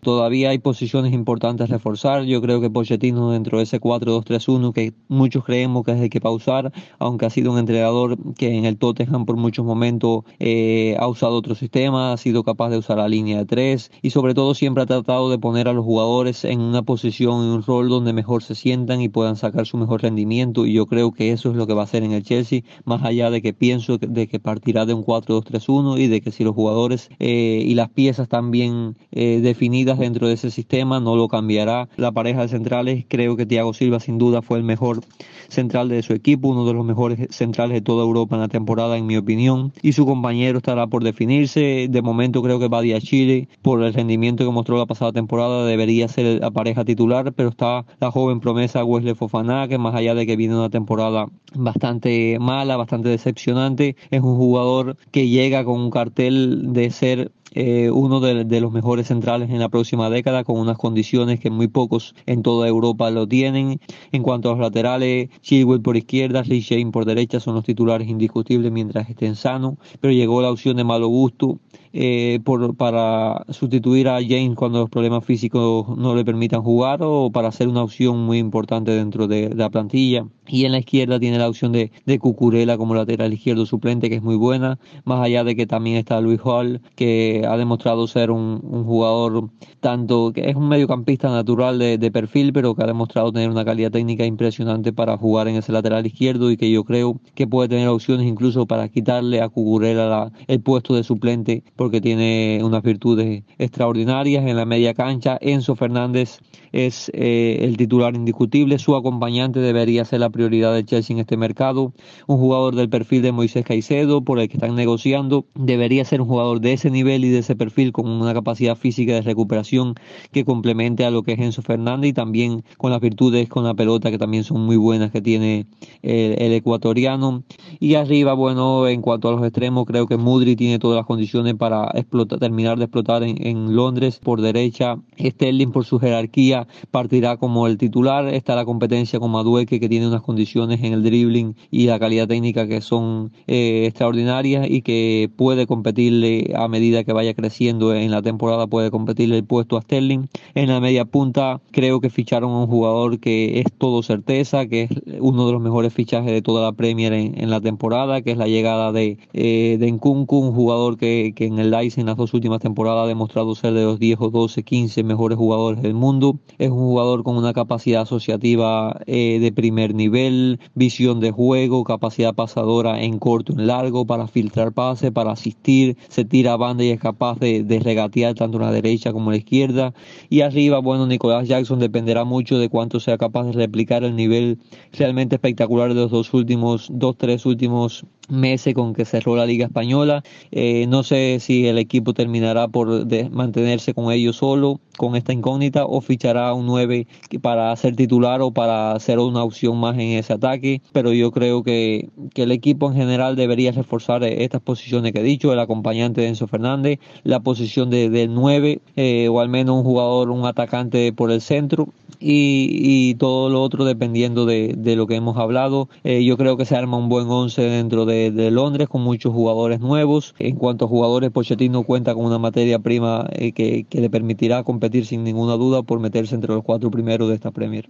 Todavía 0.00 0.50
hay 0.50 0.58
posiciones 0.58 1.12
importantes 1.12 1.68
a 1.68 1.72
reforzar. 1.72 2.22
Yo 2.22 2.40
creo 2.40 2.60
que 2.60 2.70
Pochettino 2.70 3.32
dentro 3.32 3.58
de 3.58 3.64
ese 3.64 3.80
4-2-3-1 3.80 4.72
que 4.72 4.94
muchos 5.08 5.44
creemos 5.44 5.84
que 5.84 5.92
es 5.92 6.00
el 6.00 6.08
que 6.08 6.20
pausar, 6.20 6.72
aunque 7.00 7.26
ha 7.26 7.30
sido 7.30 7.50
un 7.50 7.58
entrenador 7.58 8.16
que 8.34 8.56
en 8.56 8.64
el 8.64 8.78
Tottenham 8.78 9.26
por 9.26 9.36
muchos 9.36 9.64
momentos 9.64 10.22
eh, 10.38 10.96
ha 11.00 11.08
usado 11.08 11.34
otro 11.34 11.56
sistema, 11.56 12.12
ha 12.12 12.16
sido 12.16 12.44
capaz 12.44 12.70
de 12.70 12.78
usar 12.78 12.98
la 12.98 13.08
línea 13.08 13.38
de 13.38 13.44
tres 13.46 13.90
y 14.00 14.10
sobre 14.10 14.34
todo 14.34 14.54
siempre 14.54 14.84
ha 14.84 14.86
tratado 14.86 15.30
de 15.30 15.38
poner 15.38 15.66
a 15.66 15.72
los 15.72 15.84
jugadores 15.84 16.44
en 16.44 16.60
una 16.60 16.82
posición, 16.82 17.42
en 17.42 17.50
un 17.50 17.62
rol 17.64 17.88
donde 17.88 18.12
mejor 18.12 18.44
se 18.44 18.54
sientan 18.54 19.00
y 19.00 19.08
puedan 19.08 19.34
sacar 19.34 19.66
su 19.66 19.78
mejor 19.78 20.02
rendimiento 20.02 20.64
y 20.64 20.74
yo 20.74 20.86
creo 20.86 21.10
que 21.10 21.32
eso 21.32 21.50
es 21.50 21.56
lo 21.56 21.66
que 21.66 21.74
va 21.74 21.82
a 21.82 21.84
hacer 21.84 22.04
en 22.04 22.12
el 22.12 22.22
Chelsea, 22.22 22.62
más 22.84 23.02
allá 23.02 23.30
de 23.30 23.42
que 23.42 23.52
pienso 23.52 23.98
de 23.98 24.28
que 24.28 24.38
partirá 24.38 24.86
de 24.86 24.94
un 24.94 25.04
4-2-3-1 25.04 25.98
y 25.98 26.06
de 26.06 26.20
que 26.20 26.30
si 26.30 26.44
los 26.44 26.54
jugadores 26.54 27.10
eh, 27.18 27.64
y 27.66 27.74
las 27.74 27.88
piezas 27.88 28.24
están 28.24 28.52
bien 28.52 28.96
eh, 29.10 29.40
definidas 29.42 29.87
dentro 29.96 30.26
de 30.26 30.34
ese 30.34 30.50
sistema, 30.50 31.00
no 31.00 31.16
lo 31.16 31.28
cambiará. 31.28 31.88
La 31.96 32.12
pareja 32.12 32.42
de 32.42 32.48
centrales, 32.48 33.04
creo 33.08 33.36
que 33.36 33.46
Thiago 33.46 33.72
Silva 33.72 34.00
sin 34.00 34.18
duda 34.18 34.42
fue 34.42 34.58
el 34.58 34.64
mejor 34.64 35.00
central 35.48 35.88
de 35.88 36.02
su 36.02 36.12
equipo, 36.12 36.48
uno 36.48 36.66
de 36.66 36.74
los 36.74 36.84
mejores 36.84 37.28
centrales 37.30 37.74
de 37.74 37.80
toda 37.80 38.04
Europa 38.04 38.36
en 38.36 38.42
la 38.42 38.48
temporada, 38.48 38.98
en 38.98 39.06
mi 39.06 39.16
opinión, 39.16 39.72
y 39.82 39.92
su 39.92 40.04
compañero 40.04 40.58
estará 40.58 40.86
por 40.86 41.02
definirse. 41.04 41.86
De 41.88 42.02
momento 42.02 42.42
creo 42.42 42.58
que 42.58 42.68
Badia 42.68 43.00
Chile, 43.00 43.48
por 43.62 43.82
el 43.82 43.94
rendimiento 43.94 44.44
que 44.44 44.50
mostró 44.50 44.76
la 44.76 44.86
pasada 44.86 45.12
temporada, 45.12 45.64
debería 45.64 46.08
ser 46.08 46.40
la 46.40 46.50
pareja 46.50 46.84
titular, 46.84 47.32
pero 47.32 47.48
está 47.50 47.84
la 48.00 48.10
joven 48.10 48.40
promesa 48.40 48.84
Wesley 48.84 49.14
Fofana, 49.14 49.68
que 49.68 49.78
más 49.78 49.94
allá 49.94 50.14
de 50.14 50.26
que 50.26 50.36
viene 50.36 50.56
una 50.56 50.70
temporada 50.70 51.26
bastante 51.54 52.38
mala, 52.38 52.76
bastante 52.76 53.08
decepcionante, 53.08 53.96
es 54.10 54.20
un 54.20 54.36
jugador 54.36 54.96
que 55.10 55.28
llega 55.28 55.64
con 55.64 55.80
un 55.80 55.90
cartel 55.90 56.72
de 56.72 56.90
ser 56.90 57.32
eh, 57.54 57.90
uno 57.90 58.20
de, 58.20 58.60
los 58.60 58.72
mejores 58.72 59.08
centrales 59.08 59.50
en 59.50 59.58
la 59.58 59.68
próxima 59.68 60.10
década, 60.10 60.44
con 60.44 60.58
unas 60.58 60.78
condiciones 60.78 61.40
que 61.40 61.50
muy 61.50 61.68
pocos 61.68 62.14
en 62.26 62.42
toda 62.42 62.68
Europa 62.68 63.10
lo 63.10 63.26
tienen. 63.26 63.80
En 64.12 64.22
cuanto 64.22 64.48
a 64.48 64.52
los 64.52 64.60
laterales, 64.60 65.30
Chilwell 65.40 65.80
por 65.80 65.96
izquierda, 65.96 66.42
Lee 66.42 66.60
Shane 66.60 66.90
por 66.90 67.04
derecha 67.04 67.40
son 67.40 67.54
los 67.54 67.64
titulares 67.64 68.08
indiscutibles 68.08 68.70
mientras 68.72 69.08
estén 69.08 69.36
sanos, 69.36 69.74
pero 70.00 70.12
llegó 70.12 70.42
la 70.42 70.50
opción 70.50 70.76
de 70.76 70.84
malo 70.84 71.08
gusto 71.08 71.58
eh, 71.92 72.40
por, 72.44 72.76
para 72.76 73.44
sustituir 73.50 74.08
a 74.08 74.20
James 74.20 74.54
cuando 74.56 74.80
los 74.80 74.90
problemas 74.90 75.24
físicos 75.24 75.96
no 75.96 76.14
le 76.14 76.24
permitan 76.24 76.62
jugar 76.62 77.00
o 77.02 77.30
para 77.30 77.48
hacer 77.48 77.68
una 77.68 77.82
opción 77.82 78.18
muy 78.24 78.38
importante 78.38 78.90
dentro 78.92 79.26
de, 79.26 79.54
la 79.54 79.70
plantilla. 79.70 80.26
Y 80.46 80.64
en 80.64 80.72
la 80.72 80.78
izquierda 80.78 81.20
tiene 81.20 81.38
la 81.38 81.48
opción 81.48 81.72
de, 81.72 81.90
de 82.06 82.18
Cucurella 82.18 82.78
como 82.78 82.94
lateral 82.94 83.32
izquierdo 83.32 83.66
suplente, 83.66 84.08
que 84.08 84.16
es 84.16 84.22
muy 84.22 84.36
buena, 84.36 84.78
más 85.04 85.20
allá 85.20 85.44
de 85.44 85.54
que 85.54 85.66
también 85.66 85.96
está 85.96 86.20
Luis 86.20 86.40
Hall, 86.42 86.80
que 86.94 87.44
ha 87.46 87.56
demostrado 87.56 88.06
ser 88.06 88.30
un, 88.30 88.60
un 88.62 88.84
jugador 88.84 89.50
tanto 89.80 90.32
que 90.32 90.48
es 90.48 90.56
un 90.56 90.68
mediocampista 90.68 91.30
natural 91.30 91.78
de, 91.78 91.98
de, 91.98 92.10
perfil, 92.10 92.52
pero 92.52 92.74
que 92.74 92.82
ha 92.82 92.86
demostrado 92.86 93.32
tener 93.32 93.50
una 93.50 93.64
calidad 93.64 93.90
técnica 93.90 94.24
impresionante 94.24 94.92
para 94.92 95.16
jugar 95.16 95.48
en 95.48 95.56
ese 95.56 95.72
lateral 95.72 96.06
izquierdo 96.06 96.50
y 96.50 96.56
que 96.56 96.70
yo 96.70 96.84
creo 96.84 97.20
que 97.34 97.46
puede 97.46 97.68
tener 97.68 97.88
opciones 97.88 98.26
incluso 98.26 98.66
para 98.66 98.88
quitarle 98.88 99.40
a 99.40 99.48
Cucurella 99.48 100.32
el 100.46 100.60
puesto 100.60 100.94
de 100.94 101.04
suplente 101.04 101.62
porque 101.78 102.00
tiene 102.00 102.60
unas 102.64 102.82
virtudes 102.82 103.44
extraordinarias 103.56 104.44
en 104.44 104.56
la 104.56 104.66
media 104.66 104.94
cancha. 104.94 105.38
Enzo 105.40 105.76
Fernández 105.76 106.40
es 106.72 107.08
eh, 107.14 107.60
el 107.62 107.76
titular 107.76 108.16
indiscutible, 108.16 108.80
su 108.80 108.96
acompañante 108.96 109.60
debería 109.60 110.04
ser 110.04 110.20
la 110.20 110.28
prioridad 110.28 110.74
del 110.74 110.84
Chelsea 110.84 111.14
en 111.14 111.20
este 111.20 111.36
mercado. 111.36 111.94
Un 112.26 112.38
jugador 112.38 112.74
del 112.74 112.88
perfil 112.88 113.22
de 113.22 113.30
Moisés 113.30 113.64
Caicedo, 113.64 114.22
por 114.22 114.40
el 114.40 114.48
que 114.48 114.56
están 114.56 114.74
negociando, 114.74 115.46
debería 115.54 116.04
ser 116.04 116.20
un 116.20 116.26
jugador 116.26 116.60
de 116.60 116.72
ese 116.72 116.90
nivel 116.90 117.24
y 117.24 117.30
de 117.30 117.38
ese 117.38 117.54
perfil 117.54 117.92
con 117.92 118.08
una 118.08 118.34
capacidad 118.34 118.76
física 118.76 119.14
de 119.14 119.22
recuperación 119.22 119.94
que 120.32 120.44
complemente 120.44 121.04
a 121.04 121.12
lo 121.12 121.22
que 121.22 121.34
es 121.34 121.38
Enzo 121.38 121.62
Fernández 121.62 122.10
y 122.10 122.12
también 122.12 122.64
con 122.76 122.90
las 122.90 123.00
virtudes 123.00 123.48
con 123.48 123.62
la 123.62 123.74
pelota 123.74 124.10
que 124.10 124.18
también 124.18 124.42
son 124.42 124.62
muy 124.62 124.76
buenas 124.76 125.12
que 125.12 125.22
tiene 125.22 125.66
el 126.02 126.52
ecuatoriano. 126.52 127.44
Y 127.78 127.94
arriba, 127.94 128.34
bueno, 128.34 128.88
en 128.88 129.00
cuanto 129.00 129.28
a 129.28 129.32
los 129.32 129.44
extremos, 129.44 129.86
creo 129.86 130.08
que 130.08 130.16
Mudri 130.16 130.56
tiene 130.56 130.80
todas 130.80 130.96
las 130.96 131.06
condiciones 131.06 131.54
para 131.54 131.67
para 131.68 131.92
terminar 132.38 132.78
de 132.78 132.84
explotar 132.84 133.22
en, 133.22 133.76
Londres 133.76 134.20
por 134.22 134.40
derecha. 134.40 134.96
Sterling 135.18 135.70
por 135.70 135.84
su 135.84 135.98
jerarquía 135.98 136.66
partirá 136.90 137.36
como 137.36 137.66
el 137.66 137.76
titular. 137.76 138.26
Está 138.28 138.56
la 138.56 138.64
competencia 138.64 139.20
con 139.20 139.30
Madueque 139.32 139.78
que 139.78 139.88
tiene 139.88 140.08
unas 140.08 140.22
condiciones 140.22 140.82
en 140.82 140.94
el 140.94 141.02
dribbling 141.02 141.54
y 141.70 141.86
la 141.86 141.98
calidad 141.98 142.26
técnica 142.26 142.66
que 142.66 142.80
son 142.80 143.32
eh, 143.46 143.84
extraordinarias 143.86 144.66
y 144.70 144.80
que 144.80 145.30
puede 145.36 145.66
competirle 145.66 146.52
a 146.56 146.68
medida 146.68 147.04
que 147.04 147.12
vaya 147.12 147.34
creciendo 147.34 147.94
en 147.94 148.10
la 148.10 148.22
temporada, 148.22 148.66
puede 148.66 148.90
competirle 148.90 149.36
el 149.36 149.44
puesto 149.44 149.76
a 149.76 149.82
Sterling. 149.82 150.28
En 150.54 150.68
la 150.68 150.80
media 150.80 151.04
punta 151.04 151.60
creo 151.70 152.00
que 152.00 152.08
ficharon 152.08 152.52
a 152.52 152.60
un 152.60 152.66
jugador 152.66 153.18
que 153.18 153.60
es 153.60 153.66
todo 153.76 154.02
certeza, 154.02 154.66
que 154.66 154.84
es 154.84 154.90
uno 155.20 155.46
de 155.46 155.52
los 155.52 155.60
mejores 155.60 155.92
fichajes 155.92 156.32
de 156.32 156.40
toda 156.40 156.62
la 156.62 156.72
Premier 156.72 157.12
en, 157.12 157.50
la 157.50 157.60
temporada, 157.60 158.22
que 158.22 158.30
es 158.30 158.38
la 158.38 158.46
llegada 158.46 158.92
de, 158.92 159.18
eh, 159.32 159.76
de 159.78 159.92
Nkunku, 159.92 160.38
un 160.38 160.54
jugador 160.54 160.96
que, 160.96 161.32
que 161.34 161.46
en 161.46 161.57
el 161.58 161.70
Leipzig 161.70 162.00
en 162.00 162.06
las 162.06 162.16
dos 162.16 162.34
últimas 162.34 162.60
temporadas 162.60 163.04
ha 163.04 163.08
demostrado 163.08 163.54
ser 163.54 163.72
de 163.74 163.84
los 163.84 163.98
10 163.98 164.18
o 164.20 164.30
12, 164.30 164.62
15 164.62 165.02
mejores 165.02 165.38
jugadores 165.38 165.82
del 165.82 165.94
mundo. 165.94 166.38
Es 166.58 166.70
un 166.70 166.78
jugador 166.78 167.22
con 167.22 167.36
una 167.36 167.52
capacidad 167.52 168.02
asociativa 168.02 169.00
eh, 169.06 169.38
de 169.40 169.52
primer 169.52 169.94
nivel, 169.94 170.60
visión 170.74 171.20
de 171.20 171.30
juego, 171.30 171.84
capacidad 171.84 172.34
pasadora 172.34 173.02
en 173.02 173.18
corto, 173.18 173.52
en 173.52 173.66
largo, 173.66 174.06
para 174.06 174.26
filtrar 174.26 174.72
pases, 174.72 175.10
para 175.10 175.32
asistir, 175.32 175.96
se 176.08 176.24
tira 176.24 176.52
a 176.54 176.56
banda 176.56 176.84
y 176.84 176.90
es 176.90 177.00
capaz 177.00 177.38
de, 177.38 177.62
de 177.62 177.80
regatear 177.80 178.34
tanto 178.34 178.58
en 178.58 178.64
la 178.64 178.72
derecha 178.72 179.12
como 179.12 179.30
en 179.30 179.32
la 179.32 179.38
izquierda. 179.38 179.94
Y 180.28 180.40
arriba, 180.42 180.78
bueno, 180.78 181.06
Nicolás 181.06 181.48
Jackson 181.48 181.78
dependerá 181.78 182.24
mucho 182.24 182.58
de 182.58 182.68
cuánto 182.68 183.00
sea 183.00 183.18
capaz 183.18 183.44
de 183.44 183.52
replicar 183.52 184.04
el 184.04 184.16
nivel 184.16 184.58
realmente 184.92 185.36
espectacular 185.36 185.88
de 185.88 185.94
los 185.94 186.10
dos 186.10 186.32
últimos, 186.34 186.88
dos, 186.92 187.16
tres 187.16 187.46
últimos 187.46 188.04
meses 188.28 188.74
con 188.74 188.94
que 188.94 189.04
cerró 189.04 189.36
la 189.36 189.46
Liga 189.46 189.66
Española. 189.66 190.22
Eh, 190.50 190.86
no 190.88 191.02
sé 191.02 191.38
si 191.40 191.66
el 191.66 191.78
equipo 191.78 192.14
terminará 192.14 192.68
por 192.68 193.06
mantenerse 193.30 193.94
con 193.94 194.12
ellos 194.12 194.36
solo, 194.36 194.80
con 194.96 195.16
esta 195.16 195.32
incógnita, 195.32 195.84
o 195.84 196.00
fichará 196.00 196.52
un 196.54 196.66
9 196.66 197.06
para 197.40 197.74
ser 197.76 197.96
titular 197.96 198.42
o 198.42 198.50
para 198.50 198.98
ser 199.00 199.18
una 199.18 199.42
opción 199.42 199.78
más 199.78 199.94
en 199.94 200.18
ese 200.18 200.32
ataque. 200.32 200.82
Pero 200.92 201.12
yo 201.12 201.30
creo 201.30 201.62
que, 201.62 202.08
que 202.34 202.42
el 202.42 202.52
equipo 202.52 202.88
en 202.88 202.96
general 202.96 203.36
debería 203.36 203.72
reforzar 203.72 204.24
estas 204.24 204.60
posiciones 204.60 205.12
que 205.12 205.20
he 205.20 205.22
dicho, 205.22 205.52
el 205.52 205.58
acompañante 205.60 206.20
de 206.20 206.28
Enzo 206.28 206.46
Fernández, 206.46 206.98
la 207.24 207.40
posición 207.40 207.90
de, 207.90 208.10
del 208.10 208.34
9, 208.34 208.80
eh, 208.96 209.28
o 209.28 209.40
al 209.40 209.48
menos 209.48 209.76
un 209.76 209.84
jugador, 209.84 210.30
un 210.30 210.46
atacante 210.46 211.12
por 211.12 211.30
el 211.30 211.40
centro, 211.40 211.88
y, 212.20 213.14
todo 213.14 213.48
lo 213.48 213.62
otro 213.62 213.84
dependiendo 213.84 214.46
de, 214.46 214.74
lo 214.96 215.06
que 215.06 215.16
hemos 215.16 215.36
hablado. 215.36 215.88
Eh, 216.04 216.24
yo 216.24 216.36
creo 216.36 216.56
que 216.56 216.64
se 216.64 216.76
arma 216.76 216.96
un 216.96 217.08
buen 217.08 217.28
11 217.28 217.62
dentro 217.62 218.06
de, 218.06 218.17
Londres 218.50 218.88
con 218.88 219.02
muchos 219.02 219.32
jugadores 219.32 219.80
nuevos. 219.80 220.34
En 220.38 220.56
cuanto 220.56 220.84
a 220.84 220.88
jugadores, 220.88 221.30
Pochettino 221.30 221.84
cuenta 221.84 222.14
con 222.14 222.24
una 222.24 222.38
materia 222.38 222.78
prima 222.78 223.26
eh, 223.32 223.52
que, 223.52 223.84
que 223.84 224.00
le 224.00 224.10
permitirá 224.10 224.64
competir 224.64 225.06
sin 225.06 225.24
ninguna 225.24 225.54
duda 225.54 225.82
por 225.82 226.00
meterse 226.00 226.34
entre 226.34 226.54
los 226.54 226.64
cuatro 226.64 226.90
primeros 226.90 227.28
de 227.28 227.34
esta 227.34 227.50
Premier. 227.50 227.88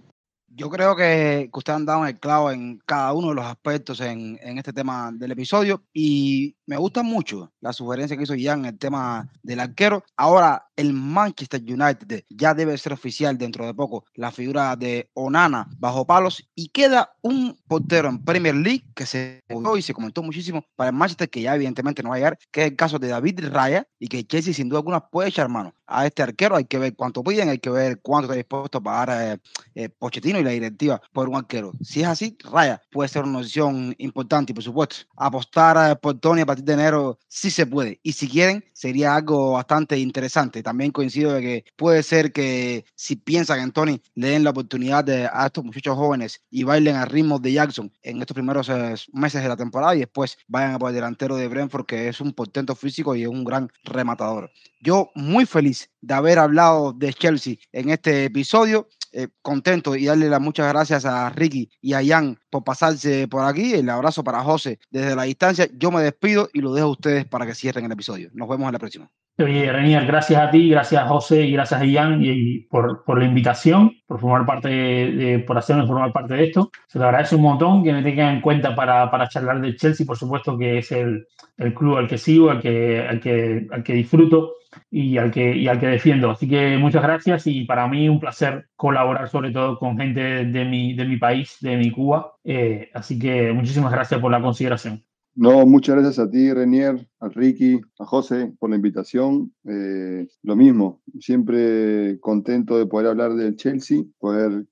Yo 0.59 0.69
creo 0.69 0.93
que, 0.93 1.49
ustedes 1.53 1.77
han 1.77 1.85
dado 1.85 2.05
el 2.05 2.19
clavo 2.19 2.51
en 2.51 2.79
cada 2.85 3.13
uno 3.13 3.29
de 3.29 3.35
los 3.35 3.45
aspectos 3.45 4.01
en, 4.01 4.37
este 4.41 4.73
tema 4.73 5.09
del 5.13 5.31
episodio 5.31 5.85
y 5.93 6.57
me 6.65 6.75
gusta 6.75 7.01
mucho 7.01 7.53
la 7.61 7.71
sugerencia 7.71 8.17
que 8.17 8.23
hizo 8.23 8.35
Jan 8.37 8.59
en 8.59 8.65
el 8.65 8.77
tema 8.77 9.31
del 9.41 9.61
arquero. 9.61 10.03
Ahora, 10.17 10.69
el 10.75 10.91
Manchester 10.91 11.61
United 11.61 12.25
ya 12.29 12.53
debe 12.53 12.77
ser 12.77 12.91
oficial 12.91 13.37
dentro 13.37 13.65
de 13.65 13.73
poco 13.73 14.03
la 14.15 14.31
figura 14.31 14.75
de 14.75 15.09
Onana 15.13 15.69
bajo 15.77 16.05
palos 16.05 16.45
y 16.55 16.67
queda 16.69 17.13
un 17.21 17.57
portero 17.67 18.09
en 18.09 18.23
Premier 18.23 18.55
League 18.55 18.83
que 18.95 19.05
se 19.05 19.41
movió 19.49 19.77
y 19.77 19.81
se 19.81 19.93
comentó 19.93 20.23
muchísimo 20.23 20.65
para 20.75 20.89
el 20.89 20.95
Manchester 20.95 21.29
que 21.29 21.41
ya 21.41 21.55
evidentemente 21.55 22.03
no 22.03 22.09
va 22.09 22.15
a 22.15 22.17
llegar, 22.19 22.39
que 22.51 22.61
es 22.61 22.67
el 22.67 22.75
caso 22.75 22.99
de 22.99 23.07
David 23.07 23.47
Raya 23.49 23.87
y 23.97 24.07
que 24.07 24.25
Chelsea 24.25 24.53
sin 24.53 24.67
duda 24.67 24.79
alguna 24.79 25.07
puede 25.07 25.29
echar 25.29 25.47
mano 25.47 25.73
a 25.85 26.05
este 26.05 26.21
arquero. 26.21 26.55
Hay 26.55 26.65
que 26.65 26.77
ver 26.77 26.95
cuánto 26.95 27.23
piden, 27.23 27.49
hay 27.49 27.59
que 27.59 27.69
ver 27.69 27.99
cuánto 28.01 28.25
está 28.27 28.35
dispuesto 28.35 28.77
a 28.77 28.81
pagar 28.81 29.09
eh, 29.21 29.37
eh 29.75 29.89
Pochettino 29.89 30.39
y 30.39 30.43
la 30.49 30.53
directiva 30.53 31.01
por 31.13 31.29
un 31.29 31.35
arquero. 31.35 31.71
Si 31.81 32.01
es 32.01 32.07
así, 32.07 32.37
Raya 32.51 32.81
puede 32.91 33.09
ser 33.09 33.23
una 33.23 33.39
opción 33.39 33.95
importante 33.97 34.53
por 34.53 34.63
supuesto 34.63 34.97
apostar 35.15 35.99
por 35.99 36.19
Tony 36.19 36.41
a 36.41 36.45
partir 36.45 36.65
de 36.65 36.73
enero 36.73 37.19
sí 37.27 37.51
se 37.51 37.65
puede. 37.65 37.99
Y 38.03 38.13
si 38.13 38.27
quieren, 38.27 38.63
sería 38.73 39.15
algo 39.15 39.53
bastante 39.53 39.97
interesante. 39.97 40.63
También 40.63 40.91
coincido 40.91 41.33
de 41.33 41.41
que 41.41 41.65
puede 41.75 42.03
ser 42.03 42.31
que 42.31 42.85
si 42.95 43.15
piensan 43.15 43.59
en 43.59 43.71
Tony, 43.71 44.01
le 44.15 44.29
den 44.29 44.43
la 44.43 44.51
oportunidad 44.51 45.03
de, 45.03 45.29
a 45.31 45.45
estos 45.47 45.63
muchachos 45.63 45.95
jóvenes 45.95 46.41
y 46.49 46.63
bailen 46.63 46.95
al 46.95 47.09
ritmo 47.09 47.39
de 47.39 47.53
Jackson 47.53 47.91
en 48.01 48.21
estos 48.21 48.35
primeros 48.35 48.69
eh, 48.69 48.95
meses 49.13 49.41
de 49.41 49.49
la 49.49 49.57
temporada 49.57 49.95
y 49.95 49.99
después 49.99 50.37
vayan 50.47 50.73
a 50.73 50.79
por 50.79 50.89
el 50.89 50.95
delantero 50.95 51.35
de 51.35 51.47
Brentford, 51.47 51.85
que 51.85 52.07
es 52.07 52.21
un 52.21 52.33
portento 52.33 52.75
físico 52.75 53.15
y 53.15 53.23
es 53.23 53.27
un 53.27 53.43
gran 53.43 53.69
rematador. 53.83 54.51
Yo 54.81 55.11
muy 55.13 55.45
feliz 55.45 55.89
de 56.01 56.13
haber 56.13 56.39
hablado 56.39 56.93
de 56.93 57.13
Chelsea 57.13 57.55
en 57.73 57.89
este 57.89 58.25
episodio. 58.25 58.87
Eh, 59.11 59.27
contento 59.41 59.95
y 59.95 60.05
darle 60.05 60.29
las 60.29 60.39
muchas 60.39 60.71
gracias 60.71 61.05
a 61.05 61.29
Ricky 61.29 61.69
y 61.81 61.93
a 61.93 62.01
Jan 62.05 62.37
por 62.49 62.63
pasarse 62.63 63.27
por 63.27 63.43
aquí. 63.43 63.73
El 63.73 63.89
abrazo 63.89 64.23
para 64.23 64.41
José 64.41 64.79
desde 64.91 65.15
la 65.15 65.23
distancia. 65.23 65.67
Yo 65.73 65.91
me 65.91 66.01
despido 66.01 66.49
y 66.53 66.61
lo 66.61 66.73
dejo 66.73 66.87
a 66.87 66.91
ustedes 66.91 67.25
para 67.25 67.45
que 67.45 67.55
cierren 67.55 67.85
el 67.85 67.91
episodio. 67.91 68.29
Nos 68.33 68.47
vemos 68.47 68.67
en 68.67 68.73
la 68.73 68.79
próxima. 68.79 69.09
Oye, 69.39 69.71
Renier, 69.71 70.05
gracias 70.05 70.41
a 70.41 70.51
ti, 70.51 70.69
gracias 70.69 71.01
a 71.01 71.07
José 71.07 71.43
y 71.43 71.53
gracias 71.53 71.81
a 71.81 71.85
Jan 71.89 72.19
y, 72.21 72.59
por, 72.69 73.05
por, 73.05 73.19
la 73.19 73.25
invitación, 73.25 73.93
por 74.05 74.19
formar 74.19 74.45
parte 74.45 74.67
de, 74.67 75.39
por 75.39 75.57
hacernos 75.57 75.87
formar 75.87 76.11
parte 76.11 76.33
de 76.33 76.43
esto. 76.43 76.69
Se 76.87 76.99
lo 76.99 77.05
agradece 77.05 77.37
un 77.37 77.43
montón 77.43 77.81
que 77.81 77.93
me 77.93 78.03
tengan 78.03 78.35
en 78.35 78.41
cuenta 78.41 78.75
para, 78.75 79.09
para 79.09 79.29
charlar 79.29 79.61
del 79.61 79.77
Chelsea, 79.77 80.05
por 80.05 80.17
supuesto 80.17 80.57
que 80.57 80.79
es 80.79 80.91
el, 80.91 81.25
el 81.57 81.73
club 81.73 81.97
al 81.97 82.09
que 82.09 82.17
sigo, 82.17 82.49
al 82.49 82.61
que, 82.61 82.99
al 82.99 83.21
que, 83.21 83.65
al 83.71 83.81
que 83.81 83.93
disfruto 83.93 84.55
y 84.89 85.17
al 85.17 85.31
que, 85.31 85.55
y 85.55 85.67
al 85.67 85.79
que 85.79 85.87
defiendo. 85.87 86.31
Así 86.31 86.47
que 86.47 86.77
muchas 86.77 87.03
gracias 87.03 87.47
y 87.47 87.65
para 87.65 87.87
mí 87.87 88.09
un 88.09 88.19
placer 88.19 88.67
colaborar 88.75 89.29
sobre 89.29 89.51
todo 89.51 89.77
con 89.77 89.97
gente 89.97 90.45
de 90.45 90.65
mi, 90.65 90.93
de 90.93 91.05
mi 91.05 91.17
país, 91.17 91.57
de 91.61 91.77
mi 91.77 91.91
Cuba. 91.91 92.33
Eh, 92.43 92.89
así 92.93 93.17
que 93.19 93.51
muchísimas 93.53 93.91
gracias 93.91 94.19
por 94.19 94.31
la 94.31 94.41
consideración. 94.41 95.03
No, 95.35 95.65
muchas 95.65 95.95
gracias 95.95 96.19
a 96.19 96.29
ti, 96.29 96.51
Renier, 96.51 97.07
a 97.19 97.29
Ricky, 97.29 97.79
a 97.97 98.05
José 98.05 98.51
por 98.59 98.71
la 98.71 98.75
invitación. 98.75 99.53
Eh, 99.63 100.27
lo 100.43 100.55
mismo, 100.57 101.01
siempre 101.21 102.19
contento 102.19 102.77
de 102.77 102.87
poder 102.87 103.07
hablar 103.07 103.35
del 103.35 103.55
Chelsea, 103.55 104.03
poder, 104.17 104.65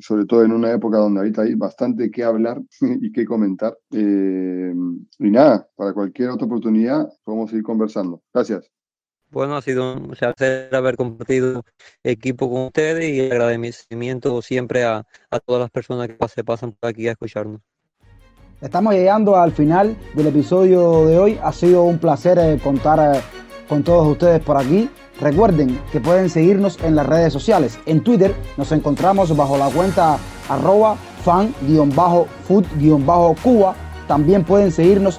sobre 0.00 0.24
todo 0.24 0.42
en 0.44 0.52
una 0.52 0.72
época 0.72 0.96
donde 0.96 1.20
ahorita 1.20 1.42
hay 1.42 1.54
bastante 1.56 2.10
que 2.10 2.24
hablar 2.24 2.62
y 3.02 3.12
que 3.12 3.26
comentar. 3.26 3.76
Eh, 3.92 4.72
y 5.18 5.30
nada, 5.30 5.68
para 5.76 5.92
cualquier 5.92 6.30
otra 6.30 6.46
oportunidad 6.46 7.06
podemos 7.24 7.50
seguir 7.50 7.64
conversando. 7.64 8.22
Gracias. 8.32 8.70
Bueno, 9.34 9.56
ha 9.56 9.62
sido 9.62 9.94
un 9.94 10.10
placer 10.10 10.72
haber 10.72 10.96
compartido 10.96 11.64
equipo 12.04 12.48
con 12.48 12.66
ustedes 12.66 13.12
y 13.12 13.32
agradecimiento 13.32 14.40
siempre 14.40 14.84
a, 14.84 15.02
todas 15.44 15.62
las 15.62 15.70
personas 15.70 16.06
que 16.06 16.16
se 16.28 16.44
pasan 16.44 16.70
por 16.70 16.88
aquí 16.88 17.08
a 17.08 17.12
escucharnos. 17.12 17.60
Estamos 18.60 18.94
llegando 18.94 19.34
al 19.34 19.50
final 19.50 19.96
del 20.14 20.28
episodio 20.28 21.06
de 21.06 21.18
hoy. 21.18 21.40
Ha 21.42 21.50
sido 21.50 21.82
un 21.82 21.98
placer 21.98 22.38
eh, 22.38 22.60
contar 22.62 23.16
eh, 23.16 23.20
con 23.68 23.82
todos 23.82 24.06
ustedes 24.06 24.40
por 24.40 24.56
aquí. 24.56 24.88
Recuerden 25.20 25.80
que 25.90 26.00
pueden 26.00 26.30
seguirnos 26.30 26.78
en 26.84 26.94
las 26.94 27.06
redes 27.06 27.32
sociales. 27.32 27.76
En 27.86 28.04
Twitter 28.04 28.32
nos 28.56 28.70
encontramos 28.70 29.36
bajo 29.36 29.58
la 29.58 29.68
cuenta 29.68 30.16
arroba 30.48 30.94
fan-food-cuba. 31.24 33.74
También 34.06 34.44
pueden 34.44 34.70
seguirnos 34.70 35.18